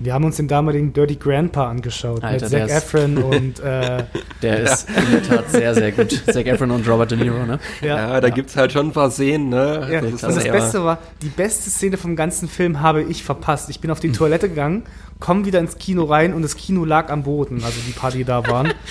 Wir 0.02 0.14
haben 0.14 0.24
uns 0.24 0.36
den 0.36 0.48
damaligen 0.48 0.92
Dirty 0.94 1.16
Grandpa 1.16 1.68
angeschaut 1.68 2.24
Alter, 2.24 2.46
mit 2.46 2.52
der 2.54 2.68
Zac 2.68 2.76
ist- 2.78 2.84
Efron 2.84 3.18
und 3.22 3.60
äh, 3.60 4.04
Der 4.42 4.60
ist 4.60 4.88
in 4.88 5.12
der 5.12 5.22
Tat 5.22 5.50
sehr, 5.50 5.74
sehr 5.74 5.92
gut. 5.92 6.10
Zac 6.26 6.46
Efron 6.46 6.70
und 6.70 6.88
Robert 6.88 7.10
De 7.10 7.18
Niro, 7.18 7.44
ne? 7.44 7.58
ja, 7.82 8.18
da 8.20 8.30
gibt's 8.30 8.56
halt 8.56 8.72
schon 8.72 8.86
ein 8.88 8.92
paar 8.92 9.10
Szenen. 9.10 9.50
Ne? 9.50 9.88
Ja, 9.92 10.00
Das 10.00 10.24
und 10.24 10.36
das 10.36 10.44
ja- 10.44 10.52
Beste 10.52 10.82
war, 10.84 10.98
die 11.22 11.28
beste 11.28 11.68
Szene 11.68 11.98
vom 11.98 12.16
ganzen 12.16 12.48
Film 12.48 12.80
habe 12.80 13.02
ich 13.02 13.22
verpasst. 13.22 13.68
Ich 13.68 13.80
bin 13.80 13.90
auf 13.90 14.00
die 14.00 14.10
Toilette 14.12 14.48
gegangen, 14.48 14.84
komm 15.18 15.44
wieder 15.44 15.58
ins 15.60 15.76
Kino 15.76 16.04
rein 16.04 16.32
und 16.32 16.42
das 16.42 16.56
Kino 16.56 16.84
lag 16.86 17.10
am 17.10 17.22
Boden, 17.22 17.62
also 17.62 17.78
die 17.86 17.92
Party 17.92 18.24
da 18.24 18.46
waren. 18.48 18.72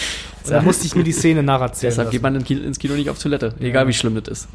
Und 0.46 0.52
da 0.56 0.62
musste 0.62 0.88
ich 0.88 0.96
mir 0.96 1.04
die 1.04 1.12
Szene 1.12 1.44
nacherzählen. 1.44 1.92
Deshalb 1.92 2.12
geht 2.12 2.22
man 2.24 2.34
ins 2.36 2.80
Kino 2.80 2.94
nicht 2.96 3.10
auf 3.10 3.20
Toilette, 3.22 3.54
egal 3.60 3.88
wie 3.88 3.94
schlimm 3.94 4.16
das 4.16 4.28
ist. 4.46 4.48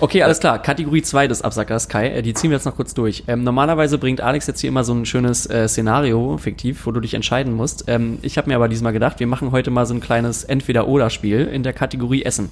Okay, 0.00 0.22
alles 0.22 0.40
klar. 0.40 0.60
Kategorie 0.60 1.02
2 1.02 1.28
des 1.28 1.40
Absackers, 1.40 1.88
Kai. 1.88 2.08
Äh, 2.08 2.22
die 2.22 2.34
ziehen 2.34 2.50
wir 2.50 2.56
jetzt 2.56 2.64
noch 2.66 2.74
kurz 2.76 2.94
durch. 2.94 3.24
Ähm, 3.28 3.44
normalerweise 3.44 3.96
bringt 3.96 4.20
Alex 4.20 4.48
jetzt 4.48 4.60
hier 4.60 4.68
immer 4.68 4.82
so 4.82 4.92
ein 4.92 5.06
schönes 5.06 5.46
äh, 5.48 5.68
Szenario, 5.68 5.89
fiktiv, 6.38 6.86
wo 6.86 6.92
du 6.92 7.00
dich 7.00 7.14
entscheiden 7.14 7.52
musst. 7.54 7.84
Ähm, 7.88 8.18
ich 8.22 8.38
habe 8.38 8.48
mir 8.48 8.56
aber 8.56 8.68
diesmal 8.68 8.92
gedacht, 8.92 9.20
wir 9.20 9.26
machen 9.26 9.50
heute 9.52 9.70
mal 9.70 9.86
so 9.86 9.94
ein 9.94 10.00
kleines 10.00 10.44
Entweder-Oder-Spiel 10.44 11.46
in 11.46 11.62
der 11.62 11.72
Kategorie 11.72 12.22
Essen. 12.22 12.50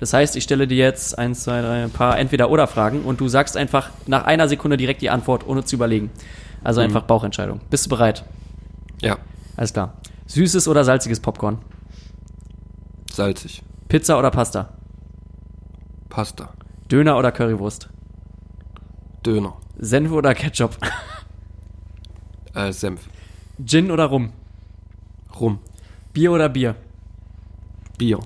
Das 0.00 0.12
heißt, 0.12 0.36
ich 0.36 0.44
stelle 0.44 0.66
dir 0.66 0.76
jetzt 0.76 1.18
eins, 1.18 1.44
zwei, 1.44 1.60
drei, 1.62 1.84
ein 1.84 1.90
paar 1.90 2.18
Entweder-Oder-Fragen 2.18 3.02
und 3.02 3.20
du 3.20 3.28
sagst 3.28 3.56
einfach 3.56 3.90
nach 4.06 4.24
einer 4.24 4.48
Sekunde 4.48 4.76
direkt 4.76 5.02
die 5.02 5.10
Antwort, 5.10 5.46
ohne 5.46 5.64
zu 5.64 5.76
überlegen. 5.76 6.10
Also 6.62 6.80
einfach 6.80 7.02
Bauchentscheidung. 7.02 7.60
Bist 7.70 7.86
du 7.86 7.90
bereit? 7.90 8.24
Ja, 9.00 9.18
Alles 9.56 9.72
klar. 9.72 9.94
Süßes 10.26 10.66
oder 10.68 10.84
salziges 10.84 11.20
Popcorn? 11.20 11.58
salzig. 13.10 13.62
Pizza 13.88 14.18
oder 14.18 14.30
Pasta? 14.30 14.70
Pasta. 16.08 16.52
Döner 16.90 17.16
oder 17.16 17.30
Currywurst? 17.30 17.88
Döner. 19.24 19.54
Senf 19.78 20.10
oder 20.10 20.34
Ketchup? 20.34 20.76
Äh, 22.54 22.72
Senf. 22.72 23.02
Gin 23.64 23.90
oder 23.90 24.06
Rum? 24.06 24.32
Rum. 25.38 25.58
Bier 26.12 26.32
oder 26.32 26.48
Bier? 26.48 26.76
Bier. 27.98 28.20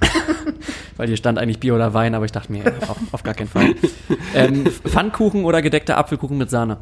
Weil 0.96 1.08
hier 1.08 1.16
stand 1.16 1.38
eigentlich 1.38 1.60
Bier 1.60 1.74
oder 1.74 1.94
Wein, 1.94 2.14
aber 2.14 2.24
ich 2.24 2.32
dachte 2.32 2.50
mir, 2.50 2.64
ja, 2.64 2.88
auf, 2.88 2.96
auf 3.12 3.22
gar 3.22 3.34
keinen 3.34 3.48
Fall. 3.48 3.74
Ähm, 4.34 4.66
Pfannkuchen 4.66 5.44
oder 5.44 5.62
gedeckter 5.62 5.96
Apfelkuchen 5.98 6.36
mit 6.38 6.50
Sahne? 6.50 6.78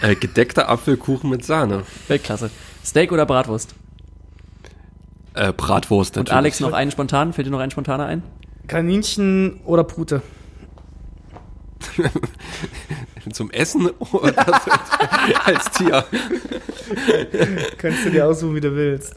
Äh, 0.00 0.14
gedeckter 0.14 0.68
Apfelkuchen 0.68 1.30
mit 1.30 1.44
Sahne. 1.44 1.84
Weltklasse. 2.08 2.50
Steak 2.84 3.12
oder 3.12 3.26
Bratwurst? 3.26 3.74
Äh, 5.34 5.52
Bratwurst 5.52 6.16
Und 6.18 6.30
Alex 6.30 6.60
noch 6.60 6.72
einen 6.72 6.90
spontan? 6.90 7.32
Fällt 7.32 7.46
dir 7.46 7.50
noch 7.50 7.60
ein 7.60 7.70
spontaner 7.70 8.06
ein? 8.06 8.22
Kaninchen 8.66 9.60
oder 9.64 9.84
Pute? 9.84 10.22
Zum 13.32 13.50
Essen 13.50 13.88
oder 14.12 14.46
als 15.44 15.70
Tier? 15.72 16.04
Kannst 17.78 18.06
du 18.06 18.10
dir 18.10 18.26
aussuchen, 18.26 18.54
wie 18.54 18.60
du 18.60 18.74
willst. 18.74 19.14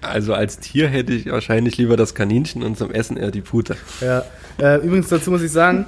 Also 0.00 0.34
als 0.34 0.58
Tier 0.58 0.88
hätte 0.88 1.12
ich 1.12 1.26
wahrscheinlich 1.26 1.76
lieber 1.76 1.96
das 1.96 2.14
Kaninchen 2.14 2.62
und 2.62 2.76
zum 2.76 2.90
Essen 2.90 3.16
eher 3.16 3.30
die 3.30 3.40
Pute. 3.40 3.76
Ja. 4.00 4.24
Äh, 4.58 4.78
übrigens 4.84 5.08
dazu 5.08 5.30
muss 5.30 5.42
ich 5.42 5.52
sagen, 5.52 5.86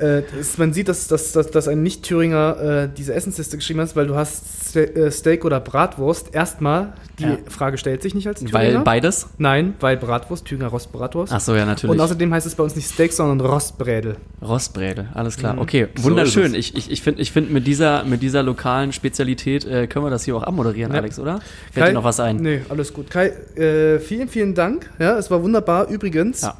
äh, 0.00 0.22
das, 0.36 0.58
man 0.58 0.72
sieht, 0.72 0.88
dass, 0.88 1.06
dass, 1.08 1.32
dass, 1.32 1.50
dass 1.50 1.68
ein 1.68 1.82
Nicht-Thüringer 1.82 2.60
äh, 2.84 2.88
diese 2.96 3.14
Essensliste 3.14 3.56
geschrieben 3.56 3.80
hat, 3.80 3.94
weil 3.96 4.06
du 4.06 4.14
hast 4.16 4.68
Ste 4.70 4.94
äh, 4.94 5.10
Steak 5.10 5.44
oder 5.44 5.60
Bratwurst. 5.60 6.34
Erstmal, 6.34 6.92
die 7.18 7.24
Ja. 7.24 7.38
Frage 7.48 7.76
stellt 7.78 8.02
sich 8.02 8.14
nicht 8.14 8.26
als 8.26 8.40
Thüringer. 8.40 8.54
Weil 8.58 8.78
beides? 8.80 9.28
Nein, 9.38 9.74
weil 9.80 9.96
Bratwurst, 9.96 10.44
Thüringer 10.46 10.68
Rostbratwurst. 10.68 11.32
Ach 11.32 11.40
so, 11.40 11.54
ja, 11.54 11.64
natürlich. 11.66 11.92
Und 11.92 12.00
außerdem 12.00 12.32
heißt 12.32 12.46
es 12.46 12.54
bei 12.54 12.62
uns 12.62 12.76
nicht 12.76 12.88
Steak, 12.88 13.12
sondern 13.12 13.40
Rostbrädel. 13.46 14.16
Rostbrädel, 14.42 15.08
alles 15.14 15.36
klar. 15.36 15.54
Mhm. 15.54 15.58
Okay, 15.60 15.88
So 15.96 16.04
wunderschön. 16.04 16.54
ist 16.54 16.74
ich 16.74 16.76
ich, 16.76 16.90
ich 16.90 17.02
finde, 17.02 17.20
ich 17.20 17.32
find, 17.32 17.50
mit, 17.52 17.66
dieser, 17.66 18.04
mit 18.04 18.22
dieser 18.22 18.42
lokalen 18.42 18.92
Spezialität 18.92 19.64
äh, 19.66 19.86
können 19.86 20.04
wir 20.04 20.10
das 20.10 20.24
hier 20.24 20.36
auch 20.36 20.42
abmoderieren, 20.44 20.92
Ja. 20.92 20.98
Alex, 21.00 21.18
oder? 21.18 21.40
Fällt 21.72 21.88
dir 21.88 21.92
noch 21.92 22.04
was 22.04 22.20
ein? 22.20 22.36
Nee, 22.36 22.62
alles 22.68 22.92
gut. 22.92 23.10
Kai, 23.10 23.28
äh, 23.56 23.98
vielen, 23.98 24.28
vielen 24.28 24.54
Dank. 24.54 24.88
Ja, 24.98 25.18
es 25.18 25.30
war 25.30 25.42
wunderbar. 25.42 25.88
Übrigens, 25.88 26.42
Ja. 26.42 26.56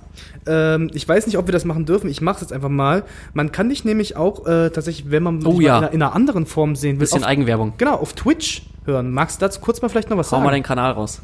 ähm, 0.46 0.90
ich 0.94 1.08
weiß 1.08 1.26
nicht, 1.26 1.38
ob 1.38 1.46
wir 1.46 1.52
das 1.52 1.64
machen 1.64 1.86
dürfen. 1.86 2.10
Ich 2.10 2.20
mache 2.20 2.36
es 2.36 2.40
jetzt 2.42 2.52
einfach 2.52 2.68
mal. 2.68 3.04
Man 3.32 3.52
kann 3.52 3.68
dich 3.68 3.84
nämlich 3.84 4.16
auch 4.16 4.46
äh, 4.46 4.70
tatsächlich, 4.70 5.10
wenn 5.10 5.22
man 5.22 5.44
Oh 5.46 5.50
dich 5.52 5.60
mal 5.60 5.62
ja. 5.62 5.78
in, 5.78 5.84
einer, 5.84 5.92
in 5.94 6.02
einer 6.02 6.14
anderen 6.14 6.46
Form 6.46 6.74
sehen 6.76 6.96
will, 6.96 7.00
Bisschen 7.00 7.22
auf, 7.22 7.28
Eigenwerbung. 7.28 7.74
genau, 7.78 7.94
auf 7.94 8.12
Twitch 8.14 8.62
hören. 8.84 9.10
Magst 9.12 9.40
du 9.40 9.46
dazu 9.46 9.60
kurz 9.60 9.80
mal 9.82 9.88
vielleicht 9.88 10.10
noch 10.10 10.16
was 10.16 10.28
Hau 10.28 10.36
sagen? 10.36 10.44
mal 10.44 10.50
deinen 10.50 10.62
Kanal 10.62 10.92
raus. 10.92 11.22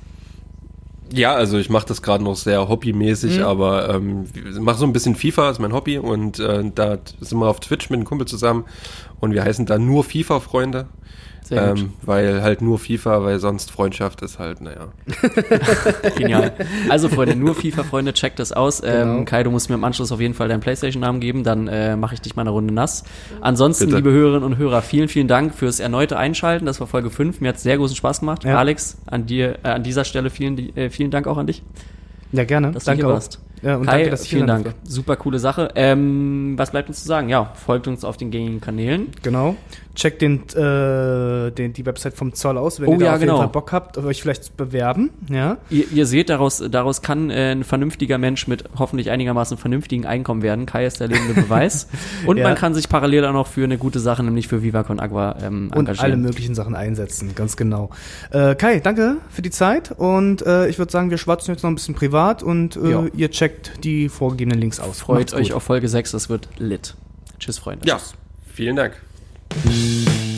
Ja, 1.13 1.35
also 1.35 1.57
ich 1.59 1.71
mache 1.71 1.87
das 1.87 2.03
gerade 2.03 2.25
noch 2.25 2.35
sehr 2.35 2.69
hobbymäßig, 2.69 3.39
Mhm. 3.39 3.45
aber 3.45 3.95
ähm, 3.95 4.27
mache 4.61 4.79
so 4.79 4.85
ein 4.87 4.93
bisschen 4.93 5.15
FIFA, 5.15 5.51
ist 5.51 5.61
mein 5.61 5.73
Hobby 5.73 5.99
und 5.99 6.41
äh, 6.41 6.65
da 6.75 6.99
sind 7.21 7.39
wir 7.39 7.47
auf 7.49 7.61
Twitch 7.61 7.91
mit 7.91 7.99
einem 7.99 8.05
Kumpel 8.07 8.27
zusammen 8.27 8.65
und 9.21 9.33
wir 9.33 9.45
heißen 9.45 9.67
da 9.67 9.79
nur 9.79 10.03
FIFA-Freunde. 10.03 10.87
Sehr 11.49 11.69
gut. 11.69 11.79
Ähm, 11.79 11.93
weil 12.03 12.43
halt 12.43 12.61
nur 12.61 12.79
FIFA, 12.79 13.23
weil 13.23 13.39
sonst 13.39 13.71
Freundschaft 13.71 14.21
ist 14.23 14.41
halt, 14.41 14.61
naja. 14.61 14.89
Genial. 16.17 16.53
Also 16.89 17.09
Freunde, 17.09 17.37
nur 17.37 17.55
FIFA-Freunde, 17.55 18.13
checkt 18.15 18.39
das 18.41 18.51
aus. 18.53 18.83
Genau. 18.83 19.19
Ähm, 19.19 19.25
Kai, 19.27 19.45
du 19.45 19.51
musst 19.53 19.69
mir 19.69 19.77
im 19.77 19.85
Anschluss 19.85 20.11
auf 20.11 20.21
jeden 20.21 20.35
Fall 20.35 20.49
deinen 20.49 20.59
Playstation-Namen 20.61 21.21
geben, 21.21 21.45
dann 21.45 21.69
äh, 21.69 21.95
mache 21.97 22.15
ich 22.15 22.21
dich 22.21 22.35
mal 22.35 22.43
eine 22.43 22.51
Runde 22.51 22.75
nass. 22.75 23.05
Ansonsten, 23.41 23.87
Bitte. 23.87 23.97
liebe 23.99 24.11
Hörerinnen 24.11 24.43
und 24.43 24.57
Hörer, 24.59 24.83
vielen, 24.83 25.09
vielen 25.09 25.29
Dank 25.29 25.55
fürs 25.55 25.79
erneute 25.79 26.17
Einschalten. 26.19 26.67
Das 26.67 26.81
war 26.81 26.89
Folge 26.89 27.11
5. 27.11 27.41
Mir 27.41 27.51
hat 27.51 27.61
sehr 27.61 27.77
großen 27.77 27.95
Spaß 27.97 28.21
gemacht. 28.21 28.43
Ja. 28.43 28.59
Alex, 28.59 28.99
an 29.07 29.27
dir, 29.27 29.59
äh, 29.63 29.69
an 29.69 29.85
dieser 29.85 30.05
Stelle 30.05 30.31
vielen, 30.31 30.77
äh, 30.77 30.91
vielen 30.91 31.13
Dank 31.13 31.29
auch 31.29 31.39
an 31.39 31.47
dich, 31.47 31.63
Ja, 32.33 32.43
gerne. 32.45 32.73
dass 32.73 32.85
danke 32.85 33.03
du 33.03 33.07
hier 33.07 33.13
auch. 33.13 33.17
warst. 33.19 33.41
Ja, 33.63 33.77
und 33.77 33.87
Kai, 33.87 33.93
danke, 33.99 34.11
dass 34.11 34.27
vielen 34.27 34.47
Dank. 34.47 34.75
Super 34.85 35.17
coole 35.17 35.39
Sache. 35.39 35.71
Ähm, 35.77 36.55
was 36.57 36.73
bleibt 36.73 36.89
uns 36.89 37.01
zu 37.01 37.09
sagen? 37.09 37.29
Ja, 37.31 37.53
folgt 37.55 37.89
uns 37.89 38.05
auf 38.05 38.17
den 38.19 38.31
gängigen 38.31 38.61
Kanälen. 38.61 39.09
Genau. 39.23 39.57
Checkt 39.97 40.23
den, 40.23 40.43
äh, 40.51 41.51
den, 41.51 41.73
die 41.73 41.85
Website 41.87 42.15
vom 42.15 42.35
Zoll 42.35 42.59
aus, 42.59 42.79
wenn 42.81 42.89
Oh 42.89 42.93
ihr 42.93 42.99
da 42.99 43.05
ja, 43.07 43.15
auf 43.15 43.21
genau. 43.21 43.33
jeden 43.33 43.45
Fall 43.45 43.49
Bock 43.53 43.73
habt, 43.73 43.99
euch 43.99 44.21
vielleicht 44.23 44.45
zu 44.45 44.53
bewerben. 44.53 45.11
Ja. 45.31 45.57
Ihr, 45.71 45.91
ihr 45.91 46.07
seht, 46.07 46.29
daraus, 46.29 46.63
daraus 46.71 47.01
kann 47.03 47.31
äh, 47.31 47.53
ein 47.53 47.65
vernünftiger 47.65 48.19
Mensch 48.19 48.47
mit 48.47 48.65
hoffentlich 48.79 49.11
einigermaßen 49.11 49.57
vernünftigen 49.57 50.07
Einkommen 50.07 50.43
werden. 50.43 50.67
Kai 50.67 50.87
ist 50.87 51.01
der 51.01 51.09
lebende 51.09 51.35
Beweis. 51.35 51.89
Und 52.27 52.37
Ja. 52.37 52.45
man 52.45 52.55
kann 52.57 52.75
sich 52.75 52.89
parallel 52.89 53.25
auch 53.25 53.33
noch 53.33 53.47
für 53.47 53.65
eine 53.65 53.79
gute 53.79 53.99
Sache, 53.99 54.23
nämlich 54.23 54.49
für 54.49 54.63
Viva 54.63 54.83
Con 54.83 55.01
Agua, 55.01 55.37
ähm, 55.43 55.71
Und 55.73 55.79
engagieren. 55.81 56.05
alle 56.05 56.17
möglichen 56.19 56.55
Sachen 56.55 56.75
einsetzen, 56.77 57.35
ganz 57.35 57.57
genau. 57.57 57.89
Äh, 58.31 58.55
Kai, 58.55 58.81
danke 58.81 59.17
für 59.31 59.41
die 59.43 59.51
Zeit 59.51 59.93
und 59.97 60.45
äh, 60.45 60.69
ich 60.69 60.79
würde 60.79 60.93
sagen, 60.93 61.09
wir 61.11 61.17
schwatzen 61.19 61.55
jetzt 61.55 61.63
noch 61.63 61.71
ein 61.71 61.75
bisschen 61.75 61.95
privat 61.95 62.43
und 62.43 62.77
äh, 62.77 63.09
ihr 63.17 63.31
checkt 63.31 63.83
die 63.83 64.11
vorgegebenen 64.11 64.61
Links 64.61 64.79
aus. 64.79 65.01
Freut 65.01 65.21
Macht's 65.21 65.33
euch 65.35 65.49
gut. 65.49 65.57
auf 65.57 65.63
Folge 65.63 65.89
6, 65.89 66.11
das 66.13 66.29
wird 66.29 66.49
lit. 66.59 66.95
Tschüss, 67.39 67.57
Freunde. 67.59 67.89
Ja, 67.89 67.99
vielen 68.53 68.77
Dank. 68.77 69.01
Thank 69.59 70.31
you. 70.31 70.36